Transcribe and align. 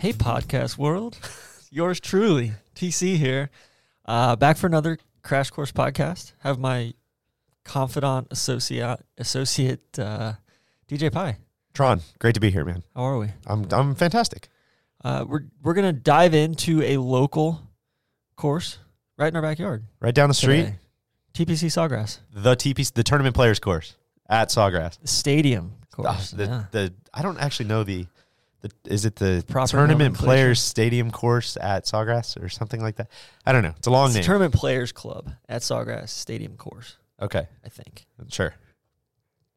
Hey, 0.00 0.12
podcast 0.12 0.78
world. 0.78 1.18
Yours 1.70 2.00
truly, 2.00 2.52
TC 2.74 3.16
here. 3.16 3.50
Uh, 4.04 4.36
back 4.36 4.56
for 4.56 4.66
another 4.66 4.98
Crash 5.22 5.50
Course 5.50 5.72
podcast. 5.72 6.32
Have 6.38 6.58
my 6.58 6.94
confidant 7.64 8.28
associate, 8.30 9.00
associate 9.18 9.98
uh, 9.98 10.34
DJ 10.88 11.12
Pie. 11.12 11.38
Tron, 11.74 12.00
great 12.18 12.34
to 12.34 12.40
be 12.40 12.50
here, 12.50 12.64
man. 12.64 12.82
How 12.96 13.02
are 13.02 13.18
we? 13.18 13.28
I'm 13.46 13.66
I'm 13.70 13.94
fantastic. 13.94 14.48
Uh, 15.04 15.24
we're 15.28 15.44
we're 15.62 15.74
gonna 15.74 15.92
dive 15.92 16.34
into 16.34 16.82
a 16.82 16.96
local 16.96 17.60
course 18.36 18.78
right 19.16 19.28
in 19.28 19.36
our 19.36 19.42
backyard. 19.42 19.84
Right 20.00 20.14
down 20.14 20.28
the 20.28 20.34
street, 20.34 20.64
today. 20.64 20.78
TPC 21.34 21.66
Sawgrass 21.68 22.18
the 22.32 22.56
TP 22.56 22.92
the 22.92 23.02
tournament 23.04 23.34
players 23.34 23.58
course 23.60 23.96
at 24.28 24.48
Sawgrass. 24.48 24.98
the 25.00 25.08
stadium 25.08 25.72
Ah, 26.00 26.14
course. 26.14 26.30
the 26.32 26.44
yeah. 26.44 26.64
the 26.72 26.92
I 27.14 27.22
don't 27.22 27.38
actually 27.38 27.68
know 27.68 27.84
the 27.84 28.06
the 28.60 28.70
is 28.86 29.04
it 29.04 29.14
the 29.16 29.44
Proper 29.46 29.68
tournament 29.70 30.16
players 30.16 30.60
stadium 30.60 31.10
course 31.12 31.56
at 31.60 31.84
Sawgrass 31.84 32.40
or 32.42 32.48
something 32.48 32.80
like 32.80 32.96
that? 32.96 33.08
I 33.46 33.52
don't 33.52 33.62
know. 33.62 33.74
It's 33.78 33.86
a 33.86 33.90
long 33.90 34.06
It's 34.06 34.16
name. 34.16 34.24
Tournament 34.24 34.52
Players 34.54 34.90
Club 34.90 35.30
at 35.48 35.62
Sawgrass 35.62 36.08
Stadium 36.08 36.56
course. 36.56 36.96
okay, 37.22 37.46
I 37.64 37.68
think. 37.68 38.06
sure. 38.30 38.54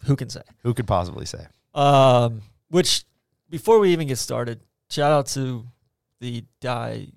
Who 0.05 0.15
can 0.15 0.29
say? 0.29 0.41
Who 0.63 0.73
could 0.75 0.85
possibly 0.87 1.25
say? 1.25 1.45
Um, 1.73 2.41
which 2.69 3.05
before 3.49 3.79
we 3.79 3.91
even 3.93 4.07
get 4.07 4.17
started, 4.17 4.59
shout 4.91 5.11
out 5.11 5.25
to 5.27 5.65
the 6.19 6.43
Dye 6.59 7.07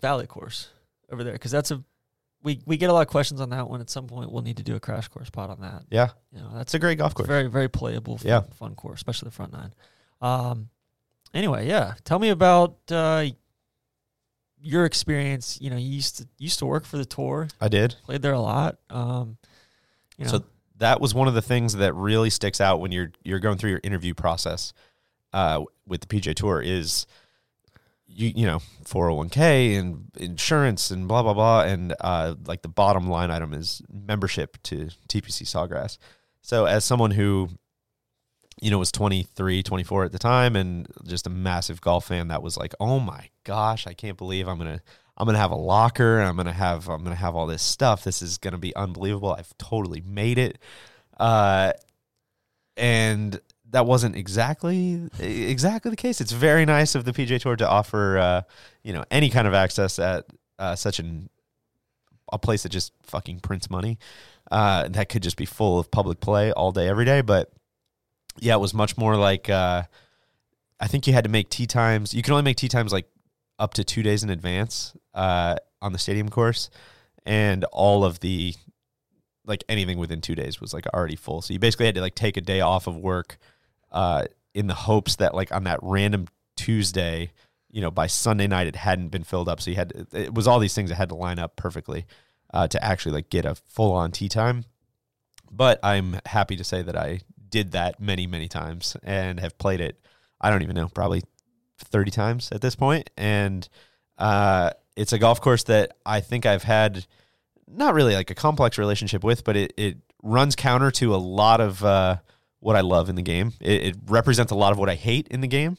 Valley 0.00 0.26
course 0.28 0.68
over 1.10 1.24
there 1.24 1.32
because 1.32 1.50
that's 1.50 1.70
a 1.72 1.82
we 2.44 2.60
we 2.66 2.76
get 2.76 2.90
a 2.90 2.92
lot 2.92 3.00
of 3.02 3.08
questions 3.08 3.40
on 3.40 3.50
that 3.50 3.68
one. 3.68 3.80
At 3.80 3.90
some 3.90 4.06
point, 4.06 4.30
we'll 4.30 4.42
need 4.42 4.56
to 4.58 4.62
do 4.62 4.74
a 4.76 4.80
crash 4.80 5.08
course 5.08 5.30
pod 5.30 5.50
on 5.50 5.60
that. 5.60 5.82
Yeah, 5.90 6.10
You 6.32 6.40
know, 6.40 6.50
that's 6.54 6.62
it's 6.62 6.74
a 6.74 6.78
great 6.78 6.98
golf 6.98 7.14
course. 7.14 7.26
very 7.28 7.48
very 7.48 7.68
playable, 7.68 8.18
fun, 8.18 8.28
Yeah. 8.28 8.40
fun 8.58 8.74
course, 8.74 8.98
especially 8.98 9.26
the 9.28 9.34
front 9.34 9.52
nine. 9.52 9.72
Um, 10.20 10.68
anyway, 11.34 11.66
yeah, 11.68 11.94
tell 12.04 12.18
me 12.18 12.28
about 12.30 12.76
uh 12.90 13.26
your 14.60 14.84
experience. 14.84 15.58
You 15.60 15.70
know, 15.70 15.76
you 15.76 15.88
used 15.88 16.18
to 16.18 16.28
used 16.38 16.58
to 16.60 16.66
work 16.66 16.84
for 16.84 16.96
the 16.96 17.04
tour, 17.04 17.48
I 17.60 17.68
did. 17.68 17.96
played 18.04 18.22
there 18.22 18.32
a 18.32 18.40
lot. 18.40 18.78
Um, 18.90 19.36
you 20.18 20.24
know, 20.24 20.30
So 20.30 20.44
that 20.78 21.00
was 21.00 21.14
one 21.14 21.28
of 21.28 21.34
the 21.34 21.42
things 21.42 21.74
that 21.76 21.94
really 21.94 22.30
sticks 22.30 22.60
out 22.60 22.80
when 22.80 22.92
you're 22.92 23.12
you're 23.22 23.38
going 23.40 23.58
through 23.58 23.70
your 23.70 23.80
interview 23.84 24.14
process 24.14 24.72
uh, 25.32 25.62
with 25.86 26.00
the 26.00 26.06
PGA 26.08 26.34
Tour 26.34 26.60
is 26.60 27.06
you 28.14 28.32
you 28.34 28.46
know 28.46 28.60
401k 28.84 29.78
and 29.78 30.10
insurance 30.16 30.90
and 30.90 31.08
blah 31.08 31.22
blah 31.22 31.34
blah 31.34 31.62
and 31.62 31.94
uh, 32.00 32.34
like 32.46 32.62
the 32.62 32.68
bottom 32.68 33.08
line 33.08 33.30
item 33.30 33.52
is 33.52 33.82
membership 33.92 34.62
to 34.64 34.88
TPC 35.08 35.42
Sawgrass. 35.42 35.98
So 36.42 36.66
as 36.66 36.84
someone 36.84 37.12
who 37.12 37.50
you 38.60 38.70
know 38.70 38.78
was 38.78 38.92
23 38.92 39.62
24 39.62 40.04
at 40.04 40.12
the 40.12 40.18
time 40.18 40.56
and 40.56 40.86
just 41.06 41.26
a 41.26 41.30
massive 41.30 41.80
golf 41.80 42.06
fan 42.06 42.28
that 42.28 42.42
was 42.42 42.56
like 42.56 42.74
oh 42.80 43.00
my 43.00 43.28
gosh 43.44 43.86
I 43.86 43.94
can't 43.94 44.18
believe 44.18 44.46
I'm 44.46 44.58
going 44.58 44.78
to 44.78 44.82
I'm 45.16 45.26
gonna 45.26 45.38
have 45.38 45.50
a 45.50 45.56
locker. 45.56 46.20
I'm 46.20 46.36
gonna 46.36 46.52
have 46.52 46.88
I'm 46.88 47.04
gonna 47.04 47.14
have 47.14 47.36
all 47.36 47.46
this 47.46 47.62
stuff. 47.62 48.04
This 48.04 48.22
is 48.22 48.38
gonna 48.38 48.58
be 48.58 48.74
unbelievable. 48.74 49.32
I've 49.32 49.56
totally 49.58 50.00
made 50.00 50.38
it, 50.38 50.58
uh, 51.18 51.72
and 52.76 53.40
that 53.72 53.86
wasn't 53.86 54.16
exactly 54.16 55.10
exactly 55.18 55.90
the 55.90 55.96
case. 55.96 56.20
It's 56.20 56.32
very 56.32 56.64
nice 56.64 56.94
of 56.94 57.04
the 57.04 57.12
PGA 57.12 57.40
Tour 57.40 57.56
to 57.56 57.68
offer 57.68 58.18
uh, 58.18 58.42
you 58.82 58.92
know 58.92 59.04
any 59.10 59.28
kind 59.28 59.48
of 59.48 59.54
access 59.54 59.98
at 59.98 60.26
uh, 60.58 60.76
such 60.76 60.98
an 60.98 61.28
a 62.32 62.38
place 62.38 62.62
that 62.62 62.70
just 62.70 62.92
fucking 63.02 63.40
prints 63.40 63.68
money. 63.68 63.98
Uh, 64.50 64.88
that 64.88 65.08
could 65.08 65.22
just 65.22 65.36
be 65.36 65.46
full 65.46 65.78
of 65.78 65.90
public 65.90 66.20
play 66.20 66.52
all 66.52 66.72
day, 66.72 66.88
every 66.88 67.04
day. 67.04 67.22
But 67.22 67.50
yeah, 68.38 68.54
it 68.54 68.60
was 68.60 68.74
much 68.74 68.98
more 68.98 69.16
like 69.16 69.48
uh, 69.48 69.82
I 70.78 70.86
think 70.86 71.06
you 71.06 71.12
had 71.14 71.24
to 71.24 71.30
make 71.30 71.48
tee 71.48 71.66
times. 71.66 72.12
You 72.12 72.22
can 72.22 72.32
only 72.32 72.44
make 72.44 72.56
tee 72.56 72.68
times 72.68 72.92
like 72.92 73.06
up 73.58 73.74
to 73.74 73.84
two 73.84 74.02
days 74.02 74.22
in 74.22 74.30
advance 74.30 74.94
uh, 75.14 75.56
on 75.80 75.92
the 75.92 75.98
stadium 75.98 76.28
course, 76.28 76.68
and 77.24 77.64
all 77.72 78.04
of 78.04 78.20
the 78.20 78.54
like 79.46 79.64
anything 79.68 79.98
within 79.98 80.20
two 80.20 80.34
days 80.34 80.60
was 80.60 80.74
like 80.74 80.86
already 80.88 81.16
full. 81.16 81.40
So 81.40 81.54
you 81.54 81.58
basically 81.58 81.86
had 81.86 81.94
to 81.94 82.02
like 82.02 82.14
take 82.14 82.36
a 82.36 82.42
day 82.42 82.60
off 82.60 82.86
of 82.86 82.96
work 82.96 83.38
uh, 83.92 84.24
in 84.54 84.66
the 84.66 84.74
hopes 84.74 85.16
that 85.16 85.34
like 85.34 85.52
on 85.52 85.64
that 85.64 85.78
random 85.82 86.26
Tuesday, 86.56 87.30
you 87.70 87.80
know, 87.80 87.90
by 87.90 88.06
Sunday 88.06 88.46
night 88.46 88.66
it 88.66 88.76
hadn't 88.76 89.08
been 89.08 89.24
filled 89.24 89.48
up. 89.48 89.60
So 89.60 89.70
you 89.70 89.76
had 89.76 90.08
it 90.12 90.34
was 90.34 90.46
all 90.46 90.58
these 90.58 90.74
things 90.74 90.90
that 90.90 90.96
had 90.96 91.10
to 91.10 91.14
line 91.14 91.38
up 91.38 91.56
perfectly 91.56 92.06
uh, 92.52 92.68
to 92.68 92.84
actually 92.84 93.12
like 93.12 93.30
get 93.30 93.44
a 93.44 93.54
full 93.54 93.92
on 93.92 94.10
tee 94.10 94.28
time. 94.28 94.64
But 95.50 95.78
I'm 95.82 96.18
happy 96.26 96.56
to 96.56 96.64
say 96.64 96.82
that 96.82 96.96
I 96.96 97.20
did 97.48 97.72
that 97.72 98.00
many 98.00 98.26
many 98.26 98.48
times 98.48 98.96
and 99.02 99.38
have 99.40 99.58
played 99.58 99.80
it. 99.80 99.98
I 100.40 100.50
don't 100.50 100.62
even 100.62 100.74
know, 100.74 100.88
probably 100.88 101.22
30 101.78 102.10
times 102.10 102.50
at 102.52 102.60
this 102.60 102.74
point 102.76 103.10
and 103.16 103.68
uh, 104.18 104.70
it's 104.96 105.12
a 105.12 105.18
golf 105.18 105.40
course 105.40 105.64
that 105.64 105.96
I 106.04 106.20
think 106.20 106.46
I've 106.46 106.62
had 106.62 107.06
not 107.66 107.94
really 107.94 108.14
like 108.14 108.30
a 108.30 108.34
complex 108.34 108.78
relationship 108.78 109.24
with, 109.24 109.44
but 109.44 109.56
it, 109.56 109.72
it 109.76 109.96
runs 110.22 110.54
counter 110.54 110.90
to 110.92 111.14
a 111.14 111.16
lot 111.16 111.60
of 111.60 111.82
uh, 111.84 112.16
what 112.62 112.76
I 112.76 112.80
love 112.80 113.08
in 113.08 113.16
the 113.16 113.22
game. 113.22 113.52
It, 113.60 113.82
it 113.82 113.96
represents 114.06 114.52
a 114.52 114.54
lot 114.54 114.72
of 114.72 114.78
what 114.78 114.88
I 114.88 114.94
hate 114.94 115.28
in 115.28 115.40
the 115.40 115.48
game, 115.48 115.76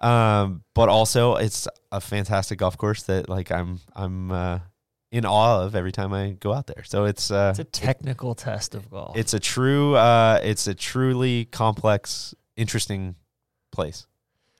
um, 0.00 0.62
but 0.74 0.88
also 0.88 1.36
it's 1.36 1.66
a 1.90 2.00
fantastic 2.00 2.58
golf 2.58 2.76
course 2.76 3.02
that 3.04 3.28
like 3.28 3.50
I'm 3.50 3.80
I'm 3.96 4.30
uh, 4.30 4.58
in 5.10 5.24
awe 5.24 5.62
of 5.62 5.74
every 5.74 5.92
time 5.92 6.12
I 6.12 6.36
go 6.38 6.52
out 6.52 6.66
there. 6.66 6.84
So 6.84 7.06
it's 7.06 7.30
uh, 7.30 7.50
it's 7.50 7.58
a 7.58 7.64
technical 7.64 8.34
test 8.34 8.74
of 8.74 8.90
golf. 8.90 9.16
it's 9.16 9.32
a 9.34 9.40
true 9.40 9.96
uh, 9.96 10.40
it's 10.42 10.66
a 10.66 10.74
truly 10.74 11.46
complex, 11.46 12.34
interesting 12.56 13.16
place. 13.72 14.06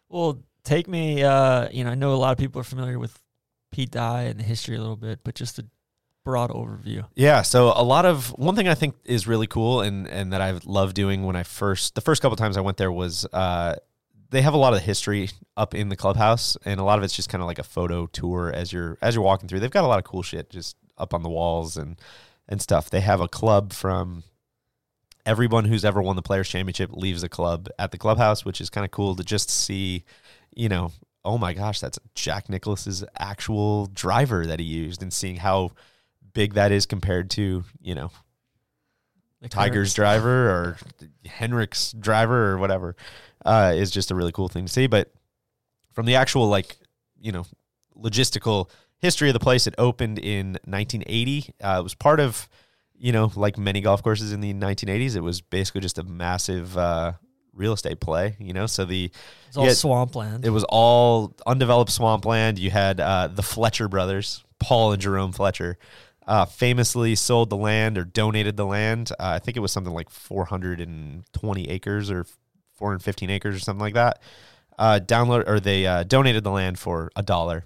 Well, 0.08 0.42
take 0.64 0.88
me. 0.88 1.22
Uh, 1.22 1.68
you 1.70 1.84
know, 1.84 1.90
I 1.90 1.94
know 1.94 2.14
a 2.14 2.16
lot 2.16 2.32
of 2.32 2.38
people 2.38 2.60
are 2.60 2.64
familiar 2.64 2.98
with 2.98 3.20
Pete 3.70 3.90
Dye 3.90 4.22
and 4.22 4.40
the 4.40 4.44
history 4.44 4.76
a 4.76 4.80
little 4.80 4.96
bit, 4.96 5.20
but 5.24 5.34
just 5.34 5.58
a 5.58 5.66
broad 6.24 6.50
overview. 6.50 7.04
Yeah, 7.14 7.42
so 7.42 7.72
a 7.74 7.82
lot 7.82 8.04
of 8.04 8.28
one 8.30 8.54
thing 8.56 8.68
I 8.68 8.74
think 8.74 8.94
is 9.04 9.26
really 9.26 9.46
cool 9.46 9.80
and 9.80 10.06
and 10.06 10.32
that 10.32 10.40
I 10.40 10.58
love 10.64 10.94
doing 10.94 11.24
when 11.24 11.36
I 11.36 11.42
first 11.42 11.94
the 11.94 12.00
first 12.00 12.22
couple 12.22 12.36
times 12.36 12.56
I 12.56 12.60
went 12.60 12.76
there 12.76 12.92
was 12.92 13.26
uh 13.32 13.76
they 14.30 14.42
have 14.42 14.54
a 14.54 14.58
lot 14.58 14.74
of 14.74 14.82
history 14.82 15.30
up 15.56 15.74
in 15.74 15.88
the 15.88 15.96
clubhouse 15.96 16.56
and 16.64 16.78
a 16.78 16.84
lot 16.84 16.98
of 16.98 17.04
it's 17.04 17.14
just 17.14 17.28
kind 17.28 17.42
of 17.42 17.48
like 17.48 17.58
a 17.58 17.64
photo 17.64 18.06
tour 18.06 18.52
as 18.54 18.72
you're 18.72 18.96
as 19.02 19.14
you're 19.14 19.24
walking 19.24 19.48
through. 19.48 19.60
They've 19.60 19.70
got 19.70 19.84
a 19.84 19.88
lot 19.88 19.98
of 19.98 20.04
cool 20.04 20.22
shit 20.22 20.50
just 20.50 20.76
up 20.96 21.14
on 21.14 21.22
the 21.22 21.30
walls 21.30 21.76
and 21.76 21.96
and 22.48 22.60
stuff. 22.60 22.90
They 22.90 23.00
have 23.00 23.20
a 23.20 23.28
club 23.28 23.72
from 23.72 24.24
everyone 25.26 25.64
who's 25.64 25.84
ever 25.84 26.02
won 26.02 26.16
the 26.16 26.22
players 26.22 26.48
championship 26.48 26.90
leaves 26.92 27.22
the 27.22 27.28
club 27.28 27.68
at 27.78 27.90
the 27.92 27.98
clubhouse, 27.98 28.44
which 28.44 28.60
is 28.60 28.70
kind 28.70 28.84
of 28.84 28.90
cool 28.90 29.14
to 29.14 29.22
just 29.22 29.50
see, 29.50 30.04
you 30.54 30.68
know, 30.68 30.92
oh 31.24 31.38
my 31.38 31.52
gosh, 31.52 31.80
that's 31.80 31.98
Jack 32.14 32.48
Nicklaus's 32.48 33.04
actual 33.18 33.86
driver 33.86 34.46
that 34.46 34.58
he 34.58 34.66
used 34.66 35.02
and 35.02 35.12
seeing 35.12 35.36
how 35.36 35.72
big 36.32 36.54
that 36.54 36.72
is 36.72 36.86
compared 36.86 37.30
to, 37.30 37.64
you 37.80 37.94
know, 37.94 38.10
The 39.40 39.48
Tiger's 39.48 39.94
driver 39.94 40.50
or 40.50 40.76
Henrik's 41.26 41.92
driver 41.92 42.50
or 42.52 42.58
whatever 42.58 42.96
uh, 43.44 43.72
is 43.74 43.90
just 43.90 44.10
a 44.10 44.14
really 44.14 44.32
cool 44.32 44.48
thing 44.48 44.66
to 44.66 44.72
see. 44.72 44.86
But 44.86 45.12
from 45.92 46.06
the 46.06 46.14
actual, 46.16 46.48
like, 46.48 46.76
you 47.20 47.32
know, 47.32 47.44
logistical 47.96 48.70
history 48.98 49.28
of 49.28 49.34
the 49.34 49.40
place, 49.40 49.66
it 49.66 49.74
opened 49.78 50.18
in 50.18 50.52
1980. 50.64 51.54
Uh, 51.62 51.76
it 51.80 51.82
was 51.82 51.94
part 51.94 52.20
of, 52.20 52.48
you 52.98 53.12
know, 53.12 53.30
like 53.34 53.56
many 53.58 53.80
golf 53.80 54.02
courses 54.02 54.32
in 54.32 54.40
the 54.40 54.52
1980s, 54.52 55.16
it 55.16 55.20
was 55.22 55.40
basically 55.40 55.80
just 55.80 55.98
a 55.98 56.02
massive 56.02 56.76
uh, 56.76 57.12
real 57.54 57.72
estate 57.72 57.98
play, 58.00 58.36
you 58.38 58.52
know? 58.52 58.66
So 58.66 58.84
the, 58.84 59.10
It's 59.48 59.56
all 59.56 59.66
Yeah, 59.66 59.72
swampland. 59.72 60.44
it 60.44 60.50
was 60.50 60.64
all 60.68 61.34
undeveloped 61.46 61.90
swampland. 61.90 62.58
You 62.58 62.70
had 62.70 63.00
uh, 63.00 63.28
the 63.28 63.42
Fletcher 63.42 63.88
brothers, 63.88 64.44
Paul 64.58 64.92
and 64.92 65.00
Jerome 65.00 65.32
Fletcher, 65.32 65.78
uh, 66.30 66.44
famously 66.44 67.16
sold 67.16 67.50
the 67.50 67.56
land 67.56 67.98
or 67.98 68.04
donated 68.04 68.56
the 68.56 68.64
land. 68.64 69.10
Uh, 69.18 69.32
I 69.34 69.40
think 69.40 69.56
it 69.56 69.60
was 69.60 69.72
something 69.72 69.92
like 69.92 70.08
420 70.08 71.68
acres 71.68 72.08
or 72.08 72.24
415 72.74 73.30
acres 73.30 73.56
or 73.56 73.58
something 73.58 73.80
like 73.80 73.94
that. 73.94 74.22
Uh, 74.78 75.00
download 75.02 75.48
or 75.48 75.58
they 75.58 75.88
uh, 75.88 76.04
donated 76.04 76.44
the 76.44 76.52
land 76.52 76.78
for 76.78 77.10
a 77.16 77.22
dollar. 77.24 77.64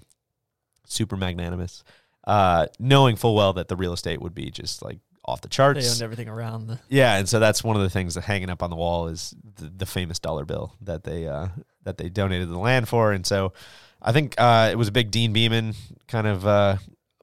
Super 0.87 1.15
magnanimous, 1.15 1.83
uh, 2.25 2.65
knowing 2.79 3.15
full 3.15 3.35
well 3.35 3.53
that 3.53 3.67
the 3.67 3.75
real 3.75 3.93
estate 3.93 4.19
would 4.19 4.33
be 4.33 4.49
just 4.49 4.81
like 4.83 4.97
off 5.23 5.41
the 5.41 5.47
charts. 5.47 5.85
they 5.85 5.91
owned 5.91 6.01
everything 6.01 6.27
around 6.27 6.65
the. 6.65 6.79
Yeah, 6.89 7.17
and 7.17 7.29
so 7.29 7.39
that's 7.39 7.63
one 7.63 7.75
of 7.75 7.83
the 7.83 7.89
things 7.89 8.15
that 8.15 8.23
hanging 8.23 8.49
up 8.49 8.63
on 8.63 8.71
the 8.71 8.75
wall 8.75 9.07
is 9.07 9.35
the, 9.57 9.71
the 9.77 9.85
famous 9.85 10.17
dollar 10.17 10.43
bill 10.43 10.73
that 10.81 11.03
they 11.03 11.27
uh, 11.27 11.49
that 11.83 11.97
they 11.97 12.09
donated 12.09 12.49
the 12.49 12.57
land 12.57 12.87
for, 12.87 13.11
and 13.11 13.25
so 13.25 13.53
I 14.01 14.11
think 14.11 14.35
uh, 14.39 14.69
it 14.71 14.75
was 14.75 14.87
a 14.87 14.91
big 14.91 15.11
Deane 15.11 15.33
Beman 15.33 15.75
kind 16.07 16.27
of 16.27 16.45
uh, 16.45 16.77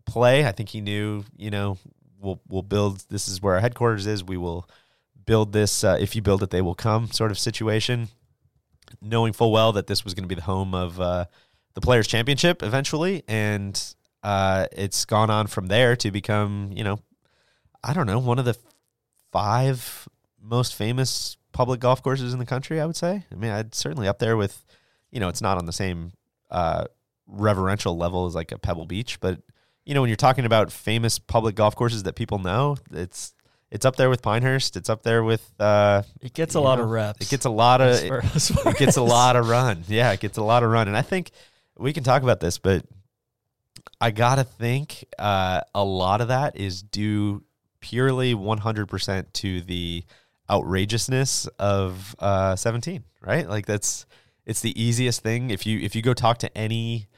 play. 0.04 0.46
I 0.46 0.52
think 0.52 0.70
he 0.70 0.80
knew, 0.80 1.24
you 1.36 1.50
know, 1.50 1.78
we'll 2.20 2.40
we'll 2.48 2.62
build. 2.62 3.04
This 3.08 3.28
is 3.28 3.42
where 3.42 3.54
our 3.54 3.60
headquarters 3.60 4.06
is. 4.06 4.24
We 4.24 4.36
will 4.36 4.68
build 5.26 5.52
this. 5.52 5.84
Uh, 5.84 5.96
if 6.00 6.16
you 6.16 6.22
build 6.22 6.42
it, 6.42 6.50
they 6.50 6.62
will 6.62 6.74
come. 6.74 7.10
Sort 7.10 7.30
of 7.30 7.38
situation, 7.38 8.08
knowing 9.00 9.32
full 9.32 9.52
well 9.52 9.72
that 9.72 9.86
this 9.86 10.04
was 10.04 10.14
going 10.14 10.24
to 10.24 10.28
be 10.28 10.34
the 10.34 10.42
home 10.42 10.74
of 10.74 11.00
uh, 11.00 11.26
the 11.74 11.80
Players 11.80 12.06
Championship 12.06 12.62
eventually, 12.62 13.22
and 13.28 13.94
uh, 14.22 14.66
it's 14.72 15.04
gone 15.04 15.30
on 15.30 15.46
from 15.46 15.66
there 15.66 15.96
to 15.96 16.10
become, 16.10 16.70
you 16.72 16.84
know, 16.84 17.00
I 17.82 17.92
don't 17.92 18.06
know, 18.06 18.18
one 18.18 18.38
of 18.38 18.44
the 18.44 18.56
five 19.32 20.08
most 20.40 20.74
famous 20.74 21.36
public 21.52 21.80
golf 21.80 22.02
courses 22.02 22.32
in 22.32 22.38
the 22.38 22.46
country. 22.46 22.80
I 22.80 22.86
would 22.86 22.96
say. 22.96 23.24
I 23.30 23.34
mean, 23.34 23.50
I'd 23.50 23.74
certainly 23.74 24.08
up 24.08 24.18
there 24.18 24.36
with, 24.36 24.64
you 25.10 25.20
know, 25.20 25.28
it's 25.28 25.42
not 25.42 25.58
on 25.58 25.66
the 25.66 25.72
same 25.72 26.12
uh, 26.50 26.86
reverential 27.26 27.96
level 27.96 28.26
as 28.26 28.34
like 28.34 28.52
a 28.52 28.58
Pebble 28.58 28.86
Beach, 28.86 29.18
but 29.20 29.40
you 29.84 29.94
know, 29.94 30.00
when 30.00 30.08
you're 30.08 30.16
talking 30.16 30.44
about 30.44 30.70
famous 30.72 31.18
public 31.18 31.54
golf 31.54 31.74
courses 31.76 32.04
that 32.04 32.14
people 32.14 32.38
know, 32.38 32.76
it's 32.92 33.34
it's 33.70 33.84
up 33.86 33.96
there 33.96 34.10
with 34.10 34.20
Pinehurst. 34.22 34.76
It's 34.76 34.90
up 34.90 35.02
there 35.02 35.24
with. 35.24 35.50
Uh, 35.58 36.02
It 36.20 36.34
gets 36.34 36.54
a 36.54 36.60
lot 36.60 36.76
know, 36.78 36.84
of 36.84 36.90
reps. 36.90 37.20
It 37.20 37.30
gets 37.30 37.46
a 37.46 37.50
lot 37.50 37.80
of. 37.80 37.88
as 37.88 38.02
It, 38.02 38.08
far- 38.08 38.22
as 38.34 38.50
far 38.50 38.72
it 38.72 38.78
gets 38.78 38.96
a 38.96 39.02
lot 39.02 39.34
of 39.36 39.48
run. 39.48 39.84
Yeah, 39.88 40.12
it 40.12 40.20
gets 40.20 40.36
a 40.38 40.42
lot 40.42 40.62
of 40.62 40.70
run, 40.70 40.88
and 40.88 40.96
I 40.96 41.02
think 41.02 41.30
we 41.78 41.92
can 41.92 42.04
talk 42.04 42.22
about 42.22 42.38
this, 42.40 42.58
but 42.58 42.84
I 44.00 44.10
gotta 44.10 44.44
think 44.44 45.04
uh, 45.18 45.62
a 45.74 45.82
lot 45.84 46.20
of 46.20 46.28
that 46.28 46.56
is 46.56 46.82
due 46.82 47.42
purely 47.80 48.34
100% 48.34 49.32
to 49.32 49.60
the 49.62 50.04
outrageousness 50.50 51.46
of 51.58 52.14
uh, 52.18 52.54
17. 52.56 53.04
Right? 53.20 53.48
Like 53.48 53.66
that's 53.66 54.06
it's 54.44 54.60
the 54.60 54.80
easiest 54.80 55.22
thing. 55.22 55.50
If 55.50 55.66
you 55.66 55.78
if 55.80 55.94
you 55.96 56.02
go 56.02 56.12
talk 56.14 56.38
to 56.38 56.58
any 56.58 57.08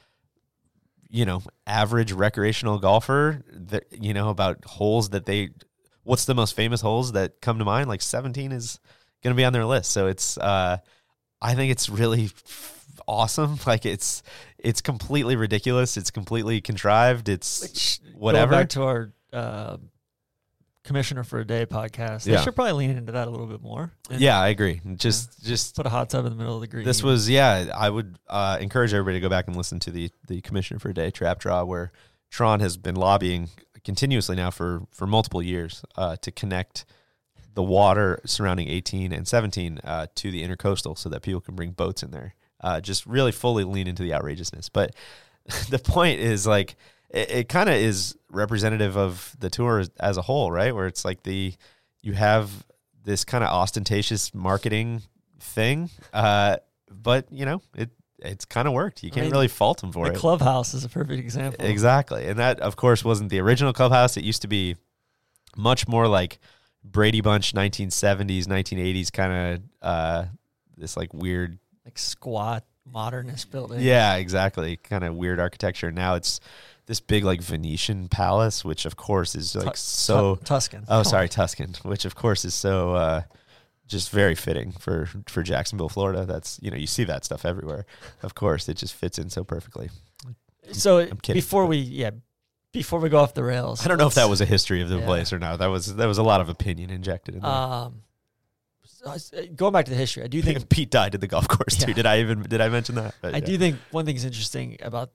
you 1.09 1.25
know 1.25 1.41
average 1.67 2.11
recreational 2.11 2.79
golfer 2.79 3.43
that 3.51 3.85
you 3.91 4.13
know 4.13 4.29
about 4.29 4.63
holes 4.65 5.09
that 5.09 5.25
they 5.25 5.49
what's 6.03 6.25
the 6.25 6.35
most 6.35 6.55
famous 6.55 6.81
holes 6.81 7.13
that 7.13 7.41
come 7.41 7.59
to 7.59 7.65
mind? 7.65 7.89
Like 7.89 8.01
17 8.01 8.51
is 8.51 8.79
going 9.23 9.35
to 9.35 9.37
be 9.37 9.43
on 9.43 9.53
their 9.53 9.65
list. 9.65 9.91
So 9.91 10.07
it's 10.07 10.37
uh 10.37 10.77
i 11.41 11.53
think 11.53 11.71
it's 11.71 11.89
really 11.89 12.29
awesome. 13.07 13.59
Like 13.67 13.85
it's 13.85 14.23
it's 14.57 14.81
completely 14.81 15.35
ridiculous. 15.35 15.97
It's 15.97 16.11
completely 16.11 16.61
contrived. 16.61 17.29
It's 17.29 17.61
Which, 17.61 17.99
whatever. 18.15 18.51
Going 18.51 18.63
back 18.63 18.69
to 18.69 18.83
our 18.83 19.13
uh, 19.33 19.77
commissioner 20.85 21.23
for 21.23 21.39
a 21.39 21.45
day 21.45 21.65
podcast, 21.65 22.23
they 22.23 22.31
Yeah. 22.31 22.41
should 22.43 22.55
probably 22.55 22.73
lean 22.73 22.91
into 22.91 23.11
that 23.11 23.27
a 23.27 23.31
little 23.31 23.47
bit 23.47 23.61
more. 23.61 23.91
and 24.09 24.21
yeah 24.21 24.39
i 24.39 24.47
agree 24.49 24.79
just 24.95 25.43
just 25.43 25.75
put 25.75 25.85
a 25.85 25.89
hot 25.89 26.09
tub 26.09 26.25
in 26.25 26.31
the 26.31 26.37
middle 26.37 26.55
of 26.55 26.61
the 26.61 26.67
green. 26.67 26.85
This 26.85 27.03
was 27.03 27.29
yeah. 27.29 27.67
I 27.75 27.89
would 27.89 28.17
uh, 28.29 28.57
encourage 28.61 28.93
everybody 28.93 29.17
to 29.17 29.21
go 29.21 29.29
back 29.29 29.47
and 29.47 29.55
listen 29.57 29.79
to 29.81 29.91
the 29.91 30.11
the 30.27 30.41
Commissioner 30.41 30.79
for 30.79 30.89
a 30.89 30.93
Day 30.93 31.11
Trap 31.11 31.39
Draw, 31.39 31.63
where 31.65 31.91
Tron 32.29 32.59
has 32.61 32.77
been 32.77 32.95
lobbying 32.95 33.49
continuously 33.83 34.35
now 34.35 34.51
for 34.51 34.83
for 34.91 35.05
multiple 35.07 35.41
years 35.41 35.83
uh, 35.97 36.15
to 36.21 36.31
connect 36.31 36.85
the 37.53 37.63
water 37.63 38.19
surrounding 38.25 38.67
18 38.67 39.13
and 39.13 39.25
17 39.27 39.79
uh, 39.83 40.07
to 40.15 40.29
the 40.31 40.43
intercoastal, 40.43 40.97
so 40.97 41.07
that 41.09 41.21
people 41.21 41.39
can 41.41 41.55
bring 41.55 41.71
boats 41.71 42.03
in 42.03 42.11
there. 42.11 42.35
Uh, 42.61 42.81
just 42.81 43.05
really 43.05 43.31
fully 43.31 43.63
lean 43.63 43.87
into 43.87 44.03
the 44.03 44.13
outrageousness. 44.13 44.69
But 44.69 44.93
the 45.69 45.79
point 45.79 46.19
is 46.19 46.45
like 46.45 46.75
it, 47.15 47.31
it 47.31 47.49
kind 47.49 47.69
of 47.69 47.75
is 47.75 48.15
representative 48.29 48.97
of 48.97 49.35
the 49.39 49.49
tour 49.49 49.83
as, 49.99 50.17
a 50.17 50.21
whole, 50.21 50.51
right? 50.51 50.75
Where 50.75 50.85
it's 50.85 51.05
like 51.05 51.23
the 51.23 51.55
you 52.01 52.13
have 52.13 52.51
this 53.03 53.23
kind 53.23 53.43
of 53.43 53.49
ostentatious 53.49 54.33
marketing 54.33 55.01
thing, 55.39 55.89
uh, 56.13 56.57
but 56.91 57.31
you 57.31 57.45
know 57.45 57.61
it 57.75 57.89
it's 58.19 58.45
kind 58.45 58.67
of 58.67 58.73
worked. 58.73 59.03
You 59.03 59.11
can't 59.11 59.25
mean, 59.27 59.31
really 59.31 59.47
fault 59.47 59.81
them 59.81 59.91
for 59.91 60.05
it. 60.07 60.09
the 60.09 60.15
it. 60.15 60.19
clubhouse 60.19 60.73
is 60.73 60.83
a 60.83 60.89
perfect 60.89 61.19
example. 61.19 61.65
Exactly, 61.65 62.27
and 62.27 62.37
that 62.37 62.59
of 62.59 62.75
course 62.75 63.03
wasn't 63.03 63.29
the 63.29 63.39
original 63.39 63.73
clubhouse. 63.73 64.17
It 64.17 64.23
used 64.23 64.41
to 64.43 64.47
be 64.47 64.75
much 65.55 65.87
more 65.87 66.07
like 66.07 66.39
Brady 66.83 67.21
Bunch, 67.21 67.53
1970s, 67.53 68.45
1980s 68.45 69.11
kind 69.11 69.61
of 69.81 69.87
uh, 69.87 70.25
this 70.77 70.97
like 70.97 71.13
weird 71.13 71.57
Like 71.85 71.97
squat 71.97 72.65
modernist 72.85 73.51
building. 73.51 73.79
yeah, 73.79 74.15
exactly. 74.15 74.75
Kind 74.77 75.03
of 75.03 75.15
weird 75.15 75.39
architecture. 75.39 75.91
Now 75.91 76.15
it's 76.15 76.39
this 76.87 76.99
big 76.99 77.23
like 77.23 77.41
Venetian 77.41 78.07
palace, 78.09 78.63
which 78.63 78.85
of 78.85 78.95
course 78.95 79.35
is 79.35 79.55
like 79.55 79.73
Tu- 79.73 79.79
so. 79.79 80.35
Tu- 80.35 80.43
Tuscan. 80.45 80.85
Oh, 80.87 81.03
sorry. 81.03 81.27
Tuscan, 81.29 81.73
which 81.83 82.05
of 82.05 82.15
course 82.15 82.45
is 82.45 82.53
so 82.53 82.93
uh, 82.93 83.21
just 83.87 84.09
very 84.11 84.35
fitting 84.35 84.71
for 84.71 85.09
for 85.27 85.41
Jacksonville, 85.43 85.89
Florida. 85.89 86.25
That's 86.25 86.59
you 86.61 86.69
know 86.71 86.77
you 86.77 86.87
see 86.87 87.03
that 87.05 87.25
stuff 87.25 87.45
everywhere. 87.45 87.85
Of 88.23 88.35
course, 88.35 88.69
it 88.69 88.77
just 88.77 88.93
fits 88.93 89.17
in 89.17 89.29
so 89.29 89.43
perfectly. 89.43 89.89
So 90.71 90.99
I'm 90.99 91.17
kidding, 91.17 91.37
before 91.39 91.65
we 91.65 91.77
yeah, 91.77 92.11
before 92.71 92.99
we 92.99 93.09
go 93.09 93.19
off 93.19 93.33
the 93.33 93.43
rails, 93.43 93.85
I 93.85 93.87
don't 93.89 93.97
know 93.97 94.07
if 94.07 94.15
that 94.15 94.29
was 94.29 94.41
a 94.41 94.45
history 94.45 94.81
of 94.81 94.89
the 94.89 94.97
Yeah. 94.99 95.05
place 95.05 95.31
or 95.33 95.39
not. 95.39 95.59
That 95.59 95.67
was 95.67 95.95
that 95.95 96.05
was 96.07 96.17
a 96.17 96.23
lot 96.23 96.41
of 96.41 96.49
opinion 96.49 96.89
injected 96.89 97.35
in 97.35 97.41
there. 97.41 97.51
um 97.51 98.01
so 98.85 99.09
I 99.09 99.13
was- 99.13 99.33
uh, 99.33 99.45
going 99.55 99.73
back 99.73 99.85
to 99.85 99.91
the 99.91 99.97
history. 99.97 100.23
I 100.23 100.27
do 100.27 100.41
think 100.47 100.69
Pete 100.69 100.89
died 100.91 101.13
at 101.15 101.21
the 101.21 101.27
golf 101.27 101.47
course 101.47 101.75
too. 101.77 101.93
Did 101.93 102.05
I 102.05 102.19
even 102.19 102.41
did 102.43 102.61
I 102.61 102.69
mention 102.69 102.95
that? 102.95 103.15
But 103.21 103.33
I 103.35 103.37
yeah. 103.39 103.45
do 103.45 103.57
think 103.57 103.77
one 103.91 104.05
thing's 104.05 104.25
interesting 104.25 104.77
about 104.81 105.11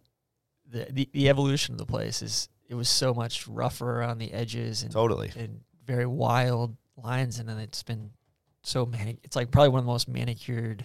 the, 0.70 0.86
the 0.90 1.08
the 1.12 1.28
evolution 1.28 1.74
of 1.74 1.78
the 1.78 1.86
place 1.86 2.22
is 2.22 2.48
it 2.68 2.74
was 2.74 2.88
so 2.88 3.12
much 3.12 3.46
rougher 3.48 4.00
around 4.00 4.18
the 4.18 4.32
edges 4.32 4.82
and 4.82 4.92
totally. 4.92 5.30
and 5.36 5.60
very 5.84 6.06
wild 6.06 6.76
lines, 6.96 7.38
and 7.38 7.48
then 7.48 7.58
it's 7.58 7.82
been 7.82 8.10
so 8.62 8.86
mani- 8.86 9.18
It's 9.24 9.36
like 9.36 9.50
probably 9.50 9.70
one 9.70 9.80
of 9.80 9.84
the 9.84 9.92
most 9.92 10.08
manicured, 10.08 10.84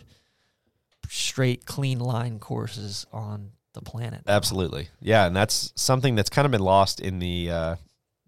straight, 1.09 1.65
clean 1.65 1.99
line 1.99 2.39
courses 2.39 3.05
on 3.11 3.51
the 3.73 3.81
planet. 3.81 4.21
Absolutely, 4.27 4.89
yeah, 4.99 5.27
and 5.27 5.35
that's 5.35 5.71
something 5.75 6.15
that's 6.15 6.29
kind 6.29 6.45
of 6.45 6.51
been 6.51 6.61
lost 6.61 6.99
in 6.99 7.19
the 7.19 7.51
uh, 7.51 7.75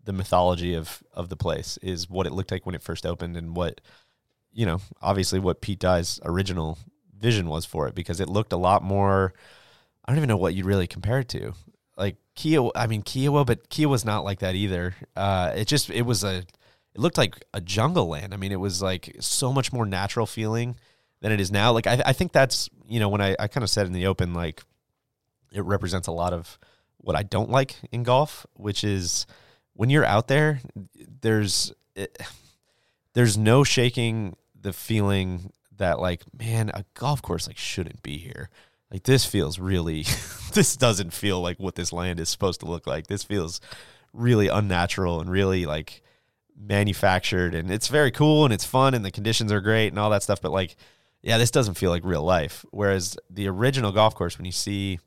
the 0.04 0.14
mythology 0.14 0.74
of 0.74 1.02
of 1.14 1.30
the 1.30 1.38
place 1.38 1.78
is 1.82 2.10
what 2.10 2.28
it 2.28 2.34
looked 2.34 2.52
like 2.52 2.66
when 2.66 2.76
it 2.76 2.82
first 2.82 3.06
opened 3.06 3.36
and 3.36 3.56
what 3.56 3.82
you 4.58 4.66
know, 4.66 4.82
obviously 5.02 5.38
what 5.40 5.62
Pete 5.62 5.80
Dye's 5.80 6.20
original 6.24 6.80
vision 7.16 7.48
was 7.48 7.64
for 7.64 7.88
it 7.88 7.94
because 7.94 8.20
it 8.20 8.28
looked 8.28 8.52
a 8.52 8.58
lot 8.58 8.84
more. 8.84 9.34
I 10.08 10.12
don't 10.12 10.18
even 10.18 10.30
know 10.30 10.38
what 10.38 10.54
you'd 10.54 10.66
really 10.66 10.88
compare 10.88 11.20
it 11.20 11.28
to. 11.30 11.54
Like 11.98 12.18
Kia, 12.36 12.70
I 12.76 12.88
mean 12.88 13.04
Kiawah, 13.04 13.46
but 13.46 13.70
Kiawah's 13.70 14.06
not 14.06 14.24
like 14.24 14.40
that 14.40 14.56
either. 14.56 14.96
Uh, 15.16 15.52
it 15.56 15.68
just 15.68 15.90
it 15.90 16.04
was 16.04 16.24
a, 16.24 16.38
it 16.38 17.00
looked 17.00 17.18
like 17.18 17.44
a 17.54 17.60
jungle 17.60 18.08
land. 18.08 18.34
I 18.34 18.38
mean, 18.38 18.52
it 18.52 18.60
was 18.60 18.82
like 18.82 19.16
so 19.20 19.52
much 19.52 19.74
more 19.74 19.86
natural 19.86 20.26
feeling 20.26 20.78
than 21.22 21.32
it 21.32 21.42
is 21.42 21.52
now. 21.52 21.72
Like 21.72 21.88
I, 21.88 22.02
I 22.06 22.14
think 22.14 22.32
that's 22.32 22.70
you 22.88 23.00
know 23.00 23.10
when 23.10 23.22
I, 23.22 23.36
I 23.40 23.48
kind 23.48 23.64
of 23.64 23.70
said 23.70 23.88
in 23.88 23.94
the 23.94 24.08
open 24.08 24.34
like 24.34 24.64
it 25.52 25.64
represents 25.64 26.08
a 26.08 26.12
lot 26.12 26.34
of 26.34 26.58
what 26.98 27.16
I 27.16 27.24
don't 27.24 27.50
like 27.50 27.76
in 27.92 28.04
golf, 28.04 28.46
which 28.54 28.84
is 28.84 29.26
when 29.74 29.90
you're 29.90 30.06
out 30.06 30.28
there, 30.28 30.62
there's 31.22 31.74
it, 31.96 32.18
there's 33.14 33.38
no 33.38 33.64
shaking 33.64 34.36
the 34.60 34.74
feeling 34.74 35.52
that 35.76 36.00
like 36.00 36.22
man, 36.38 36.70
a 36.74 36.86
golf 36.94 37.22
course 37.22 37.48
like 37.48 37.58
shouldn't 37.58 38.02
be 38.04 38.18
here. 38.18 38.50
Like 38.92 39.04
this 39.04 39.26
feels 39.26 39.60
really, 39.60 40.04
this 40.54 40.76
doesn't 40.76 41.14
feel 41.14 41.42
like 41.42 41.60
what 41.60 41.76
this 41.76 41.92
land 41.92 42.20
is 42.20 42.30
supposed 42.30 42.60
to 42.62 42.66
look 42.66 42.88
like. 42.88 43.08
This 43.08 43.24
feels 43.24 43.60
really 44.14 44.48
unnatural 44.48 45.20
and 45.20 45.30
really 45.30 45.66
like 45.66 46.02
manufactured, 46.58 47.54
and 47.54 47.70
it's 47.70 47.88
very 47.88 48.12
cool 48.12 48.46
and 48.46 48.54
it's 48.54 48.66
fun 48.66 48.94
and 48.94 49.04
the 49.06 49.12
conditions 49.12 49.52
are 49.52 49.62
great 49.62 49.88
and 49.90 50.00
all 50.00 50.10
that 50.10 50.24
stuff. 50.24 50.42
But 50.42 50.52
like, 50.52 50.76
yeah, 51.22 51.38
this 51.38 51.52
doesn't 51.52 51.76
feel 51.76 51.92
like 51.92 52.04
real 52.04 52.24
life. 52.24 52.66
Whereas 52.72 53.18
the 53.30 53.48
original 53.48 53.92
golf 53.92 54.16
course, 54.16 54.38
when 54.38 54.46
you 54.46 54.52
see 54.52 55.00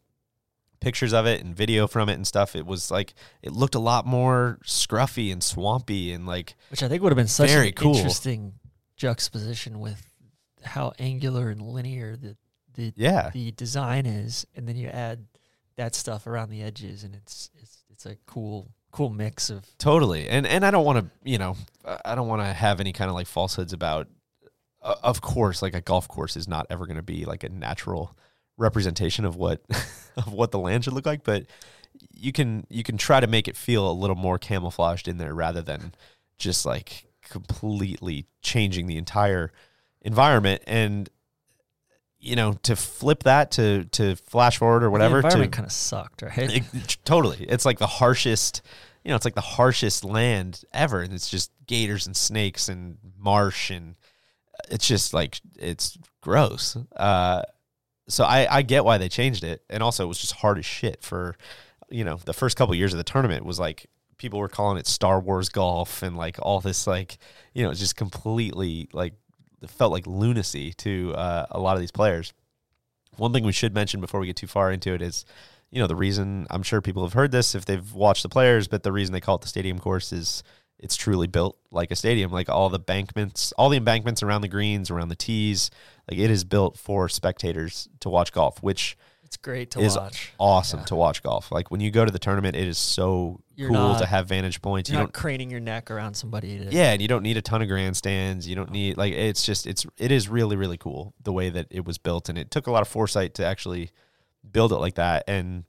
pictures 0.81 1.13
of 1.13 1.27
it 1.27 1.43
and 1.43 1.55
video 1.55 1.87
from 1.87 2.09
it 2.09 2.15
and 2.15 2.27
stuff, 2.27 2.57
it 2.57 2.67
was 2.67 2.91
like 2.91 3.15
it 3.43 3.53
looked 3.53 3.75
a 3.75 3.81
lot 3.81 4.07
more 4.07 4.59
scruffy 4.65 5.33
and 5.33 5.43
swampy 5.43 6.13
and 6.13 6.27
like 6.27 6.55
which 6.71 6.83
I 6.83 6.89
think 6.89 7.03
would 7.03 7.13
have 7.13 7.17
been 7.17 7.29
such 7.29 7.51
Very 7.51 7.69
an 7.69 7.75
cool. 7.75 7.97
interesting 7.97 8.55
juxtaposition 8.97 9.81
with 9.81 10.07
how 10.63 10.93
angular 10.99 11.51
and 11.51 11.63
linear 11.63 12.17
the 12.17 12.37
the 12.75 12.93
yeah, 12.97 13.31
the 13.31 13.51
design 13.53 14.07
is, 14.07 14.47
and 14.55 14.69
then 14.69 14.77
you 14.77 14.89
add 14.89 15.27
that 15.77 15.95
stuff 15.95 16.27
around 16.27 16.51
the 16.51 16.63
edges, 16.63 17.05
and 17.05 17.15
it's 17.15 17.51
it's 17.61 17.85
it's 17.91 18.07
a 18.07 18.17
cool 18.27 18.71
cool 18.91 19.11
mix 19.11 19.51
of 19.51 19.67
totally. 19.79 20.29
And 20.29 20.47
and 20.47 20.65
I 20.65 20.71
don't 20.71 20.85
want 20.85 20.99
to, 20.99 21.11
you 21.29 21.39
know, 21.39 21.57
I 22.05 22.15
don't 22.15 22.29
want 22.29 22.43
to 22.43 22.53
have 22.53 22.81
any 22.81 22.93
kind 22.93 23.09
of 23.09 23.15
like 23.15 23.27
falsehoods 23.27 23.73
about. 23.73 24.09
Uh, 24.83 24.95
of 25.03 25.21
course, 25.21 25.61
like 25.61 25.75
a 25.75 25.81
golf 25.83 26.09
course 26.09 26.37
is 26.37 26.49
not 26.49 26.67
ever 26.71 26.87
going 26.87 26.97
to 26.97 27.03
be 27.03 27.27
like 27.27 27.45
a 27.45 27.51
natural 27.51 28.17
representation 28.57 29.27
of 29.27 29.37
what 29.37 29.61
of 30.17 30.33
what 30.33 30.53
the 30.53 30.59
land 30.59 30.85
should 30.85 30.95
look 30.95 31.07
like, 31.07 31.25
but 31.25 31.47
you 32.15 32.33
can 32.33 32.67
you 32.69 32.83
can 32.83 32.97
try 32.97 33.21
to 33.21 33.27
make 33.27 33.49
it 33.49 33.57
feel 33.57 33.91
a 33.91 33.93
little 33.93 34.17
more 34.17 34.39
camouflaged 34.39 35.09
in 35.09 35.19
there 35.19 35.35
rather 35.35 35.63
than 35.63 35.93
just 36.39 36.65
like 36.65 37.07
completely 37.29 38.27
changing 38.43 38.87
the 38.87 38.97
entire 38.97 39.53
environment 40.03 40.63
and 40.67 41.11
you 42.21 42.37
know 42.37 42.53
to 42.63 42.77
flip 42.77 43.23
that 43.23 43.51
to 43.53 43.85
to 43.87 44.15
flash 44.17 44.59
forward 44.59 44.85
or 44.85 44.91
whatever 44.91 45.23
The 45.23 45.29
environment 45.29 45.53
kind 45.53 45.67
of 45.67 45.73
sucked, 45.73 46.23
right? 46.23 46.39
it, 46.73 46.99
totally. 47.05 47.47
It's 47.49 47.65
like 47.65 47.79
the 47.79 47.87
harshest, 47.87 48.63
you 49.05 49.09
know, 49.09 49.17
it's 49.17 49.25
like 49.25 49.35
the 49.35 49.41
harshest 49.41 50.05
land 50.05 50.63
ever. 50.73 51.01
And 51.01 51.13
it's 51.13 51.31
just 51.31 51.51
gators 51.67 52.07
and 52.07 52.17
snakes 52.17 52.69
and 52.69 52.99
marsh. 53.19 53.71
And 53.71 53.97
it's 54.71 54.87
just 54.87 55.15
like, 55.15 55.41
it's 55.59 55.97
gross. 56.21 56.77
Uh, 56.95 57.43
so 58.09 58.25
I, 58.25 58.47
I 58.57 58.63
get 58.63 58.85
why 58.85 58.99
they 58.99 59.09
changed 59.09 59.43
it. 59.43 59.63
And 59.71 59.83
also, 59.83 60.05
it 60.05 60.09
was 60.09 60.19
just 60.19 60.35
hard 60.35 60.59
as 60.59 60.67
shit 60.67 61.03
for, 61.03 61.37
you 61.89 62.05
know, 62.05 62.17
the 62.25 62.35
first 62.35 62.57
couple 62.57 62.75
years 62.75 62.93
of 62.93 62.99
the 62.99 63.05
tournament 63.05 63.45
was 63.47 63.59
like, 63.59 63.87
people 64.19 64.39
were 64.39 64.49
calling 64.49 64.77
it 64.77 64.87
Star 64.87 65.19
Wars 65.19 65.49
golf 65.49 66.03
and 66.03 66.17
like 66.17 66.37
all 66.43 66.61
this, 66.61 66.87
like, 66.87 67.17
you 67.55 67.63
know, 67.63 67.71
it's 67.71 67.81
just 67.81 67.97
completely 67.97 68.89
like, 68.93 69.15
felt 69.69 69.93
like 69.93 70.07
lunacy 70.07 70.73
to 70.75 71.13
uh, 71.15 71.47
a 71.51 71.61
lot 71.61 71.75
of 71.75 71.81
these 71.81 71.91
players. 71.91 72.33
One 73.17 73.33
thing 73.33 73.45
we 73.45 73.53
should 73.53 73.75
mention 73.75 74.01
before 74.01 74.21
we 74.21 74.27
get 74.27 74.37
too 74.37 74.47
far 74.47 74.71
into 74.73 74.95
it 74.95 75.03
is, 75.03 75.25
you 75.71 75.81
know, 75.81 75.87
the 75.87 75.97
reason 75.97 76.47
I'm 76.51 76.63
sure 76.63 76.81
people 76.81 77.03
have 77.03 77.13
heard 77.13 77.33
this 77.33 77.55
if 77.55 77.65
they've 77.65 77.93
watched 77.93 78.23
the 78.23 78.29
players, 78.29 78.69
but 78.69 78.83
the 78.83 78.93
reason 78.93 79.13
they 79.13 79.21
call 79.21 79.37
it 79.37 79.43
the 79.43 79.49
stadium 79.49 79.79
course 79.79 80.13
is 80.13 80.43
it's 80.79 80.97
truly 80.97 81.27
built 81.27 81.59
like 81.71 81.91
a 81.91 81.97
stadium. 81.97 82.33
Like 82.33 82.49
all 82.49 82.71
the 82.71 82.79
embankments, 82.79 83.53
all 83.53 83.69
the 83.69 83.77
embankments 83.77 84.23
around 84.23 84.41
the 84.41 84.49
greens, 84.49 84.91
around 84.91 85.09
the 85.09 85.17
tees, 85.17 85.71
like 86.11 86.19
it 86.19 86.31
is 86.31 86.45
built 86.45 86.79
for 86.79 87.09
spectators 87.09 87.89
to 88.01 88.09
watch 88.09 88.33
golf, 88.33 88.63
which 88.63 88.97
It's 89.31 89.37
great 89.37 89.71
to 89.71 89.81
is 89.81 89.97
watch. 89.97 90.33
awesome 90.41 90.81
Yeah. 90.81 90.87
to 90.87 90.97
watch 90.97 91.23
golf. 91.23 91.53
Like 91.53 91.71
when 91.71 91.81
you 91.81 91.93
go 91.93 92.05
to 92.05 92.11
the 92.11 92.19
tournament, 92.19 92.57
it 92.57 92.67
is 92.67 92.79
so 92.79 93.41
You're 93.55 93.69
cool 93.69 93.77
not- 93.79 94.01
to 94.01 94.07
have 94.07 94.27
vantage 94.27 94.61
points. 94.61 94.91
You're 94.91 94.99
you 94.99 95.05
not 95.05 95.13
craning 95.13 95.53
your 95.53 95.61
neck 95.61 95.89
around 95.89 96.15
somebody. 96.15 96.59
To, 96.59 96.65
yeah, 96.75 96.91
and 96.91 97.01
you 97.01 97.07
don't 97.07 97.23
need 97.23 97.37
a 97.37 97.43
ton 97.43 97.63
of 97.63 97.69
grandstands. 97.69 98.49
You 98.49 98.57
don't 98.57 98.73
need 98.73 98.97
like 98.97 99.13
it's 99.13 99.47
just 99.47 99.69
it's 99.69 99.87
it 99.99 100.11
is 100.11 100.29
really 100.29 100.57
really 100.57 100.77
cool 100.77 101.15
the 101.23 101.33
way 101.33 101.49
that 101.49 101.69
it 101.71 101.85
was 101.85 101.97
built, 101.97 102.29
and 102.29 102.37
it 102.37 102.51
took 102.51 102.67
a 102.67 102.73
lot 102.73 102.83
of 102.83 102.89
foresight 102.89 103.35
to 103.35 103.47
actually 103.47 103.93
build 104.51 104.73
it 104.73 104.79
like 104.79 104.97
that. 104.97 105.23
And 105.29 105.63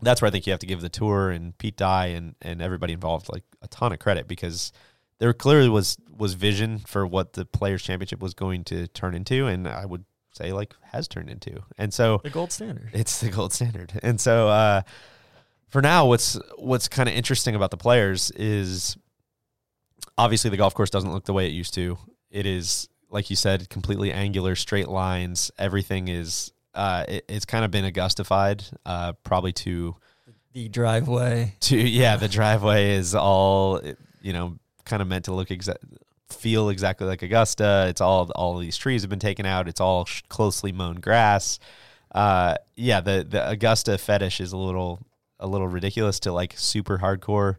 that's 0.00 0.22
where 0.22 0.28
I 0.28 0.30
think 0.30 0.46
you 0.46 0.52
have 0.54 0.60
to 0.60 0.66
give 0.66 0.80
the 0.80 0.88
tour 0.88 1.28
and 1.28 1.58
Pete 1.58 1.76
Dye 1.76 2.06
and 2.06 2.34
and 2.40 2.62
everybody 2.62 2.94
involved 2.94 3.28
like 3.30 3.44
a 3.60 3.68
ton 3.68 3.92
of 3.92 3.98
credit 3.98 4.26
because 4.26 4.72
there 5.18 5.34
clearly 5.34 5.68
was 5.68 5.98
was 6.10 6.32
vision 6.32 6.78
for 6.78 7.06
what 7.06 7.34
the 7.34 7.44
Players 7.44 7.82
Championship 7.82 8.22
was 8.22 8.32
going 8.32 8.64
to 8.64 8.86
turn 8.88 9.14
into, 9.14 9.46
and 9.46 9.68
I 9.68 9.84
would 9.84 10.06
say 10.40 10.52
like 10.52 10.74
has 10.92 11.08
turned 11.08 11.28
into. 11.30 11.62
And 11.78 11.92
so 11.92 12.20
the 12.22 12.30
gold 12.30 12.52
standard. 12.52 12.90
it's 12.92 13.20
the 13.20 13.30
gold 13.30 13.52
standard. 13.52 13.92
And 14.02 14.20
so 14.20 14.48
uh, 14.48 14.82
for 15.68 15.82
now, 15.82 16.06
what's 16.06 16.38
what's 16.56 16.88
kind 16.88 17.08
of 17.08 17.14
interesting 17.14 17.54
about 17.54 17.70
the 17.70 17.76
players 17.76 18.30
is 18.32 18.96
obviously 20.18 20.50
the 20.50 20.56
golf 20.56 20.74
course 20.74 20.90
doesn't 20.90 21.12
look 21.12 21.24
the 21.24 21.32
way 21.32 21.46
it 21.46 21.52
used 21.52 21.74
to. 21.74 21.98
It 22.30 22.46
is 22.46 22.88
like 23.10 23.28
you 23.28 23.36
said, 23.36 23.68
completely 23.68 24.12
angular, 24.12 24.54
straight 24.54 24.88
lines. 24.88 25.50
Everything 25.58 26.08
is 26.08 26.52
uh, 26.74 27.04
it, 27.08 27.24
it's 27.28 27.44
kind 27.44 27.64
of 27.64 27.70
been 27.72 27.84
Augustified, 27.84 28.62
uh, 28.86 29.12
probably 29.24 29.52
to 29.52 29.96
The 30.52 30.68
driveway. 30.68 31.54
to 31.60 31.76
yeah. 31.76 32.16
The 32.16 32.28
driveway 32.28 32.92
is 32.94 33.14
all 33.14 33.80
you 34.22 34.32
know, 34.32 34.58
kind 34.84 35.02
of 35.02 35.08
meant 35.08 35.24
to 35.24 35.32
look 35.34 35.48
exa- 35.48 35.76
feel 36.32 36.68
exactly 36.68 37.06
like 37.06 37.22
Augusta. 37.22 37.86
It's 37.88 38.00
all 38.00 38.30
all 38.34 38.58
these 38.58 38.76
trees 38.76 39.02
have 39.02 39.10
been 39.10 39.18
taken 39.18 39.46
out. 39.46 39.68
It's 39.68 39.80
all 39.80 40.04
sh- 40.04 40.22
closely 40.28 40.72
mown 40.72 40.96
grass. 40.96 41.58
Uh, 42.12 42.56
yeah, 42.76 43.00
the 43.00 43.26
the 43.28 43.48
Augusta 43.48 43.98
fetish 43.98 44.40
is 44.40 44.52
a 44.52 44.56
little 44.56 45.00
a 45.38 45.46
little 45.46 45.68
ridiculous 45.68 46.20
to 46.20 46.32
like 46.32 46.54
super 46.56 46.98
hardcore 46.98 47.56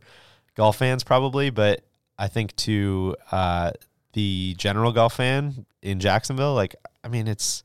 golf 0.55 0.77
fans 0.77 1.03
probably, 1.03 1.49
but 1.49 1.83
I 2.17 2.27
think 2.27 2.55
to 2.57 3.15
uh, 3.31 3.71
the 4.13 4.55
general 4.57 4.91
golf 4.91 5.15
fan 5.15 5.65
in 5.81 5.99
Jacksonville, 5.99 6.53
like 6.53 6.75
I 7.03 7.07
mean, 7.07 7.27
it's 7.27 7.63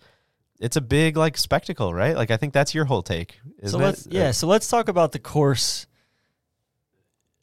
it's 0.59 0.77
a 0.77 0.81
big 0.81 1.17
like 1.17 1.37
spectacle, 1.37 1.93
right? 1.93 2.17
Like 2.17 2.31
I 2.31 2.37
think 2.37 2.53
that's 2.53 2.75
your 2.75 2.87
whole 2.87 3.03
take. 3.03 3.41
So 3.65 3.79
let's 3.79 4.07
it? 4.07 4.13
yeah. 4.13 4.31
So 4.31 4.47
let's 4.47 4.69
talk 4.69 4.89
about 4.89 5.13
the 5.13 5.19
course, 5.19 5.87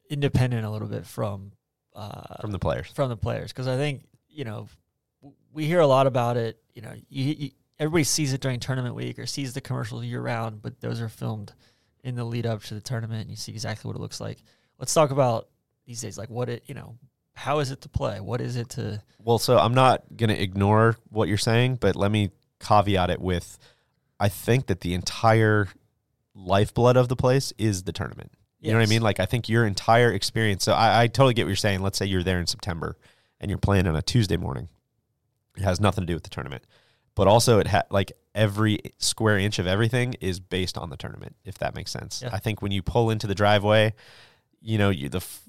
independent 0.09 0.65
a 0.65 0.69
little 0.69 0.87
bit 0.87 1.05
from 1.05 1.51
uh, 1.95 2.41
from 2.41 2.51
the 2.51 2.59
players. 2.59 2.87
from 2.93 3.09
the 3.09 3.17
players 3.17 3.51
because 3.51 3.67
I 3.67 3.77
think 3.77 4.03
you 4.29 4.45
know 4.45 4.67
we 5.53 5.65
hear 5.65 5.79
a 5.79 5.87
lot 5.87 6.07
about 6.07 6.37
it. 6.37 6.59
You 6.73 6.81
know, 6.81 6.93
you, 7.09 7.35
you, 7.37 7.49
everybody 7.79 8.03
sees 8.03 8.33
it 8.33 8.41
during 8.41 8.59
tournament 8.59 8.95
week 8.95 9.19
or 9.19 9.25
sees 9.25 9.53
the 9.53 9.61
commercials 9.61 10.03
year 10.03 10.21
round, 10.21 10.61
but 10.61 10.79
those 10.81 11.01
are 11.01 11.09
filmed 11.09 11.53
in 12.03 12.15
the 12.15 12.23
lead 12.23 12.45
up 12.45 12.63
to 12.63 12.73
the 12.73 12.81
tournament, 12.81 13.21
and 13.21 13.29
you 13.29 13.37
see 13.37 13.51
exactly 13.51 13.87
what 13.87 13.95
it 13.95 14.01
looks 14.01 14.19
like. 14.19 14.39
Let's 14.79 14.93
talk 14.93 15.11
about 15.11 15.47
these 15.85 16.01
days, 16.01 16.17
like 16.17 16.29
what 16.29 16.49
it 16.49 16.63
you 16.67 16.75
know, 16.75 16.97
how 17.35 17.59
is 17.59 17.71
it 17.71 17.81
to 17.81 17.89
play? 17.89 18.19
What 18.19 18.41
is 18.41 18.55
it 18.55 18.69
to? 18.69 19.01
Well, 19.19 19.39
so 19.39 19.57
I'm 19.57 19.73
not 19.73 20.03
going 20.15 20.29
to 20.29 20.41
ignore 20.41 20.97
what 21.09 21.27
you're 21.27 21.37
saying, 21.37 21.77
but 21.79 21.95
let 21.95 22.11
me 22.11 22.31
caveat 22.59 23.09
it 23.09 23.21
with 23.21 23.57
I 24.19 24.29
think 24.29 24.67
that 24.67 24.81
the 24.81 24.93
entire 24.93 25.67
lifeblood 26.33 26.95
of 26.95 27.09
the 27.09 27.15
place 27.15 27.51
is 27.57 27.83
the 27.83 27.91
tournament. 27.91 28.31
You 28.63 28.71
know 28.71 28.79
what 28.79 28.87
I 28.87 28.89
mean? 28.89 29.01
Like, 29.01 29.19
I 29.19 29.25
think 29.25 29.49
your 29.49 29.65
entire 29.65 30.11
experience. 30.11 30.63
So 30.63 30.73
I, 30.73 31.03
I 31.03 31.07
totally 31.07 31.33
get 31.33 31.43
what 31.43 31.49
you're 31.49 31.55
saying. 31.57 31.81
Let's 31.81 31.97
say 31.97 32.05
you're 32.05 32.23
there 32.23 32.39
in 32.39 32.47
September 32.47 32.97
and 33.41 33.51
you're 33.51 33.57
playing 33.57 33.87
on 33.87 33.95
a 33.95 34.01
Tuesday 34.01 34.37
morning. 34.37 34.69
It 35.57 35.63
has 35.63 35.81
nothing 35.81 36.03
to 36.03 36.05
do 36.07 36.13
with 36.13 36.23
the 36.23 36.29
tournament, 36.29 36.65
but 37.13 37.27
also 37.27 37.59
it 37.59 37.67
had 37.67 37.83
like 37.91 38.13
every 38.33 38.79
square 38.97 39.37
inch 39.37 39.59
of 39.59 39.67
everything 39.67 40.15
is 40.21 40.39
based 40.39 40.77
on 40.77 40.89
the 40.89 40.97
tournament. 40.97 41.35
If 41.43 41.57
that 41.59 41.75
makes 41.75 41.91
sense. 41.91 42.21
Yeah. 42.23 42.29
I 42.31 42.39
think 42.39 42.61
when 42.61 42.71
you 42.71 42.81
pull 42.81 43.09
into 43.09 43.27
the 43.27 43.35
driveway, 43.35 43.93
you 44.61 44.77
know, 44.77 44.89
you 44.89 45.09
the 45.09 45.17
f- 45.17 45.43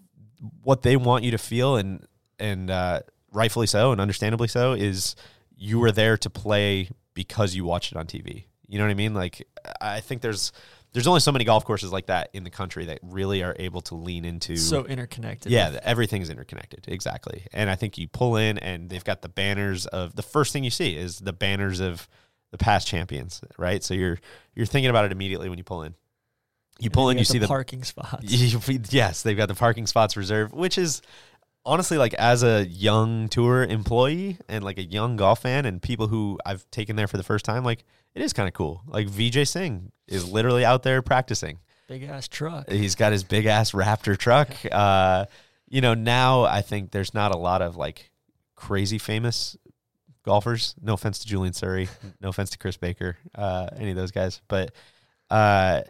what 0.63 0.83
they 0.83 0.97
want 0.97 1.25
you 1.25 1.31
to 1.31 1.39
feel 1.39 1.77
and 1.77 2.05
and 2.39 2.71
uh, 2.71 3.01
rightfully 3.33 3.67
so 3.67 3.93
and 3.93 4.01
understandably 4.01 4.49
so 4.49 4.73
is 4.73 5.15
you 5.57 5.79
were 5.79 5.93
there 5.93 6.17
to 6.19 6.29
play 6.29 6.91
because 7.15 7.55
you 7.55 7.65
watched 7.65 7.93
it 7.93 7.97
on 7.97 8.07
TV. 8.07 8.47
You 8.67 8.79
know 8.79 8.85
what 8.85 8.91
I 8.91 8.95
mean? 8.95 9.15
Like 9.15 9.47
I 9.81 10.01
think 10.01 10.21
there's 10.21 10.53
there's 10.95 11.07
only 11.07 11.21
so 11.21 11.31
many 11.33 11.45
golf 11.45 11.65
courses 11.67 11.93
like 11.93 12.07
that 12.07 12.31
in 12.33 12.45
the 12.45 12.51
country 12.51 12.87
that 12.87 13.01
really 13.03 13.43
are 13.43 13.55
able 13.59 13.83
to 13.83 13.95
lean 13.97 14.25
into 14.25 14.57
So 14.57 14.87
interconnected. 14.87 15.53
yeah, 15.53 15.69
the- 15.71 15.87
everything's 15.87 16.31
interconnected. 16.31 16.87
Exactly. 16.89 17.47
And 17.53 17.69
I 17.69 17.75
think 17.75 17.99
you 17.99 18.09
pull 18.09 18.37
in 18.37 18.57
and 18.59 18.89
they've 18.89 19.05
got 19.05 19.21
the 19.21 19.29
banners 19.29 19.85
of 19.87 20.15
the 20.17 20.23
first 20.23 20.53
thing 20.53 20.65
you 20.65 20.71
see 20.71 20.97
is 20.97 21.19
the 21.19 21.33
banners 21.35 21.81
of 21.81 22.09
the 22.53 22.59
past 22.59 22.87
champions, 22.89 23.43
right? 23.59 23.83
So 23.85 23.93
you're 23.93 24.19
you're 24.55 24.67
thinking 24.67 24.89
about 24.89 25.05
it 25.05 25.13
immediately 25.13 25.49
when 25.51 25.59
you 25.59 25.65
pull 25.65 25.83
in. 25.83 25.95
You 26.79 26.87
and 26.87 26.93
pull 26.93 27.11
in, 27.11 27.19
you 27.19 27.25
got 27.25 27.33
see 27.33 27.39
the 27.39 27.47
parking 27.49 27.83
spots. 27.85 28.23
you- 28.69 28.81
yes, 28.91 29.23
they've 29.23 29.37
got 29.37 29.49
the 29.49 29.55
parking 29.55 29.87
spots 29.87 30.17
reserved, 30.17 30.55
which 30.55 30.79
is 30.79 31.03
honestly 31.67 31.99
like 31.99 32.15
as 32.15 32.43
a 32.45 32.67
young 32.67 33.29
tour 33.29 33.65
employee 33.65 34.39
and 34.49 34.63
like 34.63 34.79
a 34.79 34.85
young 34.85 35.17
golf 35.17 35.43
fan 35.43 35.67
and 35.67 35.81
people 35.83 36.07
who 36.09 36.39
I've 36.47 36.69
taken 36.71 36.95
there 36.97 37.09
for 37.09 37.17
the 37.17 37.23
first 37.25 37.45
time, 37.45 37.65
like 37.65 37.85
it 38.15 38.23
is 38.23 38.33
kind 38.33 38.49
of 38.49 38.55
cool. 38.55 38.83
Like 38.87 39.09
Vijay 39.09 39.47
Singh 39.47 39.93
is 40.07 40.31
literally 40.31 40.65
out 40.65 40.83
there 40.83 41.03
practicing. 41.03 41.59
Big 41.89 42.05
ass 42.05 42.29
truck. 42.29 42.71
He's 42.71 42.95
got 42.95 43.13
his 43.13 43.25
big 43.25 43.47
ass 43.47 43.73
Raptor 43.73 44.17
truck. 44.17 44.51
Uh, 44.71 45.27
you 45.69 45.81
know, 45.81 45.95
now 45.95 46.43
I 46.45 46.63
think 46.63 46.91
there's 46.93 47.15
not 47.15 47.35
a 47.35 47.39
lot 47.39 47.63
of 47.63 47.77
like 47.77 48.11
crazy 48.55 48.99
famous 48.99 49.57
golfers. 50.25 50.75
No 50.81 50.95
offense 50.95 51.19
to 51.21 51.27
Julian 51.27 51.53
Suri, 51.53 51.89
no 52.21 52.29
offense 52.31 52.51
to 52.51 52.59
Chris 52.59 52.77
Baker, 52.77 53.17
uh, 53.35 53.69
any 53.77 53.91
of 53.91 53.97
those 53.97 54.11
guys, 54.11 54.41
but 54.49 54.73
uh, 55.31 55.83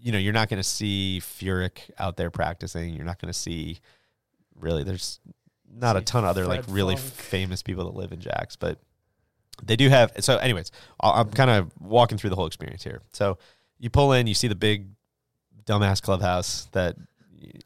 you 0.00 0.12
know, 0.12 0.18
you're 0.18 0.32
not 0.32 0.48
going 0.48 0.58
to 0.58 0.68
see 0.68 1.20
Furyk 1.22 1.78
out 1.98 2.16
there 2.16 2.30
practicing. 2.30 2.94
You're 2.94 3.04
not 3.04 3.20
going 3.20 3.32
to 3.32 3.38
see 3.38 3.80
really. 4.54 4.84
There's 4.84 5.20
not 5.72 5.96
a 5.96 6.00
ton 6.00 6.24
of 6.24 6.30
other 6.30 6.46
like 6.46 6.64
really 6.68 6.96
Funk. 6.96 7.14
famous 7.14 7.62
people 7.62 7.84
that 7.84 7.94
live 7.94 8.12
in 8.12 8.20
Jacks, 8.20 8.56
but 8.56 8.78
they 9.62 9.76
do 9.76 9.88
have. 9.88 10.12
So, 10.20 10.36
anyways, 10.38 10.70
I'm 11.00 11.30
kind 11.30 11.50
of 11.50 11.70
walking 11.80 12.18
through 12.18 12.30
the 12.30 12.36
whole 12.36 12.46
experience 12.46 12.82
here. 12.82 13.02
So, 13.12 13.38
you 13.78 13.90
pull 13.90 14.12
in, 14.12 14.26
you 14.26 14.34
see 14.34 14.48
the 14.48 14.54
big 14.54 14.86
dumbass 15.66 16.02
clubhouse 16.02 16.68
that 16.72 16.96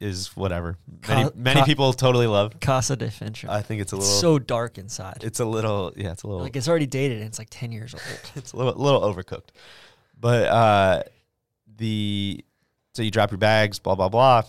is 0.00 0.36
whatever. 0.36 0.76
Many 1.08 1.24
Ca- 1.24 1.30
many 1.36 1.60
ca- 1.60 1.66
people 1.66 1.92
totally 1.92 2.26
love. 2.26 2.58
Casa 2.60 2.96
de 2.96 3.10
Fincher. 3.10 3.48
I 3.50 3.62
think 3.62 3.80
it's 3.80 3.92
a 3.92 3.96
it's 3.96 4.06
little. 4.06 4.20
so 4.20 4.38
dark 4.38 4.78
inside. 4.78 5.22
it's 5.22 5.40
a 5.40 5.44
little. 5.44 5.92
Yeah, 5.96 6.12
it's 6.12 6.22
a 6.22 6.26
little. 6.26 6.42
like 6.42 6.56
it's 6.56 6.68
already 6.68 6.86
dated 6.86 7.18
and 7.18 7.26
it's 7.26 7.38
like 7.38 7.48
ten 7.50 7.72
years 7.72 7.94
old. 7.94 8.02
it's 8.34 8.52
a 8.52 8.56
little, 8.56 8.74
little 8.74 9.00
overcooked. 9.00 9.48
But 10.18 10.48
uh, 10.48 11.02
the 11.76 12.44
so 12.94 13.02
you 13.02 13.10
drop 13.10 13.30
your 13.30 13.38
bags, 13.38 13.78
blah 13.78 13.94
blah 13.94 14.08
blah. 14.08 14.42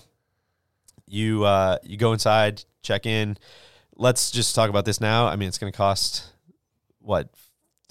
You 1.07 1.43
uh, 1.43 1.77
you 1.83 1.97
go 1.97 2.13
inside, 2.13 2.63
check 2.81 3.05
in. 3.05 3.37
Let's 3.95 4.31
just 4.31 4.55
talk 4.55 4.69
about 4.69 4.85
this 4.85 5.01
now. 5.01 5.27
I 5.27 5.35
mean, 5.35 5.47
it's 5.49 5.57
going 5.57 5.71
to 5.71 5.77
cost 5.77 6.23
what 7.01 7.29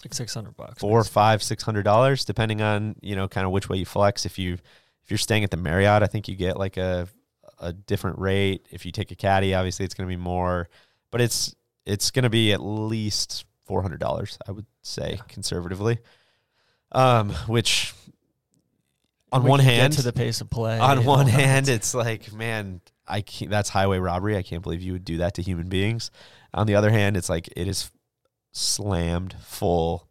like 0.04 0.14
six 0.14 0.32
hundred 0.34 0.56
bucks. 0.56 0.78
four, 0.80 1.02
five, 1.04 1.42
six 1.42 1.62
hundred 1.62 1.82
dollars, 1.82 2.24
depending 2.24 2.62
on 2.62 2.96
you 3.02 3.16
know 3.16 3.28
kind 3.28 3.46
of 3.46 3.52
which 3.52 3.68
way 3.68 3.78
you 3.78 3.84
flex. 3.86 4.24
If 4.26 4.38
you 4.38 4.54
if 4.54 5.10
you're 5.10 5.18
staying 5.18 5.44
at 5.44 5.50
the 5.50 5.56
Marriott, 5.56 6.02
I 6.02 6.06
think 6.06 6.28
you 6.28 6.36
get 6.36 6.56
like 6.56 6.76
a 6.76 7.08
a 7.58 7.72
different 7.72 8.18
rate. 8.18 8.66
If 8.70 8.86
you 8.86 8.92
take 8.92 9.10
a 9.10 9.16
caddy, 9.16 9.54
obviously 9.54 9.84
it's 9.84 9.94
going 9.94 10.08
to 10.08 10.12
be 10.16 10.20
more, 10.20 10.68
but 11.10 11.20
it's 11.20 11.54
it's 11.84 12.10
going 12.10 12.22
to 12.24 12.30
be 12.30 12.52
at 12.52 12.60
least 12.60 13.44
four 13.66 13.82
hundred 13.82 13.98
dollars. 14.00 14.38
I 14.46 14.52
would 14.52 14.66
say 14.82 15.14
Yeah. 15.16 15.22
conservatively. 15.28 15.98
Um, 16.92 17.30
which 17.48 17.92
on 19.32 19.42
We 19.42 19.50
one 19.50 19.60
hand, 19.60 19.92
to 19.94 20.02
the 20.02 20.12
pace 20.12 20.40
of 20.40 20.48
play. 20.48 20.78
on 20.78 21.04
one 21.04 21.26
that. 21.26 21.32
hand, 21.32 21.68
it's 21.68 21.92
like, 21.92 22.32
man, 22.32 22.80
I 23.06 23.20
can't, 23.20 23.50
that's 23.50 23.68
highway 23.68 23.98
robbery. 23.98 24.36
I 24.38 24.42
can't 24.42 24.62
believe 24.62 24.80
you 24.80 24.92
would 24.92 25.04
do 25.04 25.18
that 25.18 25.34
to 25.34 25.42
human 25.42 25.68
beings. 25.68 26.10
On 26.54 26.66
the 26.66 26.76
other 26.76 26.90
hand, 26.90 27.14
it's 27.16 27.28
like 27.28 27.48
it 27.56 27.68
is 27.68 27.90
slammed 28.58 29.34
full 29.40 30.08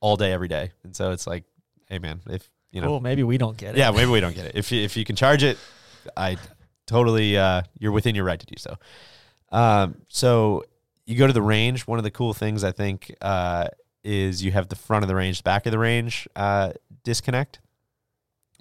all 0.00 0.16
day, 0.16 0.32
every 0.32 0.48
day, 0.48 0.72
and 0.82 0.94
so 0.94 1.12
it's 1.12 1.26
like, 1.26 1.44
hey, 1.88 1.98
man, 1.98 2.20
if 2.28 2.48
you 2.70 2.80
know, 2.80 2.88
Cool, 2.88 3.00
maybe 3.00 3.22
we 3.22 3.38
don't 3.38 3.56
get 3.56 3.74
it. 3.74 3.78
yeah, 3.78 3.90
maybe 3.90 4.10
we 4.10 4.20
don't 4.20 4.34
get 4.34 4.46
it. 4.46 4.52
If 4.56 4.70
you, 4.72 4.82
if 4.82 4.96
you 4.96 5.04
can 5.04 5.16
charge 5.16 5.42
it, 5.42 5.56
I 6.16 6.36
totally, 6.86 7.38
uh, 7.38 7.62
you're 7.78 7.92
within 7.92 8.14
your 8.14 8.24
right 8.24 8.38
to 8.40 8.46
do 8.46 8.56
so. 8.58 8.76
Um, 9.52 10.02
so 10.08 10.64
you 11.06 11.16
go 11.16 11.26
to 11.26 11.32
the 11.32 11.40
range. 11.42 11.86
One 11.86 11.98
of 11.98 12.04
the 12.04 12.10
cool 12.10 12.34
things 12.34 12.64
I 12.64 12.72
think 12.72 13.14
uh, 13.20 13.68
is 14.02 14.42
you 14.42 14.50
have 14.52 14.68
the 14.68 14.76
front 14.76 15.04
of 15.04 15.08
the 15.08 15.14
range, 15.14 15.38
the 15.38 15.42
back 15.44 15.66
of 15.66 15.72
the 15.72 15.78
range 15.78 16.28
uh, 16.34 16.72
disconnect, 17.04 17.60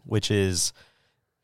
which 0.05 0.29
is 0.29 0.71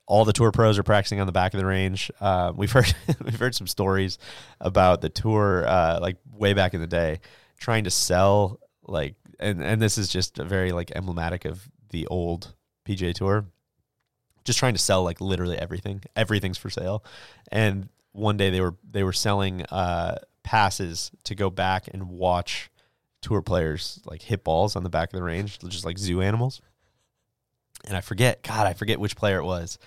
all 0.10 0.26
the 0.26 0.34
tour 0.34 0.52
pros 0.52 0.80
are 0.80 0.84
practicing 0.84 1.20
on 1.20 1.28
the 1.28 1.32
back 1.32 1.54
of 1.54 1.60
the 1.60 1.66
range. 1.66 2.12
Uh, 2.20 2.52
we've 2.56 2.72
heard 2.72 2.94
we've 3.24 3.40
heard 3.40 3.54
some 3.54 3.68
stories 3.68 4.18
about 4.60 5.02
the 5.02 5.10
tour, 5.10 5.66
uh, 5.68 6.00
like 6.02 6.18
way 6.34 6.54
back 6.54 6.74
in 6.74 6.82
the 6.82 6.88
day, 6.88 7.20
trying 7.60 7.84
to 7.84 7.92
sell 7.92 8.60
like 8.88 9.16
and 9.40 9.64
and 9.64 9.80
this 9.82 9.98
is 9.98 10.10
just 10.10 10.36
very 10.38 10.72
like 10.72 10.92
emblematic 10.96 11.46
of 11.46 11.70
the 11.92 12.08
old 12.08 12.56
PGA 12.86 13.14
Tour. 13.14 13.46
Just 14.44 14.58
trying 14.58 14.74
to 14.74 14.80
sell 14.80 15.04
like 15.04 15.22
literally 15.22 15.58
everything. 15.58 16.02
Everything's 16.16 16.58
for 16.58 16.72
sale. 16.72 17.06
And 17.52 17.88
one 18.12 18.36
day 18.36 18.50
they 18.50 18.62
were 18.62 18.76
they 18.90 19.04
were 19.04 19.14
selling 19.14 19.64
uh 19.68 20.18
passes 20.42 21.12
to 21.26 21.36
go 21.36 21.52
back 21.52 21.88
and 21.94 22.10
watch 22.10 22.72
tour 23.22 23.44
players 23.44 24.00
like 24.06 24.24
hit 24.24 24.44
balls 24.44 24.76
on 24.76 24.82
the 24.82 24.90
back 24.90 25.14
of 25.14 25.18
the 25.20 25.24
range, 25.24 25.60
just 25.68 25.86
like 25.86 26.00
zoo 26.00 26.22
animals. 26.22 26.62
And 27.86 27.96
I 27.96 28.02
forget, 28.02 28.42
God, 28.42 28.66
I 28.66 28.74
forget 28.74 29.00
which 29.00 29.16
player 29.16 29.38
it 29.38 29.46
was. 29.46 29.78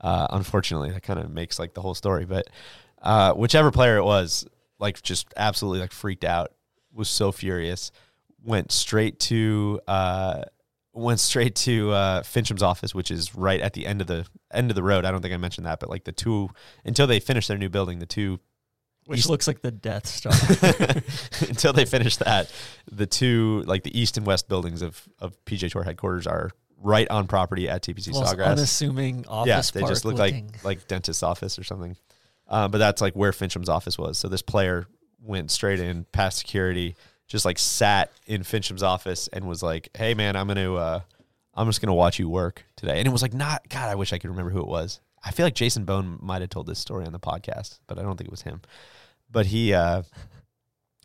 Uh, 0.00 0.26
unfortunately, 0.30 0.90
that 0.90 1.02
kind 1.02 1.18
of 1.18 1.30
makes 1.30 1.58
like 1.58 1.74
the 1.74 1.80
whole 1.82 1.94
story. 1.94 2.24
But 2.24 2.48
uh, 3.02 3.32
whichever 3.34 3.70
player 3.70 3.96
it 3.96 4.04
was, 4.04 4.46
like 4.78 5.02
just 5.02 5.32
absolutely 5.36 5.80
like 5.80 5.92
freaked 5.92 6.24
out, 6.24 6.52
was 6.92 7.08
so 7.08 7.32
furious, 7.32 7.90
went 8.44 8.70
straight 8.72 9.18
to 9.20 9.80
uh, 9.88 10.42
went 10.92 11.20
straight 11.20 11.54
to 11.54 11.90
uh, 11.92 12.22
Finchem's 12.22 12.62
office, 12.62 12.94
which 12.94 13.10
is 13.10 13.34
right 13.34 13.60
at 13.60 13.72
the 13.72 13.86
end 13.86 14.00
of 14.00 14.06
the 14.06 14.26
end 14.52 14.70
of 14.70 14.74
the 14.74 14.82
road. 14.82 15.04
I 15.04 15.10
don't 15.10 15.20
think 15.22 15.34
I 15.34 15.36
mentioned 15.36 15.66
that, 15.66 15.80
but 15.80 15.88
like 15.90 16.04
the 16.04 16.12
two 16.12 16.50
until 16.84 17.06
they 17.06 17.20
finish 17.20 17.46
their 17.46 17.58
new 17.58 17.68
building, 17.68 17.98
the 17.98 18.06
two 18.06 18.38
Which 19.06 19.20
East- 19.20 19.28
looks 19.30 19.46
like 19.46 19.62
the 19.62 19.70
Death 19.70 20.06
Star. 20.06 20.32
until 21.48 21.72
they 21.72 21.84
finish 21.84 22.16
that, 22.18 22.52
the 22.90 23.06
two 23.06 23.62
like 23.66 23.82
the 23.82 23.98
east 23.98 24.16
and 24.16 24.26
west 24.26 24.48
buildings 24.48 24.82
of 24.82 25.08
of 25.18 25.36
PGA 25.44 25.70
Tour 25.70 25.82
headquarters 25.82 26.26
are 26.26 26.50
right 26.80 27.08
on 27.10 27.26
property 27.26 27.68
at 27.68 27.82
TPC 27.82 28.12
Most 28.12 28.34
Sawgrass. 28.34 28.46
unassuming 28.46 29.26
office 29.26 29.48
yeah, 29.48 29.62
they 29.72 29.80
park 29.80 29.92
just 29.92 30.04
look 30.04 30.18
looking. 30.18 30.46
like 30.46 30.64
like 30.64 30.88
dentist's 30.88 31.22
office 31.22 31.58
or 31.58 31.64
something. 31.64 31.96
Um, 32.48 32.70
but 32.70 32.78
that's 32.78 33.00
like 33.00 33.14
where 33.14 33.32
Finchem's 33.32 33.68
office 33.68 33.98
was. 33.98 34.18
So 34.18 34.28
this 34.28 34.42
player 34.42 34.86
went 35.22 35.50
straight 35.50 35.80
in 35.80 36.04
past 36.12 36.38
security, 36.38 36.96
just 37.26 37.44
like 37.44 37.58
sat 37.58 38.10
in 38.26 38.42
Finchem's 38.42 38.82
office 38.82 39.28
and 39.28 39.46
was 39.46 39.62
like, 39.62 39.90
"Hey 39.96 40.14
man, 40.14 40.36
I'm 40.36 40.46
gonna 40.48 40.74
uh, 40.74 41.00
I'm 41.54 41.66
just 41.66 41.80
gonna 41.80 41.94
watch 41.94 42.18
you 42.18 42.28
work 42.28 42.64
today." 42.76 42.98
And 42.98 43.06
it 43.06 43.10
was 43.10 43.22
like 43.22 43.34
not 43.34 43.68
God. 43.68 43.88
I 43.88 43.94
wish 43.96 44.12
I 44.12 44.18
could 44.18 44.30
remember 44.30 44.50
who 44.50 44.60
it 44.60 44.68
was. 44.68 45.00
I 45.22 45.32
feel 45.32 45.44
like 45.44 45.54
Jason 45.54 45.84
Bohn 45.84 46.18
might 46.22 46.40
have 46.40 46.50
told 46.50 46.66
this 46.66 46.78
story 46.78 47.04
on 47.04 47.12
the 47.12 47.18
podcast, 47.18 47.80
but 47.86 47.98
I 47.98 48.02
don't 48.02 48.16
think 48.16 48.28
it 48.28 48.30
was 48.30 48.42
him. 48.42 48.62
But 49.30 49.46
he 49.46 49.74
uh, 49.74 50.02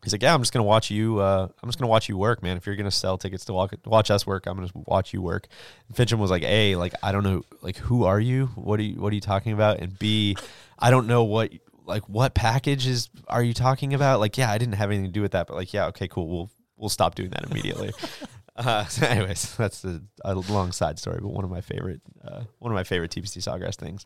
he's 0.03 0.13
like, 0.13 0.21
"Yeah, 0.21 0.33
I'm 0.33 0.41
just 0.41 0.53
gonna 0.53 0.63
watch 0.63 0.91
you. 0.91 1.19
Uh, 1.19 1.47
I'm 1.61 1.69
just 1.69 1.79
gonna 1.79 1.89
watch 1.89 2.09
you 2.09 2.17
work, 2.17 2.43
man. 2.43 2.57
If 2.57 2.65
you're 2.65 2.75
gonna 2.75 2.91
sell 2.91 3.17
tickets 3.17 3.45
to 3.45 3.53
walk, 3.53 3.73
watch 3.85 4.11
us 4.11 4.25
work, 4.27 4.45
I'm 4.45 4.55
gonna 4.55 4.71
watch 4.73 5.13
you 5.13 5.21
work." 5.21 5.47
And 5.87 5.97
Finchem 5.97 6.19
was 6.19 6.31
like, 6.31 6.43
"A, 6.43 6.75
like 6.75 6.93
I 7.01 7.11
don't 7.11 7.23
know, 7.23 7.43
like 7.61 7.77
who 7.77 8.03
are 8.03 8.19
you? 8.19 8.47
What 8.55 8.79
are 8.79 8.83
you? 8.83 9.01
What 9.01 9.11
are 9.11 9.15
you 9.15 9.21
talking 9.21 9.53
about?" 9.53 9.79
And 9.79 9.97
B, 9.97 10.35
I 10.79 10.91
don't 10.91 11.07
know 11.07 11.23
what 11.23 11.51
like 11.85 12.07
what 12.07 12.33
package 12.33 12.87
is 12.87 13.09
are 13.27 13.43
you 13.43 13.53
talking 13.53 13.93
about? 13.93 14.19
Like, 14.19 14.37
yeah, 14.37 14.51
I 14.51 14.57
didn't 14.57 14.75
have 14.75 14.89
anything 14.89 15.05
to 15.05 15.11
do 15.11 15.21
with 15.21 15.33
that, 15.33 15.47
but 15.47 15.55
like, 15.55 15.73
yeah, 15.73 15.87
okay, 15.87 16.07
cool. 16.07 16.27
We'll 16.27 16.51
we'll 16.77 16.89
stop 16.89 17.15
doing 17.15 17.29
that 17.31 17.49
immediately. 17.49 17.91
uh, 18.55 18.85
so 18.85 19.05
anyways, 19.07 19.55
that's 19.55 19.83
a, 19.83 20.01
a 20.23 20.35
long 20.35 20.71
side 20.71 20.99
story, 20.99 21.19
but 21.21 21.29
one 21.29 21.43
of 21.43 21.49
my 21.49 21.61
favorite 21.61 22.01
uh, 22.25 22.43
one 22.59 22.71
of 22.71 22.75
my 22.75 22.83
favorite 22.83 23.11
TPC 23.11 23.37
Sawgrass 23.37 23.75
things. 23.75 24.05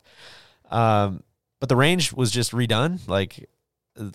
Um, 0.70 1.22
but 1.60 1.68
the 1.68 1.76
range 1.76 2.12
was 2.12 2.30
just 2.30 2.52
redone. 2.52 3.06
Like, 3.08 3.48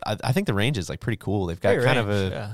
I, 0.05 0.17
I 0.23 0.31
think 0.31 0.47
the 0.47 0.53
range 0.53 0.77
is 0.77 0.89
like 0.89 0.99
pretty 0.99 1.17
cool. 1.17 1.45
They've 1.45 1.59
got 1.59 1.75
Great 1.75 1.85
kind 1.85 1.99
of 1.99 2.09
a 2.09 2.29
yeah. 2.29 2.49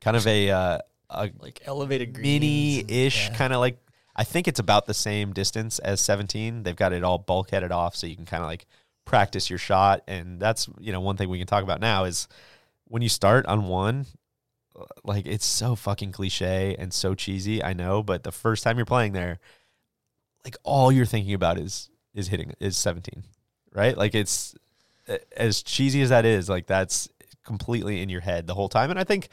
kind 0.00 0.16
of 0.16 0.26
a 0.26 0.50
uh, 0.50 0.78
a 1.10 1.30
like 1.40 1.62
elevated 1.64 2.16
mini 2.18 2.84
ish 2.88 3.28
yeah. 3.28 3.36
kind 3.36 3.52
of 3.52 3.60
like 3.60 3.78
I 4.14 4.24
think 4.24 4.48
it's 4.48 4.60
about 4.60 4.86
the 4.86 4.94
same 4.94 5.32
distance 5.32 5.78
as 5.78 6.00
17. 6.00 6.62
They've 6.62 6.74
got 6.74 6.92
it 6.92 7.04
all 7.04 7.18
bulkheaded 7.18 7.70
off 7.70 7.94
so 7.94 8.06
you 8.06 8.16
can 8.16 8.26
kind 8.26 8.42
of 8.42 8.48
like 8.48 8.66
practice 9.04 9.48
your 9.48 9.58
shot 9.58 10.02
and 10.08 10.40
that's 10.40 10.68
you 10.80 10.90
know 10.90 11.00
one 11.00 11.16
thing 11.16 11.28
we 11.28 11.38
can 11.38 11.46
talk 11.46 11.62
about 11.62 11.80
now 11.80 12.04
is 12.04 12.26
when 12.88 13.02
you 13.02 13.08
start 13.08 13.46
on 13.46 13.68
one 13.68 14.06
uh, 14.76 14.84
like 15.04 15.26
it's 15.26 15.46
so 15.46 15.76
fucking 15.76 16.10
cliche 16.10 16.74
and 16.76 16.92
so 16.92 17.14
cheesy, 17.14 17.62
I 17.62 17.72
know, 17.72 18.02
but 18.02 18.24
the 18.24 18.32
first 18.32 18.64
time 18.64 18.76
you're 18.76 18.86
playing 18.86 19.12
there 19.12 19.38
like 20.46 20.56
all 20.62 20.92
you're 20.92 21.04
thinking 21.04 21.34
about 21.34 21.58
is 21.58 21.90
is 22.14 22.28
hitting 22.28 22.54
is 22.60 22.78
17. 22.78 23.24
Right? 23.74 23.96
Like 23.96 24.14
it's 24.14 24.54
as 25.36 25.62
cheesy 25.62 26.02
as 26.02 26.10
that 26.10 26.24
is, 26.24 26.48
like 26.48 26.66
that's 26.66 27.08
completely 27.44 28.02
in 28.02 28.08
your 28.08 28.20
head 28.20 28.46
the 28.46 28.54
whole 28.54 28.68
time 28.68 28.90
and 28.90 28.98
I 28.98 29.04
think 29.04 29.28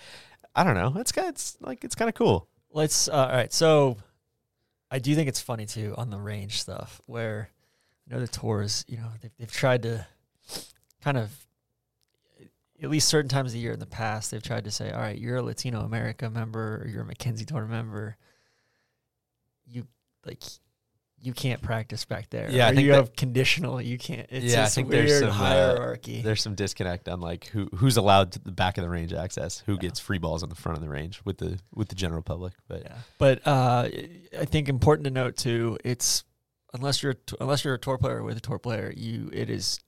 I 0.56 0.64
don't 0.64 0.76
know. 0.76 0.94
It's 1.00 1.12
kind 1.12 1.30
it's 1.30 1.58
like 1.62 1.84
it's 1.84 1.96
kind 1.96 2.10
of 2.10 2.16
cool. 2.16 2.48
Let's. 2.72 3.08
Uh, 3.08 3.14
all 3.14 3.28
right. 3.28 3.52
So, 3.52 3.98
I 4.92 5.00
do 5.00 5.16
think 5.16 5.30
it's 5.30 5.42
funny 5.42 5.66
too 5.66 5.94
on 5.98 6.10
the 6.10 6.20
range 6.20 6.62
stuff 6.62 7.02
where, 7.06 7.50
you 8.06 8.14
know, 8.14 8.20
the 8.20 8.28
tours. 8.28 8.86
You 8.88 8.98
know, 8.98 9.10
they've, 9.22 9.32
they've 9.40 9.52
tried 9.52 9.84
to 9.84 10.06
kind 11.04 11.18
of, 11.18 11.32
at 12.82 12.90
least 12.90 13.08
certain 13.08 13.30
times 13.30 13.50
of 13.50 13.54
the 13.54 13.60
year 13.60 13.74
in 13.74 13.80
the 13.80 13.86
past, 13.86 14.32
they've 14.32 14.44
tried 14.44 14.66
to 14.66 14.72
say, 14.72 14.92
all 14.92 15.02
right, 15.02 15.18
you're 15.18 15.38
a 15.38 15.42
Latinoamérica 15.42 16.32
member 16.32 16.82
or 16.84 16.88
you're 16.88 17.04
a 17.04 17.06
Mackenzie 17.06 17.46
Tour 17.46 17.66
member. 17.66 18.18
You 19.66 19.88
like. 20.26 20.44
You 21.24 21.32
can't 21.32 21.62
practice 21.62 22.04
back 22.04 22.30
there. 22.30 22.52
Yeah, 22.52 22.68
I 22.68 22.76
think 22.76 22.82
you 22.82 22.92
that- 22.92 22.98
have 22.98 23.16
conditional. 23.16 23.82
You 23.82 23.98
can't. 23.98 24.28
It's 24.30 24.54
Yeah, 24.54 24.66
I 24.66 24.68
think 24.68 24.90
there's 24.90 25.10
weird 25.10 25.22
some, 25.22 25.30
uh, 25.30 25.34
hierarchy. 25.34 26.22
There's 26.22 26.42
some 26.42 26.54
disconnect 26.54 27.08
on 27.08 27.22
like 27.22 27.46
who 27.48 27.70
who's 27.76 27.96
allowed 27.96 28.34
to 28.34 28.40
the 28.40 28.52
back 28.52 28.78
of 28.78 28.84
the 28.84 28.90
range 28.90 29.14
access, 29.14 29.64
who 29.66 29.78
gets 29.78 30.00
free 30.02 30.18
balls 30.18 30.44
on 30.44 30.50
the 30.50 30.56
front 30.56 30.78
of 30.78 30.84
the 30.84 30.90
range 30.90 31.22
with 31.24 31.38
the 31.38 31.60
with 31.74 31.88
the 31.88 31.96
general 31.96 32.22
public. 32.22 32.54
But 32.68 32.82
Yeah, 32.84 32.98
but 33.18 33.48
uh, 33.48 33.88
I 34.38 34.46
think 34.46 34.68
important 34.68 35.06
to 35.06 35.12
note 35.12 35.38
too. 35.38 35.78
It's 35.86 36.26
unless 36.74 37.02
you're 37.02 37.14
t- 37.14 37.38
unless 37.40 37.64
you're 37.64 37.76
a 37.76 37.80
tour 37.80 37.98
player 37.98 38.22
with 38.22 38.36
a 38.36 38.42
tour 38.42 38.60
player, 38.60 38.92
you 38.94 39.30
it 39.32 39.50
is 39.50 39.80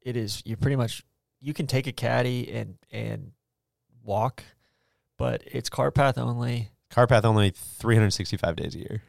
it 0.00 0.16
is 0.16 0.42
you 0.46 0.56
pretty 0.56 0.76
much 0.76 1.02
you 1.40 1.52
can 1.52 1.66
take 1.66 1.86
a 1.86 1.92
caddy 1.92 2.50
and 2.50 2.78
and 2.90 3.32
walk, 4.02 4.42
but 5.18 5.42
it's 5.46 5.68
car 5.68 5.90
path 5.90 6.16
only, 6.16 6.70
car 6.90 7.06
path 7.06 7.26
only 7.26 7.50
365 7.50 8.56
days 8.56 8.74
a 8.74 8.78
year. 8.78 9.02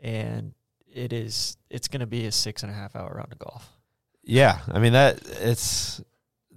and 0.00 0.54
it 0.98 1.12
is 1.12 1.56
it's 1.70 1.88
going 1.88 2.00
to 2.00 2.06
be 2.06 2.26
a 2.26 2.32
six 2.32 2.62
and 2.62 2.72
a 2.72 2.74
half 2.74 2.96
hour 2.96 3.12
round 3.14 3.32
of 3.32 3.38
golf. 3.38 3.70
Yeah, 4.24 4.58
I 4.70 4.78
mean 4.78 4.92
that 4.92 5.20
it's 5.40 6.02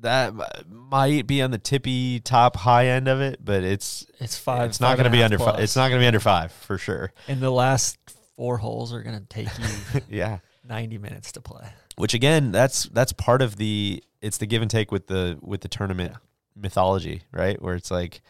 that 0.02 0.34
might 0.70 1.28
be 1.28 1.42
on 1.42 1.52
the 1.52 1.58
tippy 1.60 2.20
top 2.20 2.56
high 2.56 2.88
end 2.88 3.08
of 3.08 3.22
it, 3.22 3.44
but 3.44 3.64
it's 3.64 4.06
It's 4.20 4.36
five. 4.38 4.70
it's 4.70 4.80
not 4.82 4.98
going 4.98 5.06
to 5.06 5.16
be 5.16 5.24
under 5.24 5.38
five. 5.38 5.60
It's 5.60 5.76
not 5.76 5.90
going 5.90 6.00
to 6.00 6.04
be 6.04 6.08
under 6.08 6.20
five 6.20 6.52
for 6.52 6.78
sure. 6.78 7.14
And 7.28 7.40
the 7.40 7.52
last 7.52 7.98
four 8.36 8.58
holes 8.58 8.94
are 8.94 9.04
going 9.04 9.20
to 9.20 9.26
take 9.28 9.48
you 9.60 10.02
yeah. 10.10 10.40
ninety 10.68 10.98
minutes 10.98 11.32
to 11.34 11.42
play. 11.42 11.68
which 11.98 12.14
again 12.14 12.52
that's 12.52 12.86
that's 12.86 13.14
part 13.14 13.42
of 13.42 13.58
the 13.58 14.04
it's 14.22 14.38
the 14.40 14.48
give 14.48 14.62
and 14.62 14.72
take 14.72 14.92
with 14.92 15.08
the 15.08 15.38
with 15.42 15.62
the 15.62 15.68
tournament 15.68 16.14
mythology 16.56 17.24
right 17.32 17.62
where 17.62 17.76
it's 17.76 17.92
like 17.92 18.22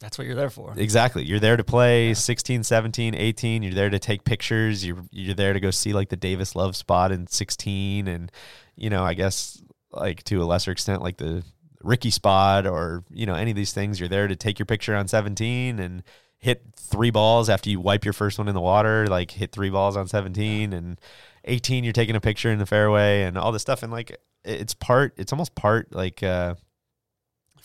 That's 0.00 0.18
what 0.18 0.26
you're 0.26 0.36
there 0.36 0.50
for. 0.50 0.74
exactly. 0.76 1.24
You're 1.24 1.40
there 1.40 1.56
to 1.56 1.64
play 1.64 2.08
Yeah. 2.08 2.14
16 2.14 2.64
17 2.64 3.14
18 3.14 3.62
you're 3.62 3.72
there 3.72 3.90
to 3.90 3.98
take 3.98 4.24
pictures. 4.24 4.84
You're 4.84 5.04
you're 5.10 5.34
there 5.34 5.52
to 5.52 5.60
go 5.60 5.70
see 5.70 5.92
like 5.92 6.10
the 6.10 6.16
davis 6.16 6.54
love 6.54 6.76
spot 6.76 7.12
in 7.12 7.26
16 7.26 8.06
and 8.06 8.30
you 8.76 8.90
know 8.90 9.02
i 9.04 9.14
guess 9.14 9.62
like 9.92 10.22
to 10.24 10.42
a 10.42 10.44
lesser 10.44 10.70
extent 10.70 11.00
like 11.00 11.16
the 11.16 11.42
rickie 11.82 12.10
spot 12.10 12.66
or 12.66 13.04
you 13.10 13.24
know 13.26 13.34
any 13.34 13.52
of 13.52 13.56
these 13.56 13.72
things. 13.72 13.98
You're 13.98 14.08
there 14.08 14.28
to 14.28 14.36
take 14.36 14.58
your 14.58 14.66
picture 14.66 14.94
on 14.94 15.08
17 15.08 15.78
and 15.78 16.02
hit 16.38 16.62
three 16.76 17.10
balls 17.10 17.48
after 17.48 17.70
you 17.70 17.80
wipe 17.80 18.04
your 18.04 18.12
first 18.12 18.38
one 18.38 18.46
in 18.48 18.54
the 18.54 18.60
water 18.60 19.06
like 19.06 19.30
hit 19.30 19.52
three 19.52 19.70
balls 19.70 19.96
on 19.96 20.06
17 20.06 20.72
and 20.74 21.00
18 21.44 21.84
you're 21.84 21.92
taking 21.94 22.14
a 22.16 22.20
picture 22.20 22.50
in 22.50 22.58
the 22.58 22.66
fairway 22.66 23.22
and 23.22 23.38
all 23.38 23.52
this 23.52 23.62
stuff. 23.62 23.82
And 23.82 23.90
like 23.90 24.14
it's 24.44 24.74
part 24.74 25.14
it's 25.16 25.32
almost 25.32 25.54
part 25.54 25.94
like 25.94 26.22
uh 26.22 26.54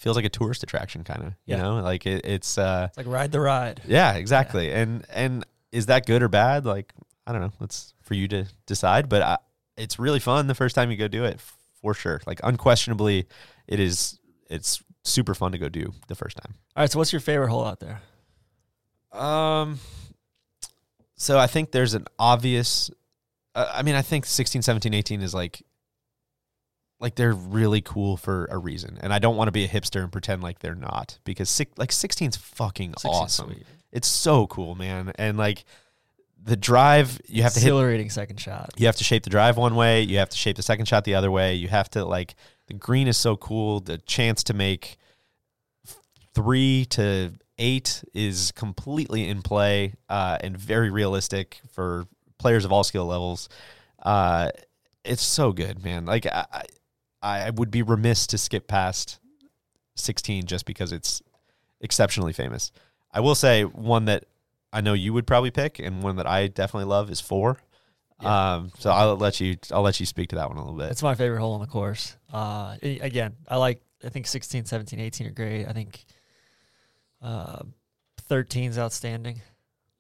feels 0.02 0.16
like 0.16 0.26
a 0.26 0.30
tourist 0.30 0.64
attraction 0.64 1.04
kind 1.04 1.24
of 1.24 1.34
you 1.46 1.56
know? 1.56 1.76
Like 1.82 2.06
it, 2.06 2.26
it's 2.26 2.58
uh 2.58 2.88
It's 2.90 2.98
like 2.98 3.08
ride 3.08 3.32
the 3.32 3.40
ride. 3.40 3.82
yeah 3.86 4.14
exactly. 4.16 4.72
And 4.74 5.06
and 5.14 5.46
is 5.72 5.86
that 5.86 6.06
good 6.06 6.22
or 6.24 6.28
bad? 6.28 6.66
Like 6.66 6.92
i 7.28 7.32
don't 7.32 7.42
know. 7.42 7.54
It's 7.62 7.94
for 8.02 8.16
you 8.16 8.28
to 8.30 8.46
decide 8.66 9.08
but 9.10 9.22
I, 9.22 9.38
it's 9.78 9.98
really 10.00 10.20
fun 10.20 10.48
the 10.48 10.56
first 10.56 10.76
time 10.76 10.92
you 10.92 10.98
go 10.98 11.08
do 11.08 11.24
it 11.24 11.40
for 11.82 11.94
sure. 11.94 12.20
Like 12.26 12.40
unquestionably 12.44 13.28
it 13.68 13.80
is 13.80 14.20
it's 14.50 14.84
super 15.04 15.34
fun 15.34 15.52
to 15.54 15.58
go 15.58 15.70
do 15.70 15.94
the 16.08 16.16
first 16.16 16.38
time. 16.38 16.56
All 16.76 16.84
right. 16.84 16.92
So 16.92 17.00
what's 17.00 17.14
your 17.14 17.20
favorite 17.22 17.50
hole 17.50 17.66
out 17.66 17.80
there? 17.80 18.02
um 19.14 19.80
so 21.18 21.38
i 21.38 21.46
think 21.48 21.72
there's 21.72 21.94
an 21.94 22.06
obvious 22.18 22.90
uh, 23.56 23.70
i 23.74 23.82
mean 23.84 23.94
i 23.96 24.02
think 24.02 24.26
16 24.26 24.62
17 24.62 24.94
18 24.94 25.22
is 25.22 25.34
like 25.34 25.62
like 27.02 27.16
they're 27.16 27.34
really 27.34 27.82
cool 27.82 28.16
for 28.16 28.46
a 28.52 28.58
reason 28.58 28.98
and 29.02 29.14
i 29.14 29.20
don't 29.20 29.36
want 29.36 29.48
to 29.48 29.52
be 29.52 29.66
a 29.66 29.68
hipster 29.68 30.02
and 30.02 30.12
pretend 30.12 30.42
like 30.42 30.60
they're 30.60 30.76
not 30.76 31.20
because 31.26 31.50
six, 31.50 31.72
like 31.78 31.90
16's 31.90 32.38
fucking 32.38 32.92
16's 32.92 33.06
awesome 33.06 33.52
sweet. 33.52 33.66
it's 33.92 34.08
so 34.08 34.48
cool 34.48 34.76
man 34.76 35.12
and 35.16 35.38
like 35.38 35.66
the 36.44 36.56
drive 36.56 37.20
you 37.28 37.44
have 37.44 37.54
to 37.54 37.60
hit 37.60 37.68
exhilarating 37.68 38.10
second 38.10 38.40
shot. 38.40 38.72
you 38.78 38.86
have 38.86 38.96
to 38.96 39.04
shape 39.04 39.24
the 39.24 39.30
drive 39.30 39.58
one 39.58 39.76
way 39.76 40.02
you 40.02 40.18
have 40.18 40.30
to 40.30 40.38
shape 40.38 40.56
the 40.56 40.64
second 40.64 40.88
shot 40.88 41.04
the 41.04 41.16
other 41.16 41.32
way 41.32 41.56
you 41.56 41.68
have 41.68 41.90
to 41.90 42.06
like 42.06 42.36
the 42.68 42.74
green 42.74 43.08
is 43.08 43.18
so 43.18 43.36
cool 43.36 43.80
the 43.80 43.98
chance 44.00 44.44
to 44.44 44.54
make 44.54 44.98
three 46.34 46.86
to 46.86 47.34
eight 47.58 48.04
is 48.14 48.52
completely 48.54 49.28
in 49.28 49.42
play 49.42 49.94
uh, 50.10 50.38
and 50.42 50.58
very 50.58 50.90
realistic 50.90 51.62
for 51.72 52.06
players 52.40 52.66
of 52.66 52.72
all 52.72 52.84
skill 52.84 53.06
levels 53.06 53.50
uh, 54.02 54.50
it's 55.04 55.22
so 55.24 55.52
good 55.52 55.84
man 55.84 56.06
like 56.06 56.26
I, 56.26 56.64
I 57.22 57.48
I 57.48 57.50
would 57.50 57.72
be 57.72 57.82
remiss 57.82 58.28
to 58.28 58.38
skip 58.38 58.68
past 58.68 59.20
16 59.96 60.46
just 60.46 60.66
because 60.66 60.92
it's 60.92 61.22
exceptionally 61.82 62.34
famous 62.34 62.72
I 63.14 63.20
will 63.20 63.36
say 63.36 63.64
one 63.64 64.06
that 64.06 64.26
I 64.74 64.82
know 64.82 64.94
you 64.94 65.14
would 65.14 65.28
probably 65.28 65.52
pick, 65.52 65.80
and 65.80 66.02
one 66.02 66.16
that 66.16 66.28
I 66.28 66.48
definitely 66.48 66.90
love 66.90 67.10
is 67.12 67.20
four. 67.20 67.58
Yeah. 68.22 68.54
Um, 68.54 68.72
so 68.80 68.92
I'll 68.92 69.18
let 69.18 69.40
you 69.40 69.58
I'll 69.72 69.82
let 69.82 70.00
you 70.00 70.06
speak 70.06 70.30
to 70.30 70.38
that 70.38 70.48
one 70.48 70.58
a 70.58 70.62
little 70.62 70.78
bit. 70.78 70.92
It's 70.92 71.04
my 71.04 71.16
favorite 71.16 71.40
hole 71.40 71.54
on 71.54 71.60
the 71.60 71.68
course. 71.68 72.16
Uh, 72.32 72.78
again, 72.82 73.36
I 73.48 73.58
like. 73.58 73.82
I 74.04 74.10
think 74.10 74.26
16, 74.26 74.66
17, 74.66 75.00
18 75.00 75.28
are 75.28 75.32
great. 75.32 75.68
I 75.68 75.74
think 75.74 76.06
uh, 77.22 77.60
13 78.22 78.72
is 78.72 78.80
outstanding. 78.80 79.42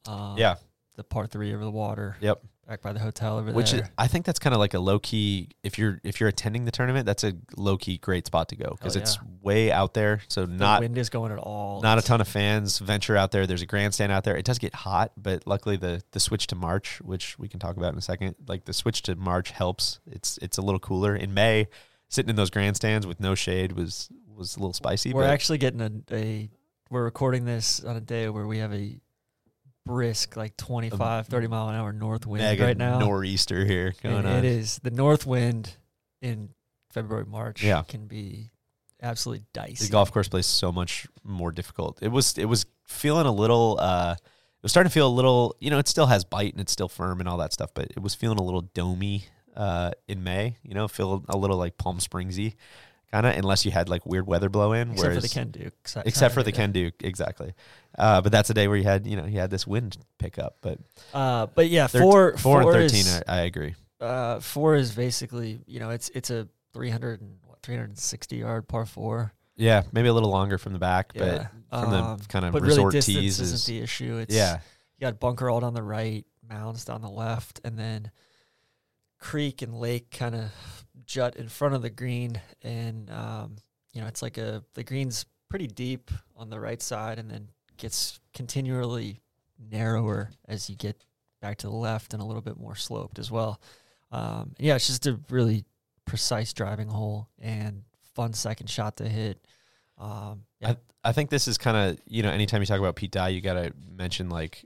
Um, 0.08 0.40
yeah, 0.40 0.56
the 0.96 1.04
par 1.04 1.28
three 1.28 1.54
over 1.54 1.64
the 1.64 1.70
water. 1.70 2.16
Yep. 2.20 2.42
Back 2.68 2.82
by 2.82 2.94
the 2.94 3.00
hotel 3.00 3.38
over 3.38 3.52
which 3.52 3.72
there. 3.72 3.90
I 3.98 4.08
think 4.08 4.26
that's 4.26 4.40
kind 4.40 4.54
of 4.54 4.60
like 4.60 4.74
a 4.74 4.80
low 4.80 4.98
key. 5.00 5.50
If 5.64 5.78
you're 5.78 6.00
if 6.04 6.20
you're 6.20 6.30
attending 6.30 6.64
the 6.64 6.72
tournament, 6.72 7.06
that's 7.06 7.24
a 7.24 7.34
low 7.58 7.76
key 7.76 7.98
great 7.98 8.26
spot 8.28 8.48
to 8.50 8.56
go 8.56 8.76
because 8.78 8.96
Oh, 8.96 9.00
it's 9.00 9.18
way 9.42 9.72
out 9.72 9.94
there. 9.94 10.22
So 10.30 10.46
the 10.46 10.54
not 10.54 10.80
wind 10.80 10.98
is 10.98 11.10
going 11.10 11.32
at 11.34 11.38
all. 11.40 11.82
not 11.82 11.98
a 11.98 12.02
ton 12.02 12.22
of 12.22 12.28
fans 12.30 12.78
venture 12.80 13.18
out 13.18 13.32
there. 13.32 13.46
There's 13.46 13.62
a 13.64 13.66
grandstand 13.66 14.12
out 14.14 14.24
there. 14.24 14.38
It 14.38 14.46
does 14.46 14.58
get 14.58 14.74
hot, 14.74 15.12
but 15.18 15.46
luckily 15.46 15.76
the 15.76 16.02
the 16.12 16.20
switch 16.22 16.48
to 16.48 16.56
March, 16.56 17.02
which 17.02 17.38
we 17.38 17.50
can 17.50 17.60
talk 17.60 17.76
about 17.78 17.92
in 17.92 17.98
a 17.98 18.02
second, 18.02 18.36
like 18.48 18.64
the 18.66 18.74
switch 18.74 19.02
to 19.04 19.16
March 19.16 19.52
helps. 19.52 20.00
It's 20.10 20.38
it's 20.38 20.58
a 20.58 20.62
little 20.62 20.80
cooler 20.80 21.16
in 21.16 21.34
May. 21.34 21.68
Sitting 22.10 22.30
in 22.30 22.36
those 22.36 22.50
grandstands 22.52 23.06
with 23.08 23.20
no 23.20 23.36
shade 23.36 23.74
was 23.74 24.08
was 24.34 24.56
a 24.56 24.60
little 24.60 24.74
spicy. 24.74 25.14
We're 25.14 25.26
actually 25.26 25.58
getting 25.58 25.82
a, 25.82 26.16
a. 26.16 26.50
We're 26.90 27.04
recording 27.04 27.46
this 27.46 27.84
on 27.84 27.96
a 27.96 28.02
day 28.02 28.30
where 28.30 28.46
we 28.48 28.60
have 28.60 28.74
a 28.74 29.00
brisk, 29.86 30.36
like 30.36 30.56
25, 30.58 31.28
30 31.28 31.48
mile 31.48 31.70
an 31.70 31.76
hour 31.76 31.92
north 31.92 32.26
wind 32.26 32.60
right 32.60 32.78
now. 32.78 33.00
nor'easter 33.00 33.66
here 33.66 33.94
going 34.04 34.26
on. 34.26 34.38
It 34.38 34.46
is 34.46 34.80
the 34.84 34.92
north 34.92 35.26
wind 35.26 35.76
in 36.22 36.50
February, 36.92 37.26
March. 37.26 37.64
Yeah. 37.64 37.84
can 37.84 38.08
be 38.08 38.52
absolutely 39.02 39.46
dicey. 39.54 39.86
the 39.86 39.92
golf 39.92 40.12
course 40.12 40.28
plays 40.28 40.46
so 40.46 40.72
much 40.72 41.08
more 41.24 41.52
difficult. 41.52 42.00
It 42.02 42.10
was 42.10 42.38
it 42.38 42.46
was 42.46 42.66
feeling 42.88 43.26
a 43.26 43.32
little 43.32 43.78
uh 43.80 44.16
it 44.20 44.64
was 44.64 44.72
starting 44.72 44.90
to 44.90 44.94
feel 44.94 45.08
a 45.08 45.10
little 45.10 45.56
you 45.60 45.70
know, 45.70 45.80
it 45.80 45.88
still 45.88 46.06
has 46.06 46.24
bite 46.24 46.52
and 46.54 46.62
it's 46.62 46.72
still 46.72 46.90
firm 46.90 47.20
and 47.20 47.28
all 47.28 47.38
that 47.38 47.54
stuff, 47.54 47.72
but 47.74 47.86
it 47.92 48.02
was 48.02 48.14
feeling 48.14 48.38
a 48.38 48.44
little 48.44 48.64
domey 48.64 49.24
uh 49.56 49.92
in 50.08 50.24
May, 50.24 50.58
you 50.64 50.74
know, 50.76 50.88
feel 50.88 51.26
a 51.28 51.38
little 51.38 51.58
like 51.58 51.78
Palm 51.78 51.98
Springsy 51.98 52.54
kind 53.12 53.26
of 53.26 53.36
unless 53.36 53.66
you 53.66 53.72
had 53.72 53.90
like 53.90 54.06
weird 54.06 54.26
weather 54.28 54.50
blow 54.50 54.74
in 54.74 54.92
except 54.92 55.00
for 55.00 55.08
the 55.08 55.16
whereas 55.20 55.34
Ken 55.34 55.52
Duke. 55.52 55.88
si- 55.88 56.02
except 56.06 56.34
for 56.34 56.44
the. 56.44 56.52
Ken 56.52 56.72
Duke 56.72 56.96
exactly. 57.02 57.54
Uh 57.98 58.22
but 58.22 58.32
that's 58.32 58.50
a 58.50 58.54
day 58.54 58.68
where 58.68 58.78
you 58.78 58.84
had, 58.84 59.06
you 59.06 59.16
know, 59.18 59.26
you 59.26 59.40
had 59.40 59.50
this 59.50 59.68
wind 59.68 59.98
pick 60.18 60.40
up, 60.40 60.58
but 60.62 60.80
Uh, 61.14 61.48
but 61.48 61.70
yeah, 61.70 61.88
Thirt- 61.88 62.02
four, 62.02 62.38
4 62.38 62.62
and 62.62 62.72
13 62.72 63.00
is, 63.00 63.22
I, 63.28 63.38
I 63.38 63.42
agree. 63.42 63.76
uh, 64.00 64.40
four 64.40 64.76
is 64.76 64.94
basically 64.96 65.60
you 65.68 65.80
know 65.80 65.90
it's 65.90 66.10
it's 66.16 66.30
a 66.30 66.48
300 66.74 67.22
and 67.22 67.38
what 67.46 67.62
360 67.62 68.38
yard 68.38 68.68
par 68.68 68.86
four. 68.86 69.34
Yeah, 69.58 69.84
maybe 69.92 70.08
a 70.08 70.14
little 70.14 70.30
longer 70.32 70.58
from 70.58 70.74
the 70.74 70.80
back, 70.80 71.12
Yeah, 71.14 71.48
but 71.70 71.82
from 71.84 71.94
um, 71.94 72.18
the 72.18 72.26
kind 72.28 72.46
of 72.46 72.54
really 72.56 72.68
resort 72.70 72.94
distance 72.94 73.18
tees 73.18 73.40
isn't 73.40 73.66
the 73.72 73.84
issue. 73.84 74.18
It's 74.18 74.34
yeah. 74.34 74.60
you 74.98 75.06
got 75.06 75.20
bunker 75.20 75.50
all 75.50 75.60
down 75.60 75.74
the 75.74 75.84
right, 75.84 76.26
mounds 76.50 76.86
down 76.86 77.02
the 77.02 77.10
left, 77.10 77.60
and 77.64 77.78
then 77.78 78.10
creek 79.20 79.62
and 79.62 79.76
lake 79.76 80.10
kind 80.12 80.34
of 80.36 80.50
jut 81.12 81.36
in 81.36 81.50
front 81.50 81.76
of 81.76 81.82
the 81.82 81.90
green, 81.90 82.40
and 82.64 83.10
um, 83.12 83.56
you 83.94 84.02
know 84.02 84.08
it's 84.08 84.22
like 84.22 84.38
a 84.38 84.64
the 84.74 84.84
green's 84.84 85.26
pretty 85.50 85.68
deep 85.68 86.10
on 86.36 86.50
the 86.50 86.60
right 86.60 86.82
side, 86.82 87.20
and 87.20 87.30
then 87.30 87.50
gets 87.78 88.20
continually 88.34 89.20
narrower 89.70 90.32
as 90.48 90.70
you 90.70 90.76
get 90.76 91.04
back 91.42 91.58
to 91.58 91.68
the 91.68 91.74
left 91.74 92.14
and 92.14 92.22
a 92.22 92.26
little 92.26 92.42
bit 92.42 92.58
more 92.58 92.76
sloped 92.76 93.20
as 93.20 93.30
well. 93.30 93.60
Um, 94.12 94.54
yeah, 94.58 94.76
it's 94.76 94.88
just 94.88 95.08
a 95.08 95.20
really 95.30 95.66
precise 96.06 96.54
driving 96.54 96.88
hole 96.88 97.28
and 97.40 97.84
fun 98.16 98.34
second 98.34 98.70
shot 98.70 98.98
to 98.98 99.08
hit. 99.08 99.46
Um, 99.98 100.44
yeah, 100.60 100.76
I 101.04 101.12
think 101.12 101.30
this 101.30 101.48
is 101.48 101.58
kind 101.58 101.76
of 101.76 102.00
you 102.08 102.24
know 102.24 102.32
anytime 102.32 102.62
you 102.62 102.66
talk 102.66 102.80
about 102.80 102.96
Pete 102.96 103.12
Dye, 103.12 103.30
you 103.30 103.42
got 103.42 103.56
to 103.56 103.74
mention 103.98 104.30
like 104.30 104.66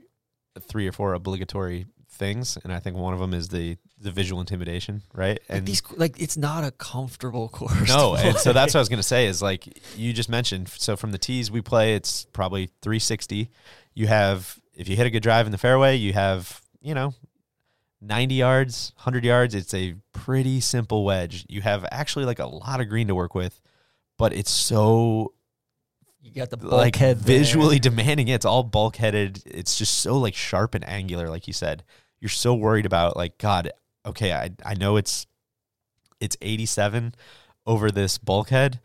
three 0.60 0.86
or 0.86 0.92
four 0.92 1.14
obligatory 1.14 1.86
things, 2.08 2.56
and 2.62 2.72
I 2.72 2.78
think 2.78 2.96
one 2.96 3.14
of 3.14 3.20
them 3.20 3.34
is 3.34 3.48
the 3.48 3.76
the 3.98 4.10
visual 4.10 4.40
intimidation, 4.40 5.02
right? 5.14 5.38
like 5.48 5.58
And 5.58 5.66
these 5.66 5.82
like 5.96 6.20
it's 6.20 6.36
not 6.36 6.64
a 6.64 6.70
comfortable 6.70 7.48
course. 7.52 7.88
no, 7.88 8.14
and 8.14 8.36
so 8.36 8.52
that's 8.52 8.74
what 8.74 8.78
I 8.78 8.80
was 8.80 8.88
gonna 8.88 9.02
say 9.02 9.26
is 9.26 9.40
like 9.42 9.66
you 9.96 10.12
just 10.12 10.28
mentioned. 10.28 10.68
So 10.68 10.96
from 10.96 11.12
the 11.12 11.18
tees 11.18 11.50
we 11.50 11.62
play, 11.62 11.94
it's 11.94 12.24
probably 12.26 12.66
360. 12.82 13.50
You 13.94 14.06
have 14.06 14.58
if 14.74 14.88
you 14.88 14.96
hit 14.96 15.06
a 15.06 15.10
good 15.10 15.22
drive 15.22 15.46
in 15.46 15.52
the 15.52 15.58
fairway, 15.58 15.96
you 15.96 16.12
have 16.12 16.60
you 16.80 16.94
know 16.94 17.14
90 18.00 18.34
yards, 18.34 18.92
100 18.96 19.24
yards. 19.24 19.54
It's 19.54 19.74
a 19.74 19.94
pretty 20.12 20.60
simple 20.60 21.04
wedge. 21.04 21.46
You 21.48 21.62
have 21.62 21.86
actually 21.90 22.24
like 22.24 22.38
a 22.38 22.46
lot 22.46 22.80
of 22.80 22.88
green 22.88 23.08
to 23.08 23.14
work 23.14 23.34
with, 23.34 23.60
but 24.18 24.32
it's 24.32 24.50
so 24.50 25.32
you 26.20 26.32
got 26.32 26.50
the 26.50 26.56
like 26.56 26.94
bulkhead 26.94 27.20
there. 27.20 27.38
visually 27.38 27.78
demanding. 27.78 28.28
It's 28.28 28.44
all 28.44 28.64
bulkheaded. 28.64 29.42
It's 29.46 29.78
just 29.78 29.98
so 29.98 30.18
like 30.18 30.34
sharp 30.34 30.74
and 30.74 30.86
angular, 30.88 31.28
like 31.28 31.46
you 31.46 31.52
said. 31.52 31.84
You're 32.20 32.28
so 32.28 32.54
worried 32.54 32.86
about 32.86 33.16
like 33.16 33.38
God. 33.38 33.70
Okay, 34.06 34.32
I 34.32 34.50
I 34.64 34.74
know 34.74 34.96
it's 34.96 35.26
it's 36.20 36.36
87 36.40 37.14
over 37.66 37.90
this 37.90 38.18
bulkhead. 38.18 38.80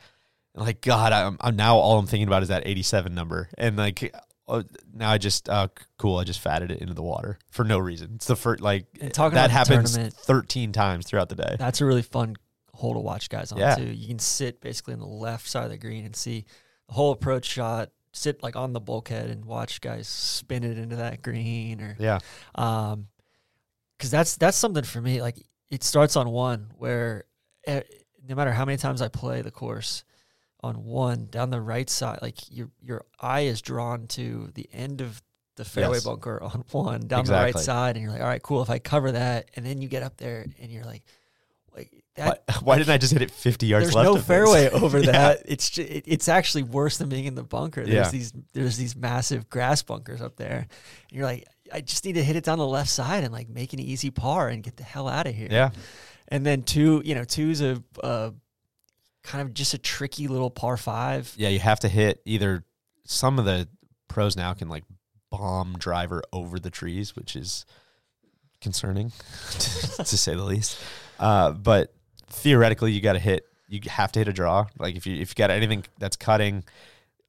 And 0.55 0.65
like 0.65 0.81
God, 0.81 1.13
I'm, 1.13 1.37
I'm 1.39 1.55
now 1.55 1.77
all 1.77 1.97
I'm 1.99 2.07
thinking 2.07 2.27
about 2.27 2.41
is 2.43 2.49
that 2.49 2.63
87 2.65 3.13
number, 3.15 3.47
and 3.57 3.77
like 3.77 4.13
uh, 4.47 4.63
now 4.93 5.09
I 5.11 5.17
just 5.17 5.47
uh, 5.47 5.69
cool. 5.97 6.17
I 6.17 6.23
just 6.25 6.41
fatted 6.41 6.71
it 6.71 6.79
into 6.81 6.93
the 6.93 7.03
water 7.03 7.39
for 7.51 7.63
no 7.63 7.77
reason. 7.79 8.13
It's 8.15 8.25
the 8.25 8.35
first 8.35 8.61
like 8.61 8.85
And 8.99 9.13
talking 9.13 9.35
that 9.35 9.49
happens 9.51 9.95
13 9.97 10.73
times 10.73 11.07
throughout 11.07 11.29
the 11.29 11.35
day. 11.35 11.55
That's 11.57 11.79
a 11.79 11.85
really 11.85 12.01
fun 12.01 12.35
hole 12.73 12.93
to 12.93 12.99
watch 12.99 13.29
guys 13.29 13.51
on 13.53 13.59
Yeah. 13.59 13.75
too. 13.75 13.85
You 13.85 14.07
can 14.09 14.19
sit 14.19 14.59
basically 14.59 14.93
on 14.95 14.99
the 14.99 15.05
left 15.05 15.47
side 15.47 15.65
of 15.65 15.71
the 15.71 15.77
green 15.77 16.03
and 16.03 16.15
see 16.15 16.45
the 16.87 16.95
whole 16.95 17.11
approach 17.11 17.45
shot. 17.45 17.91
Sit 18.13 18.43
like 18.43 18.57
on 18.57 18.73
the 18.73 18.81
bulkhead 18.81 19.29
and 19.29 19.45
watch 19.45 19.79
guys 19.79 20.05
spin 20.05 20.65
it 20.65 20.77
into 20.77 20.97
that 20.97 21.21
green 21.21 21.79
or 21.79 21.95
Yeah, 21.97 22.19
um 22.55 23.07
because 24.01 24.09
that's 24.09 24.35
that's 24.37 24.57
something 24.57 24.83
for 24.83 24.99
me 24.99 25.21
like 25.21 25.37
it 25.69 25.83
starts 25.83 26.15
on 26.15 26.27
one 26.31 26.71
where 26.75 27.25
eh, 27.67 27.81
no 28.27 28.33
matter 28.33 28.51
how 28.51 28.65
many 28.65 28.77
times 28.79 28.99
i 28.99 29.07
play 29.07 29.43
the 29.43 29.51
course 29.51 30.03
on 30.61 30.83
one 30.83 31.27
down 31.29 31.51
the 31.51 31.61
right 31.61 31.87
side 31.87 32.17
like 32.23 32.37
your 32.49 32.71
your 32.81 33.05
eye 33.19 33.41
is 33.41 33.61
drawn 33.61 34.07
to 34.07 34.49
the 34.55 34.67
end 34.73 35.01
of 35.01 35.21
the 35.55 35.63
fairway 35.65 35.97
Yes. 35.97 36.05
bunker 36.05 36.41
on 36.41 36.63
one 36.71 37.01
down 37.07 37.25
the 37.25 37.33
right 37.33 37.55
side 37.57 37.95
and 37.95 38.03
you're 38.03 38.11
like 38.11 38.21
all 38.21 38.27
right 38.27 38.41
cool 38.41 38.63
if 38.63 38.71
i 38.71 38.79
cover 38.79 39.11
that 39.11 39.49
and 39.55 39.63
then 39.63 39.81
you 39.83 39.87
get 39.87 40.01
up 40.01 40.17
there 40.17 40.47
and 40.59 40.71
you're 40.71 40.83
like 40.83 41.03
like 41.75 41.91
that 42.15 42.43
why, 42.47 42.55
why 42.63 42.77
didn't 42.79 42.89
I 42.89 42.97
just 42.97 43.13
hit 43.13 43.21
it 43.21 43.31
50 43.31 43.65
yards 43.67 43.85
left? 43.85 43.93
there's 43.95 44.03
no 44.05 44.11
of 44.11 44.17
this? 44.17 44.27
fairway 44.27 44.69
over 44.71 44.99
Yeah. 45.03 45.11
that. 45.13 45.43
It's 45.45 45.69
ju- 45.69 45.87
it, 45.87 46.03
it's 46.05 46.27
actually 46.27 46.63
worse 46.63 46.97
than 46.97 47.07
being 47.07 47.23
in 47.23 47.35
the 47.35 47.43
bunker. 47.43 47.85
There's 47.85 48.07
Yeah. 48.07 48.11
these 48.11 48.33
there's 48.51 48.75
these 48.75 48.93
massive 48.97 49.49
grass 49.49 49.81
bunkers 49.81 50.21
up 50.21 50.35
there. 50.35 50.67
And 50.67 51.11
you're 51.17 51.23
like, 51.25 51.47
I 51.73 51.81
just 51.81 52.05
need 52.05 52.13
to 52.13 52.23
hit 52.23 52.35
it 52.35 52.43
down 52.43 52.57
the 52.57 52.67
left 52.67 52.89
side 52.89 53.23
and 53.23 53.31
like 53.33 53.49
make 53.49 53.73
an 53.73 53.79
easy 53.79 54.11
par 54.11 54.49
and 54.49 54.61
get 54.63 54.77
the 54.77 54.83
hell 54.83 55.07
out 55.07 55.27
of 55.27 55.35
here. 55.35 55.47
Yeah, 55.49 55.71
And 56.27 56.45
then 56.45 56.63
two, 56.63 57.01
you 57.05 57.15
know, 57.15 57.23
two's 57.23 57.61
a 57.61 57.81
uh, 58.03 58.31
kind 59.23 59.41
of 59.47 59.53
just 59.53 59.73
a 59.73 59.77
tricky 59.77 60.27
little 60.27 60.49
par 60.49 60.77
five. 60.77 61.33
yeah, 61.37 61.49
you 61.49 61.59
have 61.59 61.79
to 61.81 61.87
hit 61.89 62.21
either 62.25 62.63
some 63.05 63.39
of 63.39 63.45
the 63.45 63.67
pros 64.07 64.35
now 64.35 64.53
can 64.53 64.69
like 64.69 64.83
bomb 65.29 65.77
driver 65.77 66.21
over 66.33 66.59
the 66.59 66.69
trees, 66.69 67.15
which 67.15 67.35
is 67.35 67.65
concerning 68.61 69.11
to 69.51 70.17
say 70.17 70.35
the 70.35 70.43
least. 70.43 70.79
Uh, 71.19 71.51
but 71.51 71.93
theoretically, 72.27 72.91
you 72.91 73.01
got 73.01 73.13
to 73.13 73.19
hit. 73.19 73.45
You 73.67 73.79
have 73.89 74.11
to 74.13 74.19
hit 74.19 74.27
a 74.27 74.33
draw. 74.33 74.67
Like 74.77 74.95
if 74.95 75.07
you 75.07 75.15
if 75.15 75.31
you 75.31 75.35
got 75.35 75.49
anything 75.49 75.85
that's 75.97 76.17
cutting, 76.17 76.63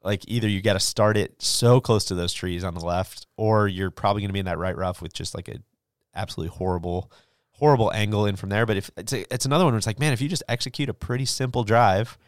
like 0.05 0.23
either 0.27 0.49
you 0.49 0.61
got 0.63 0.73
to 0.75 0.81
start 0.81 1.17
it 1.17 1.41
so 1.41 1.81
close 1.81 2.05
to 2.07 2.15
those 2.15 2.33
trees 2.33 2.65
on 2.65 2.75
the 2.75 2.85
left, 2.85 3.27
or 3.37 3.69
you're 3.69 3.91
probably 3.91 4.23
going 4.23 4.29
to 4.31 4.33
be 4.35 4.41
in 4.41 4.47
that 4.47 4.59
right 4.59 4.77
rough 4.77 5.01
with 5.03 5.13
just 5.13 5.35
like 5.35 5.49
a 5.49 5.59
absolutely 6.15 6.57
horrible 6.57 7.11
horrible 7.53 7.93
angle 7.93 8.27
in 8.27 8.35
from 8.35 8.49
there. 8.49 8.67
But 8.67 8.77
if 8.79 8.91
it's 8.97 9.13
a, 9.13 9.33
it's 9.33 9.45
another 9.47 9.65
one 9.65 9.73
where 9.75 9.79
it's 9.79 9.87
like, 9.87 10.01
man, 10.01 10.13
if 10.13 10.21
you 10.21 10.29
just 10.29 10.43
execute 10.49 10.89
a 10.89 10.95
pretty 10.95 11.25
simple 11.25 11.63
drive, 11.63 12.19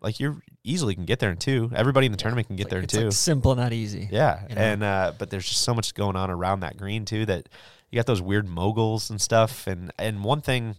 like 0.00 0.20
you're 0.20 0.36
easily 0.62 0.94
can 0.94 1.04
get 1.04 1.18
there 1.18 1.30
in 1.30 1.38
two. 1.38 1.70
Everybody 1.74 2.06
in 2.06 2.12
the 2.12 2.18
tournament 2.18 2.46
can 2.46 2.54
get 2.56 2.64
It's 2.66 2.70
there 2.70 2.78
in 2.78 2.84
it's 2.84 2.94
two. 2.94 3.04
like 3.06 3.12
simple, 3.12 3.56
not 3.56 3.72
easy. 3.72 4.08
yeah, 4.12 4.42
you 4.48 4.54
know? 4.54 4.60
and 4.60 4.82
uh, 4.84 5.12
but 5.18 5.30
there's 5.30 5.48
just 5.48 5.62
so 5.62 5.74
much 5.74 5.92
going 5.94 6.14
on 6.14 6.30
around 6.30 6.60
that 6.60 6.76
green 6.76 7.04
too 7.04 7.26
that 7.26 7.48
you 7.90 7.96
got 7.96 8.06
those 8.06 8.22
weird 8.22 8.46
moguls 8.48 9.10
and 9.10 9.20
stuff. 9.20 9.66
And 9.66 9.90
and 9.98 10.22
one 10.22 10.40
thing, 10.42 10.76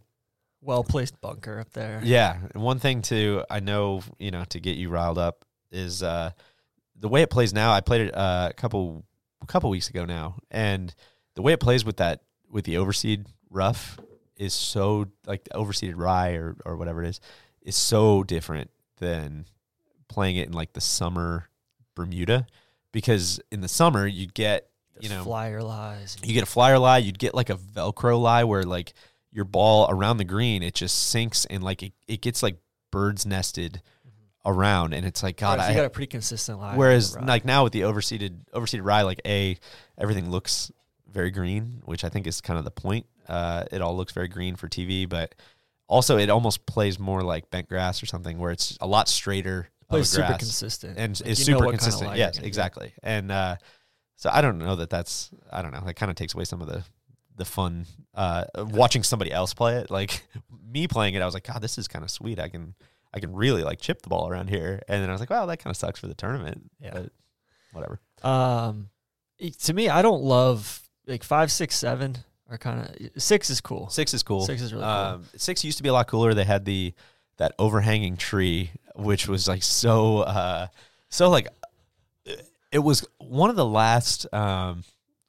Well 0.62 0.86
placed 0.86 1.20
bunker 1.20 1.60
up 1.60 1.74
there. 1.74 2.00
yeah, 2.04 2.38
and 2.54 2.64
one 2.64 2.80
thing 2.80 3.02
too, 3.02 3.44
I 3.50 3.60
know 3.60 4.04
you 4.20 4.32
know 4.32 4.46
to 4.46 4.60
get 4.62 4.78
you 4.78 4.88
riled 4.90 5.18
up 5.18 5.44
is 5.72 6.04
uh, 6.04 6.32
the 7.00 7.10
way 7.10 7.22
it 7.22 7.30
plays 7.30 7.54
now. 7.54 7.72
I 7.72 7.82
played 7.82 8.02
it 8.02 8.16
uh, 8.16 8.48
a 8.52 8.54
couple 8.54 9.06
a 9.42 9.46
couple 9.46 9.70
weeks 9.70 9.90
ago 9.90 10.06
now, 10.06 10.38
and 10.50 10.94
the 11.36 11.42
way 11.42 11.54
it 11.54 11.60
plays 11.60 11.86
with 11.86 11.98
that 11.98 12.22
with 12.50 12.66
the 12.66 12.76
overseed 12.76 13.26
rough 13.50 14.00
is 14.36 14.54
so 14.54 15.08
like 15.26 15.44
the 15.46 15.52
overseeded 15.52 15.96
rye 15.96 16.34
or 16.34 16.56
or 16.66 16.78
whatever 16.78 17.04
it 17.04 17.10
is 17.10 17.20
is 17.62 17.76
so 17.76 18.24
different 18.24 18.70
than 19.00 19.46
playing 20.08 20.38
it 20.38 20.48
in 20.48 20.54
like 20.54 20.74
the 20.74 20.82
summer 20.82 21.50
Bermuda 21.96 22.48
because 22.92 23.40
in 23.52 23.62
the 23.62 23.68
summer 23.68 24.08
you 24.08 24.28
get 24.28 24.70
you 25.00 25.10
know 25.10 25.24
flyer 25.24 25.62
lies. 25.62 26.18
you 26.24 26.34
get 26.34 26.44
a 26.44 26.48
flyer 26.48 26.80
lie, 26.80 26.98
you'd 26.98 27.20
get 27.20 27.34
like 27.36 27.50
a 27.50 27.56
Velcro 27.56 28.20
lie 28.20 28.44
where 28.44 28.64
like 28.64 28.94
your 29.32 29.46
ball 29.46 29.88
around 29.90 30.18
the 30.18 30.24
green, 30.24 30.64
it 30.64 30.74
just 30.74 31.10
sinks 31.10 31.46
and 31.46 31.64
like 31.64 31.84
it, 31.84 31.94
it 32.08 32.22
gets 32.22 32.42
like 32.42 32.58
bird's 32.92 33.26
nested 33.26 33.82
around, 34.48 34.94
and 34.94 35.06
it's 35.06 35.22
like 35.22 35.38
God. 35.38 35.60
Whereas 35.60 35.68
I, 35.68 35.72
you 35.72 35.76
got 35.78 35.86
a 35.86 35.90
pretty 35.90 36.08
consistent 36.08 36.60
line. 36.60 36.78
Whereas 36.78 37.16
like 37.20 37.46
now 37.46 37.64
with 37.66 37.74
the 37.74 37.82
overseeded 37.82 38.40
overseeded 38.54 38.84
rye, 38.84 39.04
like 39.04 39.22
a 39.26 39.58
everything 39.98 40.32
looks 40.32 40.72
very 41.12 41.30
green, 41.30 41.82
which 41.86 42.04
I 42.04 42.10
think 42.10 42.26
is 42.26 42.42
kind 42.42 42.58
of 42.58 42.66
the 42.66 42.72
point. 42.72 43.06
Uh, 43.28 43.66
it 43.72 43.82
all 43.82 43.96
looks 43.96 44.14
very 44.14 44.28
green 44.28 44.56
for 44.56 44.68
TV, 44.68 45.08
but 45.08 45.36
also 45.88 46.18
it 46.18 46.30
almost 46.30 46.66
plays 46.66 46.98
more 46.98 47.22
like 47.22 47.50
bent 47.52 47.68
grass 47.68 48.02
or 48.02 48.06
something, 48.06 48.38
where 48.40 48.52
it's 48.52 48.78
a 48.82 48.88
lot 48.88 49.08
straighter. 49.08 49.70
Of 49.90 50.06
super 50.06 50.28
consistent. 50.40 50.98
and 50.98 51.20
Like, 51.20 51.30
is 51.30 51.46
super 51.46 51.70
consistent. 51.70 52.18
yes, 52.18 52.36
gonna 52.36 52.42
get. 52.42 52.48
exactly. 52.48 52.94
And 53.04 53.32
uh, 53.32 53.56
so 54.18 54.30
I 54.34 54.42
don't 54.42 54.58
know 54.58 54.76
that 54.76 54.90
that's 54.90 55.30
I 55.52 55.62
don't 55.62 55.72
know. 55.72 55.82
That 55.86 55.96
kind 55.96 56.10
of 56.10 56.16
takes 56.16 56.34
away 56.34 56.44
some 56.44 56.62
of 56.62 56.68
the 56.68 56.84
the 57.38 57.46
fun 57.46 57.86
uh, 58.14 58.46
watching 58.58 59.04
somebody 59.04 59.32
else 59.32 59.54
play 59.54 59.76
it. 59.78 59.90
Like 59.90 60.24
me 60.72 60.88
playing 60.88 61.14
it, 61.16 61.22
I 61.22 61.26
was 61.26 61.34
like, 61.34 61.48
God, 61.48 61.62
this 61.62 61.78
is 61.78 61.88
kind 61.88 62.04
of 62.04 62.12
sweet. 62.12 62.40
I 62.40 62.50
can 62.50 62.76
I 63.14 63.20
can 63.20 63.34
really 63.34 63.64
like 63.64 63.80
chip 63.80 64.02
the 64.02 64.10
ball 64.10 64.28
around 64.30 64.50
here. 64.50 64.82
And 64.88 65.02
then 65.02 65.10
I 65.10 65.12
was 65.14 65.20
like, 65.22 65.30
wow, 65.30 65.46
that 65.48 65.58
kind 65.58 65.72
of 65.72 65.78
sucks 65.78 66.00
for 66.00 66.08
the 66.08 66.14
tournament. 66.14 66.70
Yeah. 66.80 66.92
But 66.94 67.12
whatever. 67.72 68.00
Um, 68.24 68.90
to 69.64 69.74
me, 69.74 69.90
I 69.90 70.02
don't 70.02 70.24
love 70.24 70.82
like 71.08 71.24
five, 71.24 71.52
six, 71.52 71.76
seven 71.76 72.18
are 72.50 72.58
kind 72.58 72.80
of 73.16 73.22
six 73.22 73.50
is 73.50 73.60
cool. 73.62 73.90
Six 73.90 74.14
is 74.14 74.24
cool. 74.24 74.46
Six 74.46 74.62
is 74.62 74.74
really 74.74 74.84
cool. 74.86 74.92
Um, 74.92 75.26
six 75.36 75.64
used 75.64 75.78
to 75.78 75.84
be 75.84 75.90
a 75.90 75.94
lot 75.94 76.08
cooler. 76.08 76.34
They 76.34 76.44
had 76.46 76.66
the 76.66 76.94
that 77.38 77.54
overhanging 77.60 78.18
tree, 78.18 78.72
which 78.96 79.28
was 79.28 79.48
like 79.48 79.64
so 79.64 80.20
uh, 80.22 80.68
so 81.10 81.30
like 81.30 81.48
it 82.72 82.80
was 82.80 83.06
one 83.18 83.50
of 83.50 83.56
the 83.56 83.66
last. 83.66 84.32
Um, 84.34 84.84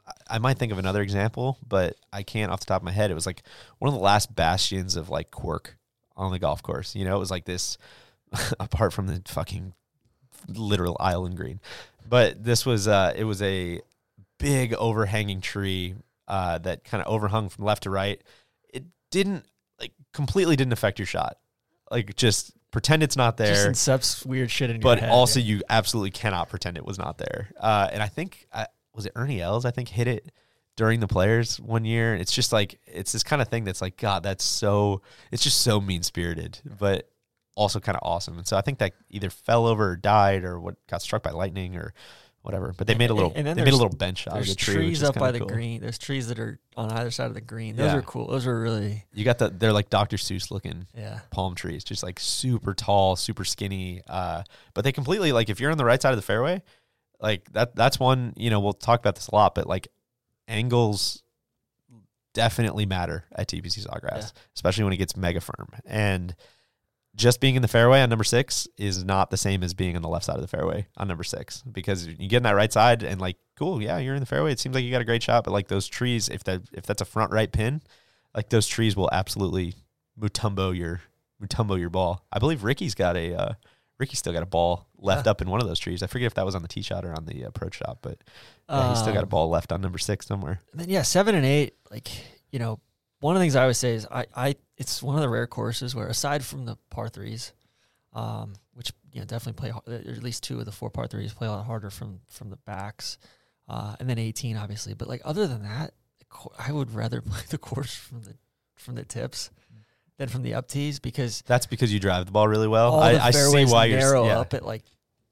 I- 0.07 0.13
I 0.31 0.39
might 0.39 0.59
think 0.59 0.73
of 0.73 0.79
another 0.79 1.01
example, 1.01 1.57
but 1.67 1.97
I 2.13 2.23
can't 2.23 2.51
off 2.53 2.61
the 2.61 2.67
top 2.67 2.83
of 2.83 2.85
my 2.85 2.93
head. 2.93 3.11
It 3.11 3.15
was 3.15 3.25
like 3.27 3.43
one 3.79 3.89
of 3.89 3.95
the 3.95 4.01
last 4.05 4.35
bastions 4.35 4.95
of 4.97 5.09
like 5.09 5.31
quirk 5.31 5.77
on 6.19 6.33
the 6.33 6.39
golf 6.39 6.63
course. 6.63 6.95
You 6.95 7.07
know, 7.07 7.17
it 7.17 7.21
was 7.21 7.31
like 7.31 7.47
this. 7.47 7.79
apart 8.61 8.93
from 8.93 9.07
the 9.07 9.23
fucking 9.27 9.73
literal 10.49 10.97
island 11.01 11.37
green, 11.37 11.61
but 12.09 12.43
this 12.43 12.65
was 12.67 12.89
uh, 12.89 13.13
it 13.17 13.25
was 13.25 13.43
a 13.43 13.81
big 14.39 14.75
overhanging 14.75 15.41
tree 15.41 15.95
uh, 16.27 16.59
that 16.59 16.85
kind 16.85 17.03
of 17.03 17.13
overhung 17.13 17.49
from 17.49 17.65
left 17.65 17.85
to 17.85 17.91
right. 17.91 18.23
It 18.73 18.85
didn't 19.11 19.45
like 19.81 19.93
completely 20.13 20.57
didn't 20.57 20.73
affect 20.73 20.99
your 20.99 21.07
shot. 21.07 21.39
Like 21.91 22.15
just 22.17 22.53
pretend 22.71 23.03
it's 23.03 23.17
not 23.17 23.37
there. 23.37 23.55
Just 23.55 23.67
incepts 23.67 24.27
weird 24.27 24.51
shit 24.51 24.71
in 24.71 24.77
your 24.77 24.83
but 24.83 25.03
also 25.05 25.41
yeah. 25.41 25.47
you 25.47 25.63
absolutely 25.69 26.11
cannot 26.11 26.49
pretend 26.49 26.77
it 26.77 26.85
was 26.85 26.99
not 26.99 27.19
there. 27.19 27.51
Uh, 27.59 27.89
and 27.91 28.03
I 28.03 28.09
think 28.09 28.47
uh, 28.53 28.67
was 28.95 29.07
it 29.07 29.13
Ernie 29.17 29.41
Els? 29.41 29.65
I 29.65 29.71
think 29.71 29.89
hit 29.89 30.07
it 30.07 30.31
during 30.79 31.01
the 31.01 31.09
players 31.09 31.59
one 31.59 31.85
year. 31.85 32.15
It's 32.15 32.33
just 32.33 32.53
like 32.53 32.79
it's 32.87 33.11
this 33.11 33.25
kind 33.25 33.43
of 33.43 33.49
thing 33.49 33.65
that's 33.65 33.83
like 33.83 33.97
God, 33.97 34.23
that's 34.23 34.45
so 34.45 35.03
it's 35.33 35.43
just 35.43 35.61
so 35.63 35.81
mean 35.81 36.05
spirited, 36.05 36.61
but 36.79 37.11
also 37.57 37.81
kind 37.81 37.97
of 37.97 38.09
awesome. 38.09 38.39
And 38.39 38.47
so 38.47 38.57
I 38.57 38.61
think 38.61 38.79
that 38.79 38.93
either 39.11 39.29
fell 39.29 39.67
over 39.67 39.91
or 39.91 39.97
died 39.97 40.45
or 40.45 40.61
what 40.61 40.77
got 40.87 41.03
struck 41.03 41.25
by 41.25 41.33
lightning 41.33 41.75
or 41.77 41.93
whatever. 42.43 42.73
But 42.79 42.87
they 42.87 42.95
made 42.95 43.11
a 43.11 43.15
little 43.15 43.33
and 43.35 43.45
then 43.45 43.57
they 43.57 43.65
made 43.65 43.73
a 43.73 43.77
little 43.77 43.95
bench 43.95 44.29
out 44.29 44.35
of 44.35 44.45
There's 44.45 44.51
the 44.51 44.55
tree. 44.55 44.75
trees 44.75 45.03
up 45.03 45.17
by 45.17 45.33
the 45.33 45.41
cool. 45.41 45.49
green. 45.49 45.81
There's 45.81 45.99
trees 45.99 46.29
that 46.29 46.39
are 46.39 46.61
on 46.77 46.93
either 46.93 47.11
side 47.11 47.27
of 47.27 47.35
the 47.35 47.41
green. 47.41 47.75
Those 47.75 47.87
Yeah. 47.93 47.99
are 47.99 48.03
cool. 48.03 48.29
Those 48.29 48.47
are 48.47 48.61
really 48.61 49.05
You 49.13 49.25
got 49.25 49.39
the 49.39 49.49
they're 49.51 49.73
like 49.73 49.91
Dr. 49.91 50.17
Seuss 50.17 50.53
looking 50.53 50.87
yeah. 50.97 51.19
palm 51.33 51.57
trees, 51.57 51.83
just 51.83 52.05
like 52.05 52.21
super 52.21 52.73
tall, 52.73 53.17
super 53.17 53.45
skinny. 53.45 54.03
Uh, 54.09 54.45
but 54.75 54.85
they 54.85 54.93
completely 54.93 55.33
like 55.33 55.51
if 55.51 55.59
you're 55.59 55.73
on 55.73 55.79
the 55.79 55.85
right 55.85 56.01
side 56.01 56.13
of 56.13 56.17
the 56.19 56.23
fairway, 56.23 56.63
like 57.21 57.53
that 57.55 57.75
that's 57.75 57.99
one, 57.99 58.33
you 58.37 58.49
know, 58.51 58.61
we'll 58.61 58.73
talk 58.75 59.01
about 59.01 59.17
this 59.17 59.27
a 59.27 59.35
lot, 59.35 59.57
but 59.57 59.67
like 59.67 59.89
angles 60.49 61.23
definitely 62.35 62.87
matter 62.87 63.25
at 63.35 63.49
TPC 63.49 63.87
Sawgrass, 63.87 64.33
Yeah. 64.35 64.41
especially 64.55 64.85
when 64.85 64.93
it 64.93 64.97
gets 64.99 65.17
mega 65.17 65.41
firm. 65.41 65.69
And 65.85 66.35
just 67.17 67.41
being 67.41 67.57
in 67.57 67.63
the 67.63 67.69
fairway 67.69 68.01
on 68.01 68.09
number 68.11 68.25
six 68.25 68.69
is 68.77 69.03
not 69.05 69.31
the 69.31 69.37
same 69.37 69.63
as 69.65 69.75
being 69.75 69.97
on 69.97 70.03
the 70.03 70.09
left 70.09 70.25
side 70.27 70.37
of 70.37 70.43
the 70.43 70.47
fairway 70.49 70.87
on 70.97 71.09
number 71.09 71.25
six 71.25 71.63
because 71.63 72.07
you 72.07 72.29
get 72.29 72.39
in 72.39 72.43
that 72.45 72.55
right 72.55 72.73
side 72.73 73.03
and 73.03 73.21
like, 73.21 73.37
cool, 73.57 73.83
yeah, 73.83 73.99
you're 73.99 74.15
in 74.15 74.21
the 74.21 74.27
fairway. 74.27 74.53
It 74.53 74.61
seems 74.61 74.75
like 74.75 74.85
you 74.85 74.91
got 74.93 75.01
a 75.01 75.05
great 75.07 75.23
shot, 75.23 75.43
but 75.45 75.51
like 75.53 75.67
those 75.69 75.89
trees, 75.89 76.29
if 76.29 76.45
that 76.45 76.63
if 76.73 76.87
that's 76.87 77.03
a 77.03 77.05
front 77.07 77.33
right 77.33 77.51
pin, 77.51 77.83
like 78.35 78.51
those 78.51 78.69
trees 78.69 78.95
will 78.97 79.09
absolutely 79.11 79.75
mutombo 80.21 80.77
your 80.77 81.01
mutombo 81.43 81.79
your 81.79 81.91
ball. 81.91 82.25
I 82.33 82.39
believe 82.39 82.63
Rickie's 82.63 82.95
got 82.95 83.17
a 83.17 83.35
uh, 83.35 83.53
Rickie's 83.99 84.19
still 84.21 84.33
got 84.33 84.43
a 84.43 84.47
ball 84.47 84.87
left 84.99 85.27
Yeah. 85.27 85.33
up 85.33 85.43
in 85.43 85.51
one 85.51 85.61
of 85.61 85.67
those 85.67 85.79
trees. 85.79 86.03
I 86.03 86.07
forget 86.07 86.27
if 86.27 86.35
that 86.35 86.47
was 86.47 86.55
on 86.55 86.63
the 86.63 86.69
tee 86.69 86.83
shot 86.83 87.05
or 87.05 87.13
on 87.17 87.25
the 87.27 87.43
approach 87.43 87.77
shot, 87.77 87.99
but 88.03 88.19
yeah, 88.69 88.91
he's 88.91 88.99
still 89.01 89.13
got 89.13 89.21
a 89.21 89.23
Um, 89.25 89.29
ball 89.29 89.49
left 89.49 89.73
on 89.73 89.81
number 89.81 89.99
six 89.99 90.27
somewhere. 90.27 90.61
And 90.73 90.81
then 90.81 90.89
yeah, 90.89 91.03
seven 91.03 91.35
and 91.35 91.45
eight, 91.45 91.77
like 91.91 92.09
you 92.53 92.59
know, 92.59 92.79
one 93.21 93.35
of 93.35 93.41
the 93.41 93.43
things 93.45 93.57
I 93.57 93.63
always 93.63 93.79
say 93.79 93.95
is 93.95 94.07
I, 94.11 94.27
I 94.37 94.57
it's 94.77 95.03
one 95.03 95.17
of 95.17 95.21
the 95.23 95.29
rare 95.29 95.47
courses 95.49 95.95
where 95.95 96.07
aside 96.07 96.45
from 96.45 96.65
the 96.65 96.77
par 96.91 97.09
threes, 97.09 97.53
um, 98.13 98.55
which 98.75 98.93
you 99.13 99.21
know 99.21 99.27
definitely 99.27 99.71
play 99.71 99.95
at 99.95 100.23
least 100.23 100.45
two 100.45 100.59
of 100.61 100.65
the 100.65 100.73
four 100.73 100.91
par 100.91 101.07
threes 101.09 101.33
play 101.35 101.49
a 101.49 101.51
lot 101.51 101.67
harder 101.67 101.91
from 101.91 102.21
from 102.29 102.51
the 102.51 102.57
backs, 102.59 103.19
uh, 103.69 103.97
and 103.99 104.09
then 104.09 104.19
eighteen 104.19 104.57
obviously. 104.57 104.95
But 104.95 105.09
like 105.09 105.23
other 105.25 105.47
than 105.49 105.63
that, 105.65 105.95
I 106.59 106.71
would 106.71 106.95
rather 106.95 107.21
play 107.23 107.41
the 107.51 107.59
course 107.59 107.95
from 107.95 108.23
the 108.23 108.35
from 108.77 108.95
the 108.95 109.05
tips 109.05 109.51
than 110.19 110.29
from 110.29 110.43
the 110.43 110.55
up 110.55 110.69
tees 110.69 110.99
because 110.99 111.43
That's 111.47 111.67
because 111.67 111.93
you 111.93 111.99
drive 112.01 112.27
the 112.27 112.33
ball 112.33 112.47
really 112.47 112.69
well. 112.69 112.93
all 112.93 113.01
I, 113.01 113.13
the 113.15 113.23
I 113.23 113.31
see 113.31 113.65
why 113.65 113.87
you're 113.87 113.99
narrow 113.99 114.27
yeah. 114.27 114.41
up 114.41 114.53
at 114.55 114.65
like 114.65 114.83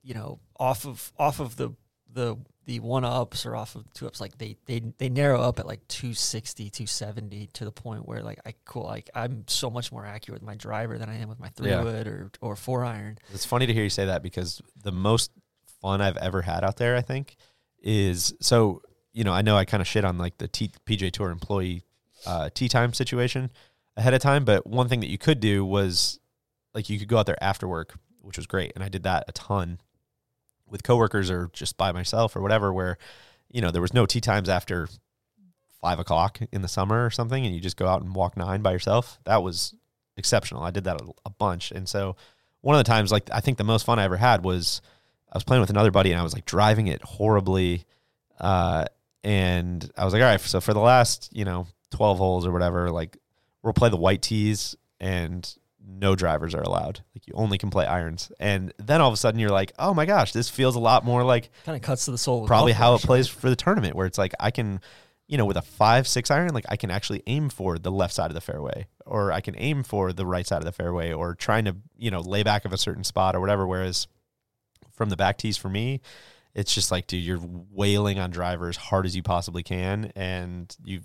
you 0.02 0.14
know 0.14 0.38
off 0.58 0.86
of 0.86 1.12
off 1.18 1.40
of 1.40 1.56
the 1.56 1.70
the 2.12 2.36
the 2.64 2.80
one 2.80 3.04
ups 3.04 3.44
or 3.46 3.54
off 3.54 3.74
of 3.76 3.84
two 3.92 4.06
ups 4.06 4.20
like 4.20 4.38
they 4.38 4.56
they 4.66 4.80
they 4.98 5.08
narrow 5.08 5.40
up 5.40 5.58
at 5.60 5.66
like 5.66 5.86
260 5.88 6.70
270 6.70 7.46
to 7.52 7.64
the 7.64 7.70
point 7.70 8.06
where 8.08 8.22
like 8.22 8.40
i 8.46 8.54
cool 8.64 8.84
like 8.84 9.08
i'm 9.14 9.44
so 9.46 9.70
much 9.70 9.92
more 9.92 10.04
accurate 10.06 10.40
with 10.40 10.46
my 10.46 10.54
driver 10.56 10.98
than 10.98 11.08
i 11.08 11.16
am 11.16 11.28
with 11.28 11.38
my 11.38 11.48
three 11.50 11.70
Yeah. 11.70 11.82
wood 11.84 12.06
or 12.08 12.30
or 12.40 12.56
four 12.56 12.84
iron 12.84 13.18
It's 13.32 13.44
funny 13.44 13.66
to 13.66 13.72
hear 13.74 13.84
you 13.84 13.90
say 13.90 14.06
that 14.06 14.22
because 14.22 14.60
the 14.82 14.90
most 14.92 15.30
fun 15.80 16.00
I've 16.00 16.16
ever 16.16 16.42
had 16.42 16.64
out 16.64 16.76
there, 16.78 16.96
I 16.96 17.02
think, 17.02 17.36
is 17.82 18.34
so 18.40 18.82
you 19.12 19.24
know 19.24 19.32
I 19.32 19.42
know 19.42 19.56
I 19.56 19.64
kind 19.64 19.80
of 19.80 19.86
shit 19.86 20.04
on 20.04 20.18
like 20.18 20.38
the 20.38 20.48
T, 20.48 20.70
PGA 20.86 21.10
Tour 21.12 21.30
employee 21.30 21.84
uh, 22.24 22.48
tee 22.54 22.68
time 22.68 22.92
situation 22.94 23.50
ahead 23.96 24.14
of 24.14 24.20
time, 24.20 24.44
but 24.44 24.66
one 24.66 24.88
thing 24.88 25.00
that 25.00 25.10
you 25.10 25.18
could 25.18 25.40
do 25.40 25.64
was 25.64 26.18
like 26.74 26.90
you 26.90 26.98
could 26.98 27.08
go 27.08 27.18
out 27.18 27.26
there 27.26 27.42
after 27.42 27.66
work, 27.66 27.98
which 28.20 28.36
was 28.36 28.46
great, 28.46 28.72
and 28.74 28.84
I 28.84 28.88
did 28.88 29.04
that 29.04 29.24
a 29.28 29.32
ton 29.32 29.80
with 30.68 30.82
coworkers 30.82 31.30
or 31.30 31.50
just 31.52 31.76
by 31.76 31.92
myself 31.92 32.36
or 32.36 32.42
whatever, 32.42 32.72
where 32.72 32.98
you 33.50 33.60
know 33.60 33.70
there 33.70 33.82
was 33.82 33.94
no 33.94 34.06
tee 34.06 34.20
times 34.20 34.48
after 34.48 34.88
five 35.80 35.98
o'clock 35.98 36.40
in 36.52 36.62
the 36.62 36.68
summer 36.68 37.04
or 37.04 37.10
something, 37.10 37.44
and 37.44 37.54
you 37.54 37.60
just 37.60 37.76
go 37.76 37.86
out 37.86 38.02
and 38.02 38.14
walk 38.14 38.36
nine 38.36 38.62
by 38.62 38.72
yourself. 38.72 39.18
That 39.24 39.42
was 39.42 39.74
exceptional. 40.16 40.62
I 40.62 40.70
did 40.70 40.84
that 40.84 41.00
a, 41.00 41.10
a 41.24 41.30
bunch, 41.30 41.70
and 41.70 41.88
so 41.88 42.16
one 42.60 42.74
of 42.76 42.80
the 42.80 42.90
times, 42.90 43.12
like 43.12 43.30
I 43.32 43.40
think 43.40 43.58
the 43.58 43.64
most 43.64 43.86
fun 43.86 43.98
I 43.98 44.04
ever 44.04 44.16
had 44.16 44.44
was 44.44 44.82
I 45.32 45.36
was 45.36 45.44
playing 45.44 45.60
with 45.60 45.70
another 45.70 45.90
buddy, 45.90 46.12
and 46.12 46.20
I 46.20 46.24
was 46.24 46.34
like 46.34 46.44
driving 46.44 46.88
it 46.88 47.02
horribly, 47.02 47.84
uh, 48.40 48.84
and 49.24 49.90
I 49.96 50.04
was 50.04 50.12
like, 50.12 50.22
all 50.22 50.28
right, 50.28 50.40
so 50.40 50.60
for 50.60 50.74
the 50.74 50.80
last 50.80 51.30
you 51.32 51.44
know 51.44 51.66
twelve 51.90 52.18
holes 52.18 52.46
or 52.46 52.52
whatever, 52.52 52.90
like 52.90 53.16
we'll 53.66 53.74
play 53.74 53.90
the 53.90 53.96
white 53.96 54.22
tees 54.22 54.76
and 55.00 55.54
no 55.84 56.14
drivers 56.14 56.54
are 56.54 56.62
allowed. 56.62 57.00
Like 57.14 57.26
you 57.26 57.34
only 57.34 57.58
can 57.58 57.70
play 57.70 57.84
irons. 57.84 58.30
And 58.38 58.72
then 58.78 59.00
all 59.00 59.08
of 59.08 59.14
a 59.14 59.16
sudden 59.16 59.40
you're 59.40 59.50
like, 59.50 59.72
oh 59.78 59.92
my 59.92 60.06
gosh, 60.06 60.32
this 60.32 60.48
feels 60.48 60.76
a 60.76 60.80
lot 60.80 61.04
more 61.04 61.24
like 61.24 61.50
kind 61.64 61.76
of 61.76 61.82
cuts 61.82 62.04
to 62.06 62.12
the 62.12 62.18
soul 62.18 62.46
probably 62.46 62.72
how 62.72 62.94
it 62.94 63.02
plays 63.02 63.28
for 63.28 63.50
the 63.50 63.56
tournament 63.56 63.94
where 63.94 64.06
it's 64.06 64.18
like 64.18 64.34
I 64.38 64.50
can, 64.50 64.80
you 65.26 65.36
know, 65.36 65.44
with 65.44 65.56
a 65.56 65.62
five, 65.62 66.06
six 66.06 66.30
iron, 66.30 66.54
like 66.54 66.66
I 66.68 66.76
can 66.76 66.90
actually 66.90 67.22
aim 67.26 67.48
for 67.48 67.78
the 67.78 67.90
left 67.90 68.14
side 68.14 68.30
of 68.30 68.34
the 68.34 68.40
fairway 68.40 68.86
or 69.04 69.32
I 69.32 69.40
can 69.40 69.54
aim 69.58 69.82
for 69.82 70.12
the 70.12 70.26
right 70.26 70.46
side 70.46 70.58
of 70.58 70.64
the 70.64 70.72
fairway 70.72 71.12
or 71.12 71.34
trying 71.34 71.64
to, 71.64 71.76
you 71.98 72.10
know, 72.10 72.20
lay 72.20 72.44
back 72.44 72.64
of 72.64 72.72
a 72.72 72.78
certain 72.78 73.04
spot 73.04 73.34
or 73.34 73.40
whatever. 73.40 73.66
Whereas 73.66 74.06
from 74.92 75.08
the 75.08 75.16
back 75.16 75.38
tees 75.38 75.56
for 75.56 75.68
me, 75.68 76.00
it's 76.54 76.72
just 76.72 76.90
like, 76.90 77.06
dude, 77.06 77.22
you're 77.22 77.40
wailing 77.42 78.20
on 78.20 78.30
driver 78.30 78.68
as 78.68 78.76
hard 78.76 79.06
as 79.06 79.14
you 79.14 79.22
possibly 79.22 79.62
can. 79.62 80.12
And 80.14 80.74
you 80.84 81.00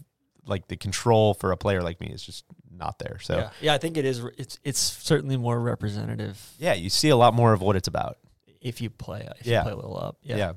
like 0.46 0.68
the 0.68 0.76
control 0.78 1.34
for 1.34 1.52
a 1.52 1.58
player 1.58 1.82
like 1.82 2.00
me 2.02 2.08
is 2.08 2.24
just 2.24 2.46
not 2.76 2.98
there. 3.00 3.20
So 3.22 3.38
yeah. 3.38 3.50
yeah 3.62 3.74
i 3.74 3.78
think 3.78 3.96
it 3.98 4.06
is 4.06 4.24
it's 4.38 4.58
it's 4.64 4.80
certainly 4.80 5.38
more 5.38 5.60
representative 5.60 6.40
yeah, 6.58 6.74
you 6.74 6.90
see 6.90 7.10
a 7.10 7.16
lot 7.16 7.34
more 7.34 7.54
of 7.54 7.62
what 7.62 7.76
it's 7.76 7.88
about. 7.88 8.18
if 8.62 8.82
you 8.82 8.90
play 8.90 9.28
if 9.40 9.46
Yeah. 9.48 9.60
you 9.60 9.64
play 9.64 9.72
a 9.74 9.76
little 9.76 9.98
up 9.98 10.18
Yeah. 10.24 10.38
yeah. 10.38 10.54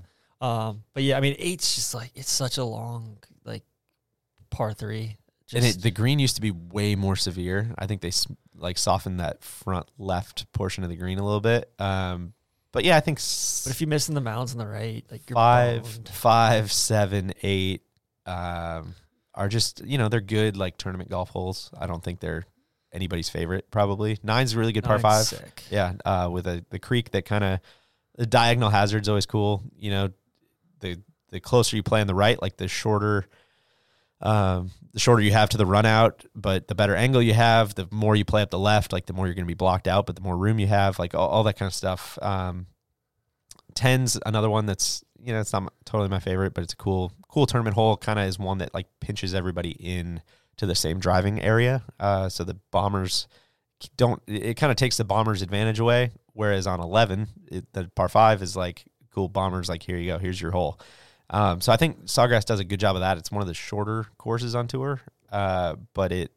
um 0.69 0.83
but 0.95 1.03
yeah 1.03 1.17
i 1.17 1.21
mean 1.21 1.37
eight's 1.39 1.75
just 1.75 1.95
like 1.95 2.11
it's 2.15 2.31
such 2.31 2.57
a 2.59 2.65
long 2.65 3.19
like 3.45 3.63
par 4.51 4.73
three 4.73 5.17
just, 5.47 5.67
and 5.67 5.77
it, 5.77 5.83
the 5.83 5.91
green 5.91 6.19
used 6.19 6.37
to 6.37 6.41
be 6.41 6.51
way 6.53 6.95
more 6.95 7.17
severe. 7.17 7.69
I 7.79 7.87
think 7.87 8.01
they 8.01 8.11
like 8.57 8.79
softened 8.79 9.21
that 9.21 9.45
front 9.45 9.87
left 9.99 10.51
portion 10.55 10.83
of 10.85 10.89
the 10.89 10.97
green 10.97 11.19
a 11.19 11.23
little 11.23 11.43
bit. 11.43 11.71
Um, 11.79 12.33
but 12.73 12.83
yeah, 12.83 12.97
I 12.97 13.01
think 13.01 13.19
s- 13.19 13.65
but 13.67 13.73
if 13.75 13.83
you 13.83 13.87
miss 13.87 14.09
in 14.09 14.15
the 14.15 14.23
mounds 14.23 14.53
on 14.53 14.59
the 14.59 14.67
right 14.67 15.05
like 15.11 15.29
you're 15.29 15.35
five, 15.35 15.83
boned. 15.83 16.09
five, 16.09 16.73
seven, 16.73 17.35
eight 17.43 17.83
um, 18.25 18.95
are 19.35 19.49
just 19.49 19.85
you 19.85 19.99
know 19.99 20.09
they're 20.09 20.21
good 20.21 20.57
like 20.57 20.77
tournament 20.77 21.11
golf 21.11 21.31
holes. 21.31 21.71
I 21.79 21.87
don't 21.87 22.03
think 22.03 22.21
they're 22.21 22.45
anybody's 22.93 23.29
favorite. 23.29 23.71
Probably 23.71 24.19
nine's 24.23 24.55
a 24.55 24.59
really 24.59 24.73
good 24.73 24.85
par 24.85 24.99
Nine's 24.99 25.31
five. 25.31 25.41
sick. 25.41 25.63
Yeah, 25.71 25.95
uh, 26.05 26.29
with 26.31 26.47
a 26.47 26.65
the 26.71 26.79
creek 26.79 27.11
that 27.11 27.25
kind 27.25 27.45
of 27.45 27.61
the 28.17 28.27
diagonal 28.27 28.71
hazard's 28.71 29.09
always 29.09 29.27
cool. 29.27 29.63
You 29.77 29.91
know, 29.91 30.09
the 30.81 31.01
the 31.31 31.41
closer 31.41 31.77
you 31.77 31.83
play 31.83 32.01
on 32.01 32.07
the 32.07 32.15
right, 32.15 32.41
like 32.41 32.57
the 32.57 32.69
shorter 32.69 33.27
Um, 34.21 34.71
the 34.93 35.01
shorter 35.01 35.21
you 35.23 35.33
have 35.33 35.51
to 35.51 35.59
the 35.59 35.67
run 35.67 35.85
out, 35.85 36.25
but 36.35 36.69
the 36.69 36.75
better 36.75 36.95
angle 36.95 37.21
you 37.21 37.35
have, 37.35 37.75
the 37.75 37.89
more 37.91 38.15
you 38.17 38.25
play 38.25 38.43
up 38.43 38.51
the 38.51 38.59
left, 38.59 38.93
like 38.93 39.07
the 39.07 39.13
more 39.13 39.27
you're 39.27 39.35
going 39.35 39.45
to 39.45 39.51
be 39.51 39.55
blocked 39.55 39.89
out, 39.89 40.07
but 40.07 40.15
the 40.15 40.23
more 40.23 40.37
room 40.37 40.59
you 40.61 40.69
have, 40.69 40.99
like 41.01 41.15
all, 41.15 41.29
all 41.29 41.43
that 41.43 41.59
kind 41.59 41.67
of 41.69 41.75
stuff. 41.75 42.17
Um, 42.23 42.67
tens, 43.75 44.17
another 44.25 44.49
one 44.49 44.67
that's 44.67 45.05
you 45.25 45.33
know 45.33 45.41
it's 45.41 45.53
not 45.53 45.73
totally 45.85 46.09
my 46.09 46.21
favorite, 46.21 46.55
but 46.55 46.65
it's 46.65 46.73
a 46.73 46.77
cool 46.77 47.13
cool 47.29 47.47
tournament 47.47 47.75
hole. 47.75 47.97
Kind 47.97 48.19
of 48.19 48.27
is 48.27 48.39
one 48.39 48.59
that 48.59 48.75
like 48.75 48.87
pinches 49.01 49.35
everybody 49.35 49.71
in 49.71 50.21
to 50.57 50.67
the 50.67 50.75
same 50.75 50.99
driving 50.99 51.41
area. 51.43 51.83
Uh, 51.99 52.29
so 52.29 52.45
the 52.45 52.57
bombers 52.71 53.27
don't. 53.97 54.23
It 54.27 54.55
kind 54.55 54.71
of 54.71 54.77
takes 54.77 54.97
the 54.97 55.05
bombers' 55.05 55.43
advantage 55.43 55.79
away. 55.81 56.13
Whereas 56.33 56.67
on 56.67 56.81
eleven, 56.81 57.29
it, 57.51 57.73
the 57.73 57.91
par 57.95 58.09
five 58.09 58.43
is 58.43 58.57
like 58.57 58.85
cool 59.11 59.29
bombers. 59.29 59.69
Like 59.69 59.83
here 59.83 59.97
you 59.97 60.13
go, 60.13 60.19
here's 60.19 60.41
your 60.41 60.51
hole. 60.51 60.81
Um, 61.31 61.61
so 61.61 61.73
I 61.73 61.77
think 61.77 62.05
Sawgrass 62.05 62.45
does 62.45 62.61
a 62.61 62.65
good 62.65 62.81
job 62.81 62.97
of 62.97 63.01
that. 63.01 63.17
It's 63.19 63.31
one 63.33 63.41
of 63.41 63.49
the 63.49 63.55
shorter 63.55 64.07
courses 64.19 64.55
on 64.55 64.69
tour, 64.69 65.01
uh, 65.33 65.77
but 65.95 66.13
it 66.13 66.33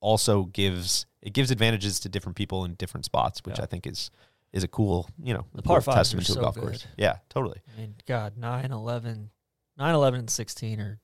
also 0.00 0.44
gives 0.44 1.04
it 1.20 1.32
gives 1.32 1.50
advantages 1.50 2.00
to 2.00 2.08
different 2.08 2.36
people 2.36 2.64
in 2.64 2.74
different 2.74 3.04
spots, 3.04 3.40
which 3.44 3.58
Yeah. 3.58 3.64
I 3.64 3.66
think 3.66 3.86
is 3.86 4.10
is 4.58 4.64
a 4.64 4.68
cool 4.68 5.08
you 5.22 5.32
know 5.32 5.46
The 5.54 5.62
par 5.62 5.80
fives 5.80 5.96
testament 5.96 6.26
to 6.26 6.32
a 6.32 6.34
so 6.34 6.40
golf 6.42 6.54
good. 6.56 6.60
course. 6.64 6.86
Yeah, 6.98 7.16
totally. 7.30 7.60
I 7.76 7.80
mean, 7.80 7.94
God, 8.06 8.36
9, 8.36 8.70
11, 8.70 9.30
9, 9.78 9.94
11, 9.94 10.20
and 10.20 10.30
16 10.30 10.80
are, 10.80 11.00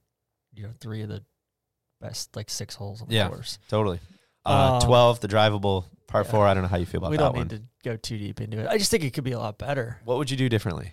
you 0.52 0.64
know, 0.64 0.70
three 0.80 1.00
of 1.02 1.08
the 1.08 1.24
best, 2.00 2.36
like, 2.36 2.50
six 2.50 2.74
holes 2.74 3.00
on 3.00 3.08
the 3.08 3.14
Yeah. 3.14 3.28
course. 3.28 3.58
Totally. 3.68 3.98
Uh, 4.44 4.74
Um, 4.74 4.80
12, 4.82 5.20
the 5.20 5.28
drivable 5.28 5.84
par 6.06 6.22
yeah. 6.22 6.30
four. 6.30 6.46
I 6.46 6.52
don't 6.54 6.62
know 6.64 6.68
how 6.68 6.76
you 6.76 6.84
feel 6.86 6.98
about 6.98 7.10
we 7.12 7.16
that 7.16 7.22
don't 7.22 7.36
one. 7.36 7.48
need 7.48 7.56
to 7.56 7.62
go 7.82 7.96
too 7.96 8.18
deep 8.18 8.40
into 8.40 8.58
it. 8.60 8.66
I 8.68 8.76
just 8.76 8.90
think 8.90 9.04
it 9.04 9.12
could 9.14 9.24
be 9.24 9.32
a 9.32 9.38
lot 9.38 9.56
better. 9.58 10.00
What 10.04 10.18
would 10.18 10.30
you 10.30 10.36
do 10.36 10.48
differently? 10.50 10.92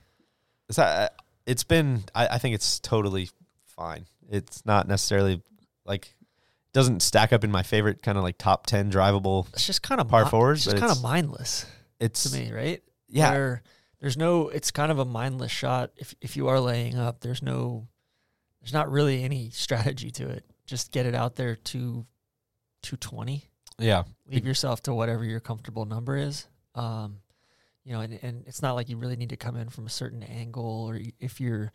Is 0.70 0.78
that, 0.78 1.12
uh, 1.12 1.16
it's 1.46 1.64
been, 1.66 2.04
I, 2.16 2.28
I 2.28 2.38
think 2.38 2.56
it's 2.56 2.80
totally 2.80 3.30
fine. 3.66 4.06
It's 4.30 4.66
not 4.66 4.88
necessarily 4.88 5.42
like, 5.86 6.16
doesn't 6.74 7.02
stack 7.02 7.34
up 7.34 7.44
in 7.44 7.52
my 7.52 7.64
favorite 7.64 8.02
kind 8.02 8.18
of 8.18 8.24
like 8.24 8.38
top 8.38 8.66
10 8.68 8.90
drivable. 8.92 9.48
It's 9.54 9.66
just 9.68 9.82
kind 9.82 10.00
of 10.00 10.08
Par 10.08 10.24
mi- 10.24 10.30
fours, 10.30 10.68
It's 10.68 10.80
kind 10.80 10.92
of 10.92 11.02
mindless 11.02 11.66
It's, 12.02 12.30
to 12.30 12.38
me, 12.38 12.52
right? 12.52 12.84
yeah. 13.08 13.32
Where 13.32 13.64
there's 14.02 14.18
no. 14.18 14.50
It's 14.50 14.72
kind 14.72 14.92
of 14.92 15.00
a 15.00 15.06
mindless 15.06 15.52
shot. 15.52 15.92
If 15.96 16.14
if 16.20 16.36
you 16.36 16.48
are 16.50 16.60
laying 16.60 16.98
up, 16.98 17.22
there's 17.22 17.42
no. 17.42 17.88
There's 18.60 18.74
not 18.74 18.92
really 18.92 19.24
any 19.24 19.50
strategy 19.52 20.12
to 20.12 20.28
it. 20.28 20.46
Just 20.66 20.92
get 20.92 21.06
it 21.06 21.16
out 21.16 21.36
there 21.36 21.56
to, 21.56 22.06
two 22.82 22.98
twenty. 22.98 23.46
Yeah. 23.80 24.04
leave 24.28 24.46
yourself 24.46 24.84
to 24.84 24.94
whatever 24.94 25.24
your 25.24 25.40
comfortable 25.40 25.86
number 25.86 26.16
is. 26.16 26.48
Um, 26.76 27.18
you 27.84 27.94
know, 27.94 28.02
and, 28.02 28.20
and 28.22 28.44
it's 28.46 28.62
not 28.62 28.74
like 28.74 28.90
you 28.90 28.98
really 28.98 29.16
need 29.16 29.30
to 29.30 29.38
come 29.38 29.56
in 29.56 29.70
from 29.70 29.88
a 29.88 29.90
certain 29.90 30.22
angle, 30.22 30.86
or 30.88 31.00
if 31.20 31.42
you're, 31.42 31.72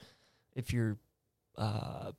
if 0.55 0.73
you're, 0.73 0.97
uh, 1.59 2.13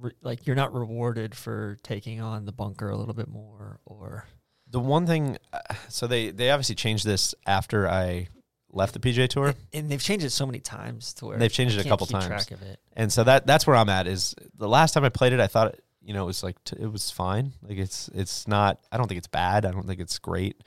re- 0.00 0.16
like 0.22 0.46
you're 0.46 0.56
not 0.56 0.72
rewarded 0.72 1.34
for 1.34 1.76
taking 1.82 2.22
on 2.22 2.46
the 2.46 2.52
bunker 2.52 2.88
a 2.88 2.96
little 2.96 3.12
bit 3.14 3.28
more, 3.28 3.80
or 3.84 4.26
The 4.70 4.80
one 4.80 5.06
thing, 5.06 5.38
uh, 5.52 5.60
so 5.88 6.06
they, 6.06 6.30
they 6.30 6.50
obviously 6.50 6.74
changed 6.74 7.06
this 7.06 7.34
after 7.46 7.88
I 7.88 8.28
left 8.70 8.92
the 8.92 9.00
PGA 9.00 9.28
Tour. 9.28 9.54
and 9.72 9.90
they've 9.90 10.02
changed 10.02 10.24
it 10.26 10.30
so 10.30 10.44
many 10.46 10.60
times 10.60 11.14
to 11.14 11.26
where 11.26 11.38
They've 11.38 11.52
changed 11.52 11.76
I 11.76 11.80
it 11.80 11.86
a 11.86 11.88
couple 11.88 12.06
times. 12.06 12.26
Track 12.26 12.50
of 12.50 12.62
it. 12.62 12.78
And 12.94 13.12
so 13.12 13.24
that 13.24 13.46
that's 13.46 13.66
where 13.66 13.76
I'm 13.76 13.88
at. 13.88 14.06
Is 14.06 14.34
the 14.56 14.68
last 14.68 14.92
time 14.92 15.04
I 15.04 15.08
played 15.08 15.32
it, 15.32 15.40
I 15.40 15.46
thought 15.46 15.68
it, 15.68 15.84
you 16.02 16.12
know 16.14 16.24
it 16.24 16.26
was 16.26 16.42
like 16.42 16.62
t- 16.64 16.76
it 16.78 16.90
was 16.90 17.10
fine. 17.10 17.52
Like 17.62 17.78
it's 17.78 18.08
it's 18.14 18.46
not. 18.46 18.78
I 18.92 18.98
don't 18.98 19.08
think 19.08 19.18
it's 19.18 19.26
bad. 19.26 19.64
I 19.64 19.70
don't 19.70 19.86
think 19.86 20.00
it's 20.00 20.18
great. 20.18 20.62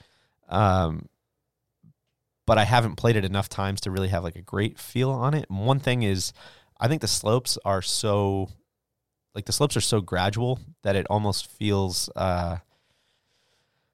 Um, 0.49 1.07
but 2.47 2.57
I 2.57 2.63
haven't 2.63 2.95
played 2.95 3.15
it 3.15 3.23
enough 3.23 3.49
times 3.49 3.81
to 3.81 3.91
really 3.91 4.09
have 4.09 4.23
like 4.23 4.35
a 4.35 4.41
great 4.41 4.79
feel 4.79 5.11
on 5.11 5.33
it. 5.35 5.45
And 5.49 5.59
one 5.59 5.79
thing 5.79 6.01
is, 6.03 6.33
I 6.79 6.87
think 6.87 7.01
the 7.01 7.07
slopes 7.07 7.57
are 7.63 7.81
so, 7.83 8.49
like 9.35 9.45
the 9.45 9.53
slopes 9.53 9.77
are 9.77 9.81
so 9.81 10.01
gradual 10.01 10.59
that 10.81 10.95
it 10.95 11.05
almost 11.09 11.45
feels. 11.51 12.09
uh 12.15 12.57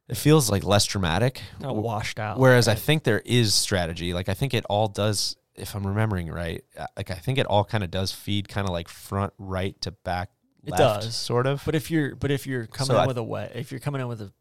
it 0.09 0.15
feels 0.17 0.49
like 0.49 0.63
less 0.63 0.85
dramatic. 0.85 1.41
Of 1.63 1.75
washed 1.77 2.19
out. 2.19 2.39
Whereas 2.39 2.67
I 2.67 2.75
think 2.75 3.03
there 3.03 3.21
is 3.25 3.53
strategy. 3.53 4.13
Like 4.13 4.29
I 4.29 4.33
think 4.33 4.53
it 4.53 4.65
all 4.69 4.87
does. 4.87 5.35
If 5.55 5.75
I'm 5.75 5.85
remembering 5.87 6.29
right, 6.29 6.63
uh, 6.77 6.85
like 6.95 7.09
I 7.11 7.15
think 7.15 7.37
it 7.39 7.45
all 7.47 7.63
kind 7.65 7.83
of 7.83 7.89
does 7.91 8.11
feed 8.11 8.47
kind 8.47 8.67
of 8.67 8.71
like 8.73 8.87
front 8.87 9.33
right 9.39 9.79
to 9.81 9.91
back 9.91 10.29
It 10.63 10.71
left, 10.71 11.01
does. 11.03 11.15
sort 11.15 11.47
of. 11.47 11.63
but 11.65 11.73
if 11.73 11.89
you're, 11.89 12.15
but 12.15 12.29
if 12.29 12.45
you're 12.45 12.67
coming 12.67 12.87
So 12.87 12.93
in 12.95 12.99
I- 13.01 13.07
with 13.07 13.17
a 13.17 13.23
wet, 13.23 13.53
if 13.55 13.71
you're 13.71 13.79
coming 13.79 13.99
in 14.01 14.07
with 14.07 14.21
a 14.21 14.31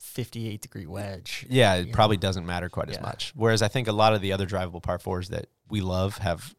58 0.00 0.60
degree 0.60 0.86
wedge, 0.86 1.46
yeah, 1.48 1.74
it 1.74 1.92
probably 1.92 2.16
know. 2.16 2.22
doesn't 2.22 2.44
matter 2.44 2.68
quite 2.68 2.90
as 2.90 3.00
much. 3.00 3.32
Whereas 3.36 3.62
I 3.62 3.68
think 3.68 3.86
a 3.86 3.92
lot 3.92 4.14
of 4.14 4.20
the 4.20 4.32
other 4.32 4.46
drivable 4.46 4.82
par 4.82 4.98
fours 4.98 5.28
that 5.28 5.46
we 5.70 5.80
love 5.80 6.18
have 6.18 6.54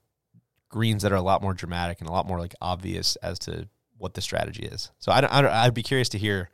greens 0.69 1.03
that 1.03 1.11
are 1.11 1.15
a 1.17 1.21
lot 1.21 1.41
more 1.41 1.53
dramatic 1.53 1.99
and 1.99 2.07
a 2.09 2.11
lot 2.11 2.25
more 2.25 2.39
like 2.39 2.55
obvious 2.61 3.17
as 3.17 3.37
to 3.39 3.67
what 3.97 4.13
the 4.13 4.21
strategy 4.21 4.63
is. 4.63 4.91
So 4.99 5.11
I 5.11 5.19
don't, 5.21 5.31
I 5.33 5.41
don't, 5.41 5.51
I'd 5.51 5.73
be 5.73 5.83
curious 5.83 6.07
to 6.09 6.17
hear 6.17 6.49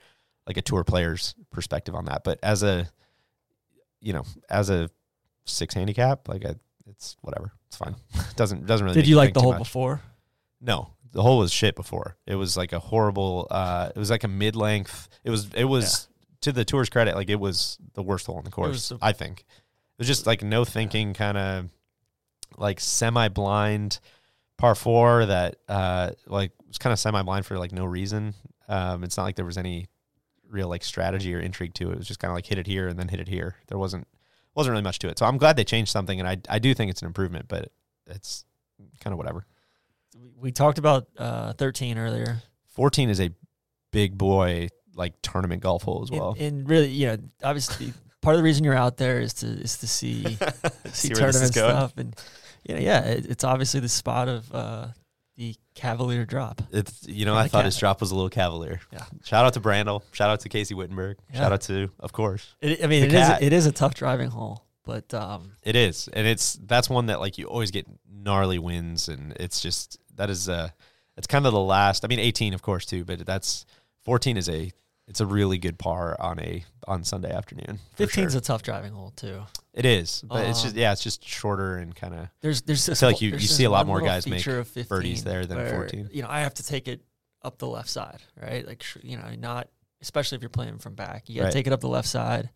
like 0.49 0.57
a 0.57 0.62
tour 0.63 0.83
player's 0.83 1.35
perspective 1.51 1.93
on 1.93 2.05
that. 2.05 2.23
But 2.23 2.39
as 2.41 2.63
a, 2.63 2.89
you 4.01 4.13
know, 4.13 4.23
as 4.49 4.69
a 4.71 4.89
six 5.45 5.75
handicap, 5.75 6.27
like 6.27 6.43
I, 6.43 6.55
it's 6.88 7.15
whatever. 7.21 7.53
It's 7.67 7.77
fine. 7.77 7.95
doesn't 8.35 8.65
doesn't 8.65 8.83
really. 8.83 8.95
did 8.99 9.07
you 9.07 9.15
like 9.15 9.33
the 9.35 9.41
hole 9.41 9.51
much. 9.51 9.59
before? 9.59 10.01
No, 10.59 10.89
the 11.12 11.21
hole 11.21 11.38
was 11.38 11.53
shit 11.53 11.75
before. 11.75 12.17
It 12.25 12.33
was 12.35 12.57
like 12.57 12.73
a 12.73 12.79
horrible. 12.79 13.45
uh 13.51 13.91
It 13.95 13.99
was 13.99 14.09
like 14.09 14.23
a 14.23 14.27
mid 14.27 14.55
length. 14.55 15.07
It 15.23 15.29
was. 15.29 15.53
It 15.53 15.65
was 15.65 16.07
to 16.41 16.51
the 16.51 16.65
tour's 16.65 16.89
credit, 16.89 17.15
like 17.15 17.29
it 17.29 17.39
was 17.39 17.77
the 17.93 18.01
worst 18.01 18.25
hole 18.25 18.39
in 18.39 18.43
the 18.45 18.49
course. 18.51 18.91
a- 18.91 18.97
I 19.01 19.12
think 19.12 19.41
it 19.41 19.99
was 19.99 20.07
just 20.07 20.25
like 20.25 20.41
no 20.41 20.65
thinking, 20.65 21.13
kind 21.13 21.38
of 21.38 21.69
like 22.57 22.79
semi 22.79 23.27
blind 23.27 23.99
par 24.57 24.73
four 24.73 25.25
that 25.27 25.57
uh 25.67 26.12
like 26.25 26.51
was 26.67 26.79
kind 26.79 26.91
of 26.91 26.97
semi 26.99 27.21
blind 27.21 27.45
for 27.45 27.59
like 27.59 27.71
no 27.71 27.85
reason. 27.85 28.33
Um, 28.67 29.03
it's 29.03 29.15
not 29.15 29.23
like 29.23 29.35
there 29.35 29.45
was 29.45 29.57
any 29.57 29.88
real 30.49 30.67
like 30.67 30.83
strategy 30.83 31.33
or 31.33 31.39
intrigue 31.39 31.73
to 31.75 31.89
it. 31.89 31.93
It 31.93 31.97
was 31.97 32.07
just 32.07 32.19
kind 32.19 32.31
of 32.31 32.35
like 32.35 32.45
hit 32.45 32.57
it 32.57 32.67
here 32.67 32.88
and 32.88 32.97
then 32.99 33.07
hit 33.07 33.19
it 33.19 33.27
here. 33.27 33.55
There 33.67 33.77
wasn't 33.77 34.07
wasn't 34.55 34.71
really 34.71 34.83
much 34.83 34.99
to 34.99 35.07
it. 35.07 35.19
So 35.19 35.25
I'm 35.25 35.38
glad 35.38 35.55
they 35.55 35.63
changed 35.63 35.91
something, 35.91 36.19
and 36.19 36.27
I 36.27 36.38
I 36.49 36.59
do 36.59 36.73
think 36.73 36.91
it's 36.91 37.01
an 37.01 37.07
improvement, 37.07 37.45
but 37.47 37.71
it's 38.07 38.45
kind 38.99 39.13
of 39.13 39.17
whatever. 39.17 39.45
We- 40.38 40.51
talked 40.51 40.77
about 40.79 41.07
uh, 41.17 41.53
13 41.53 41.97
earlier. 41.97 42.41
14 42.69 43.09
is 43.09 43.19
a 43.19 43.31
big 43.91 44.17
boy 44.17 44.69
like 44.95 45.13
tournament 45.21 45.62
golf 45.62 45.83
hole 45.83 46.01
as 46.03 46.12
well. 46.12 46.35
And, 46.38 46.67
really, 46.69 46.89
you 46.89 47.07
know, 47.07 47.17
obviously, 47.43 47.93
part 48.21 48.35
of 48.35 48.39
the 48.39 48.43
reason 48.43 48.63
you're 48.63 48.73
out 48.75 48.97
there 48.97 49.19
is 49.19 49.33
to 49.35 49.47
is 49.47 49.77
to 49.77 49.88
see 49.88 50.23
see, 50.91 51.12
is 51.12 51.17
tournament 51.19 51.53
stuff, 51.53 51.93
and 51.97 52.15
you 52.63 52.75
know, 52.75 52.81
yeah, 52.81 53.01
it, 53.05 53.25
it's 53.27 53.43
obviously 53.43 53.79
the 53.79 53.89
spot 53.89 54.27
of 54.27 54.53
uh, 54.53 54.88
the 55.39 55.56
Cavalier 55.73 56.25
drop. 56.25 56.62
It's 56.73 57.08
you 57.08 57.25
know 57.25 57.34
I 57.34 57.47
thought 57.47 57.63
his 57.63 57.78
drop 57.78 58.02
was 58.02 58.12
a 58.12 58.15
little 58.15 58.30
cavalier. 58.30 58.82
Yeah. 58.91 59.06
Shout 59.23 59.45
out 59.45 59.54
to 59.54 59.62
Brandel. 59.62 60.04
Shout 60.12 60.30
out 60.30 60.41
to 60.41 60.49
Casey 60.49 60.75
Wittenberg. 60.75 61.17
Yeah. 61.32 61.39
Shout 61.39 61.54
out 61.54 61.62
to 61.62 61.89
of 62.02 62.12
course 62.12 62.56
It, 62.62 62.84
I 62.84 62.88
mean, 62.88 63.06
it 63.06 63.13
is 63.13 63.30
it 63.41 63.54
is 63.54 63.65
a 63.65 63.71
tough 63.71 63.95
driving 63.95 64.30
hole, 64.30 64.65
but 64.84 65.12
um, 65.13 65.54
it 65.63 65.78
is, 65.78 66.10
and 66.12 66.28
it's 66.28 66.60
that's 66.65 66.89
one 66.89 67.06
that 67.06 67.21
like 67.21 67.38
you 67.38 67.45
always 67.45 67.71
get 67.71 67.88
gnarly 68.12 68.60
wins, 68.60 69.08
and 69.08 69.32
it's 69.39 69.62
just 69.62 69.97
that 70.15 70.30
is 70.30 70.49
uh 70.49 70.69
it's 71.15 71.28
kind 71.28 71.45
of 71.45 71.54
the 71.54 71.60
last. 71.60 72.04
I 72.04 72.10
mean 72.10 72.19
18 72.19 72.54
of 72.54 72.62
course 72.62 72.86
too, 72.86 73.06
but 73.06 73.25
that's 73.25 73.65
14 74.04 74.36
is 74.36 74.49
a 74.49 74.73
it's 75.09 75.19
a 75.19 75.25
really 75.25 75.57
good 75.57 75.77
par 75.77 76.15
on 76.19 76.39
a 76.39 76.63
on 76.87 77.03
Sunday 77.03 77.31
afternoon. 77.31 77.79
for 77.91 77.97
15 77.97 78.23
is 78.25 78.31
sure. 78.33 78.37
a 78.37 78.41
tough 78.41 78.61
driving 78.63 78.93
hole 78.93 79.11
too. 79.15 79.41
it 79.73 79.85
is, 79.85 80.23
but 80.25 80.45
it's 80.47 80.61
just 80.61 80.75
Um, 80.75 80.79
yeah, 80.79 80.91
it's 80.93 81.03
just 81.03 81.23
shorter 81.27 81.75
and 81.77 81.95
kind 81.95 82.13
of 82.13 82.27
There's 82.41 82.61
there's 82.61 82.85
this 82.85 83.01
like 83.01 83.19
you- 83.21 83.31
you 83.31 83.39
see 83.39 83.65
a 83.65 83.69
lot 83.69 83.85
more 83.87 84.01
guys 84.01 84.25
make 84.27 84.45
birdies 84.87 85.23
there 85.23 85.45
than 85.45 85.57
where, 85.57 85.69
14. 85.71 86.09
You 86.13 86.21
know, 86.21 86.29
I 86.29 86.39
have 86.41 86.53
to 86.55 86.63
take 86.65 86.87
it 86.87 87.01
up 87.41 87.57
the 87.57 87.67
left 87.67 87.89
side, 87.89 88.19
right? 88.41 88.65
Like 88.65 88.83
you 89.03 89.17
know, 89.17 89.29
not 89.37 89.67
especially 90.01 90.35
if 90.37 90.41
you're 90.41 90.49
playing 90.49 90.77
from 90.77 90.95
back. 90.95 91.27
You 91.27 91.35
got 91.35 91.41
to 91.41 91.45
Right. 91.47 91.53
take 91.53 91.67
it 91.67 91.73
up 91.73 91.81
the 91.81 91.89
left 91.89 92.07
side. 92.07 92.49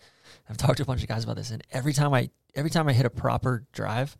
I've 0.49 0.57
talked 0.57 0.77
to 0.77 0.83
a 0.83 0.85
bunch 0.85 1.01
of 1.01 1.07
guys 1.09 1.23
about 1.23 1.35
this, 1.35 1.51
and 1.51 1.61
every 1.71 1.93
time 1.93 2.13
I 2.13 2.29
every 2.55 2.69
time 2.69 2.87
I 2.87 2.93
hit 2.93 3.05
a 3.05 3.09
proper 3.09 3.65
drive, 3.73 4.17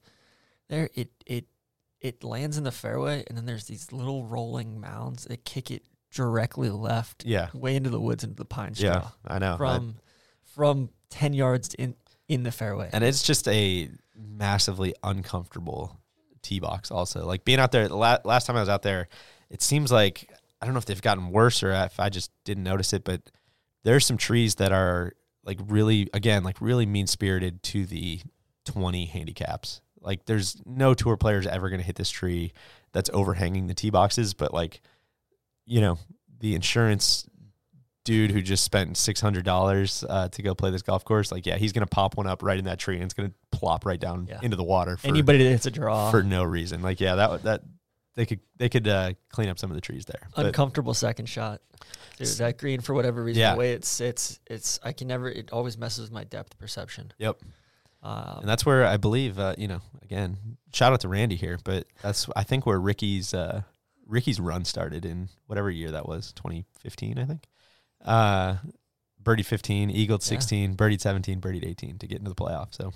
there 0.70 0.90
it 0.96 1.12
it 1.26 1.46
it 2.02 2.24
lands 2.24 2.58
in 2.58 2.64
the 2.66 2.72
fairway, 2.72 3.24
and 3.28 3.38
then 3.38 3.46
there's 3.46 3.66
these 3.66 3.92
little 3.94 4.26
rolling 4.26 4.80
mounds 4.82 5.24
that 5.26 5.46
kick 5.46 5.72
it 5.72 5.84
directly 6.14 6.70
left, 6.70 7.26
yeah, 7.26 7.50
way 7.54 7.76
into 7.76 7.90
the 7.90 8.00
woods, 8.00 8.24
into 8.24 8.36
the 8.36 8.46
pine 8.46 8.74
straw 8.76 8.90
yeah. 8.90 9.08
I 9.28 9.40
know. 9.40 9.54
I- 9.54 9.58
from 9.58 9.96
from 10.56 10.90
ten 11.10 11.34
yards 11.34 11.74
in 11.76 11.96
in 12.28 12.44
the 12.44 12.52
fairway. 12.52 12.90
and 12.94 13.04
it's 13.04 13.24
just 13.24 13.48
a 13.48 13.90
massively 14.16 14.94
uncomfortable 15.04 16.00
tee 16.42 16.60
box 16.60 16.92
also 16.92 17.26
like 17.26 17.44
being 17.46 17.60
out 17.60 17.72
there 17.72 17.88
the 17.88 17.96
la- 17.96 18.18
last 18.26 18.46
time 18.48 18.56
i 18.56 18.60
was 18.60 18.70
out 18.70 18.82
there 18.82 19.08
it 19.50 19.62
seems 19.62 19.92
like 19.92 20.30
i 20.62 20.66
don't 20.66 20.74
know 20.74 20.78
if 20.78 20.86
they've 20.86 21.02
gotten 21.02 21.32
worse 21.32 21.64
or 21.64 21.72
if 21.72 22.00
i 22.00 22.10
just 22.10 22.32
didn't 22.44 22.64
notice 22.64 22.92
it 22.94 23.04
but 23.04 23.22
there's 23.84 24.06
some 24.06 24.18
trees 24.18 24.56
that 24.56 24.72
are 24.72 25.14
like 25.46 25.58
really 25.68 26.10
again 26.14 26.44
like 26.44 26.60
really 26.62 26.86
mean 26.86 27.08
spirited 27.08 27.62
to 27.64 27.86
the 27.86 28.20
20 28.66 29.06
handicaps 29.06 29.82
like 30.02 30.26
there's 30.26 30.62
no 30.66 30.94
tour 30.94 31.16
players 31.18 31.48
ever 31.48 31.70
going 31.70 31.80
to 31.82 31.86
hit 31.86 31.96
this 31.96 32.10
tree 32.10 32.52
that's 32.92 33.10
overhanging 33.14 33.68
the 33.68 33.74
tee 33.74 33.90
boxes 33.90 34.34
but 34.34 34.54
like 34.54 34.82
you 35.66 35.82
know 35.82 35.98
the 36.40 36.56
insurance 36.56 37.28
dude 38.06 38.32
who 38.32 38.42
just 38.42 38.64
spent 38.66 38.98
six 38.98 39.22
hundred 39.22 39.46
dollars 39.46 40.04
uh, 40.10 40.28
to 40.30 40.42
go 40.42 40.54
play 40.54 40.72
this 40.72 40.82
golf 40.82 41.06
course, 41.06 41.32
like 41.32 41.46
yeah, 41.46 41.58
he's 41.58 41.72
gonna 41.72 41.86
pop 41.88 42.18
one 42.18 42.28
up 42.28 42.44
right 42.44 42.58
in 42.60 42.66
that 42.66 42.80
tree 42.80 42.96
and 42.96 43.04
it's 43.06 43.14
gonna 43.14 43.32
plop 43.52 43.86
right 43.86 44.00
down 44.00 44.28
Yeah. 44.30 44.40
into 44.42 44.58
the 44.58 44.64
water 44.64 44.98
for, 44.98 45.08
Anybody 45.08 45.38
that 45.40 45.50
hits 45.50 45.66
a 45.66 45.72
draw, 45.72 46.12
for 46.12 46.22
no 46.24 46.44
reason. 46.44 46.82
Like 46.82 47.00
yeah, 47.00 47.16
that 47.16 47.44
that 47.44 47.62
they 48.16 48.26
could 48.26 48.42
they 48.58 48.70
could 48.70 48.88
uh, 48.88 49.14
clean 49.30 49.50
up 49.50 49.58
some 49.58 49.72
of 49.72 49.76
the 49.76 49.82
trees 49.82 50.06
there. 50.06 50.28
But 50.36 50.48
Uncomfortable 50.48 50.94
second 50.94 51.28
shot. 51.28 51.62
Dude, 52.18 52.28
that 52.28 52.58
green 52.60 52.80
for 52.82 52.94
whatever 52.94 53.24
reason, 53.24 53.42
Yeah. 53.42 53.54
the 53.54 53.60
way 53.60 53.72
it 53.74 53.86
sits, 53.86 54.40
it's 54.46 54.80
I 54.84 54.92
can 54.94 55.08
never. 55.08 55.28
It 55.30 55.52
always 55.52 55.78
messes 55.80 56.02
with 56.04 56.12
my 56.12 56.24
depth 56.24 56.58
perception. 56.60 57.12
Yep. 57.18 57.38
Um, 58.04 58.40
and 58.42 58.48
that's 58.50 58.66
where 58.66 58.86
I 58.86 58.98
believe 58.98 59.40
uh, 59.40 59.56
you 59.58 59.68
know 59.70 59.80
again 60.04 60.38
shout 60.74 60.92
out 60.94 61.00
to 61.02 61.08
Randy 61.08 61.36
here, 61.38 61.58
but 61.64 61.88
that's 62.02 62.28
I 62.36 62.44
think 62.44 62.66
where 62.66 62.80
Rickie's 62.80 63.34
uh, 63.34 63.62
Rickie's 64.08 64.40
run 64.40 64.66
started 64.66 65.06
in 65.06 65.30
whatever 65.48 65.70
year 65.72 65.92
that 65.92 66.08
was 66.08 66.32
2015 66.34 67.18
I 67.20 67.26
think. 67.26 67.46
Uh, 68.04 68.56
birdied 69.22 69.46
15, 69.46 69.90
eagled 69.90 70.22
Yeah. 70.22 70.28
16, 70.30 70.76
birdied 70.76 71.00
17, 71.02 71.40
birdied 71.40 71.66
18 71.66 71.98
to 72.00 72.08
get 72.08 72.18
into 72.20 72.30
the 72.30 72.36
playoff. 72.36 72.74
So 72.76 72.92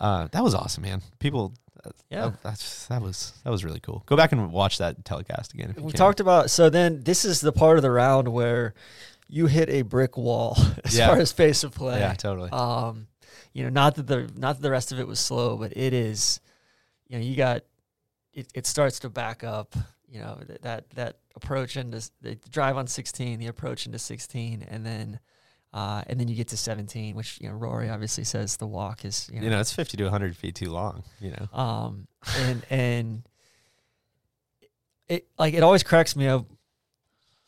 uh, 0.00 0.28
that 0.30 0.44
was 0.44 0.54
awesome, 0.54 0.84
man. 0.84 1.02
People, 1.18 1.54
uh, 1.84 1.90
yeah. 2.10 2.26
that, 2.28 2.42
that's 2.42 2.86
that 2.86 3.02
was 3.02 3.32
that 3.44 3.50
was 3.50 3.64
really 3.64 3.80
cool. 3.80 4.02
Go 4.06 4.16
back 4.16 4.30
and 4.32 4.52
watch 4.52 4.78
that 4.78 5.04
telecast 5.04 5.54
again. 5.54 5.70
If 5.70 5.76
you 5.78 5.82
we 5.84 5.90
can. 5.92 5.98
talked 5.98 6.20
about 6.20 6.50
so 6.50 6.70
then 6.70 7.02
this 7.02 7.24
is 7.24 7.40
the 7.40 7.52
part 7.52 7.78
of 7.78 7.82
the 7.82 7.90
round 7.90 8.28
where 8.28 8.74
you 9.26 9.46
hit 9.46 9.68
a 9.68 9.82
brick 9.82 10.16
wall 10.16 10.56
as 10.84 10.96
Yeah. 10.96 11.08
far 11.08 11.18
as 11.18 11.32
pace 11.32 11.64
of 11.64 11.74
play. 11.74 11.98
Yeah, 11.98 12.14
totally. 12.14 12.50
Um, 12.50 13.08
you 13.52 13.64
know, 13.64 13.70
not 13.70 13.96
that 13.96 14.06
the 14.06 14.30
not 14.36 14.54
that 14.56 14.62
the 14.62 14.70
rest 14.70 14.92
of 14.92 15.00
it 15.00 15.06
was 15.08 15.18
slow, 15.18 15.56
but 15.56 15.76
it 15.76 15.92
is. 15.92 16.38
You 17.08 17.18
know, 17.18 17.24
you 17.24 17.34
got 17.36 17.62
it. 18.32 18.46
It 18.54 18.66
starts 18.66 19.00
to 19.00 19.08
back 19.08 19.42
up. 19.42 19.74
You 20.10 20.20
know 20.20 20.38
th- 20.46 20.60
that 20.62 20.90
that 20.90 21.18
approach 21.36 21.76
into 21.76 22.08
the 22.22 22.36
drive 22.50 22.76
on 22.76 22.86
sixteen, 22.86 23.38
the 23.38 23.46
approach 23.46 23.86
into 23.86 23.98
sixteen, 23.98 24.66
and 24.68 24.84
then. 24.84 25.20
Uh, 25.70 26.02
and 26.06 26.18
then 26.18 26.28
you 26.28 26.34
get 26.34 26.48
to 26.48 26.56
17, 26.56 27.14
which 27.14 27.38
you 27.42 27.46
know 27.50 27.54
Rory 27.54 27.90
obviously 27.90 28.24
says 28.24 28.56
the 28.56 28.66
walk 28.66 29.04
is 29.04 29.28
you 29.30 29.38
know, 29.38 29.44
you 29.44 29.50
know, 29.50 29.60
it's 29.60 29.70
50 29.70 29.98
to 29.98 30.04
100 30.04 30.34
feet 30.34 30.54
too 30.54 30.70
long. 30.70 31.02
You 31.20 31.32
know. 31.32 31.46
um, 31.58 32.08
and 32.38 32.64
and 32.70 33.22
it 35.08 35.26
like 35.38 35.52
it 35.52 35.62
always 35.62 35.82
cracks 35.82 36.16
me 36.16 36.26
up 36.26 36.46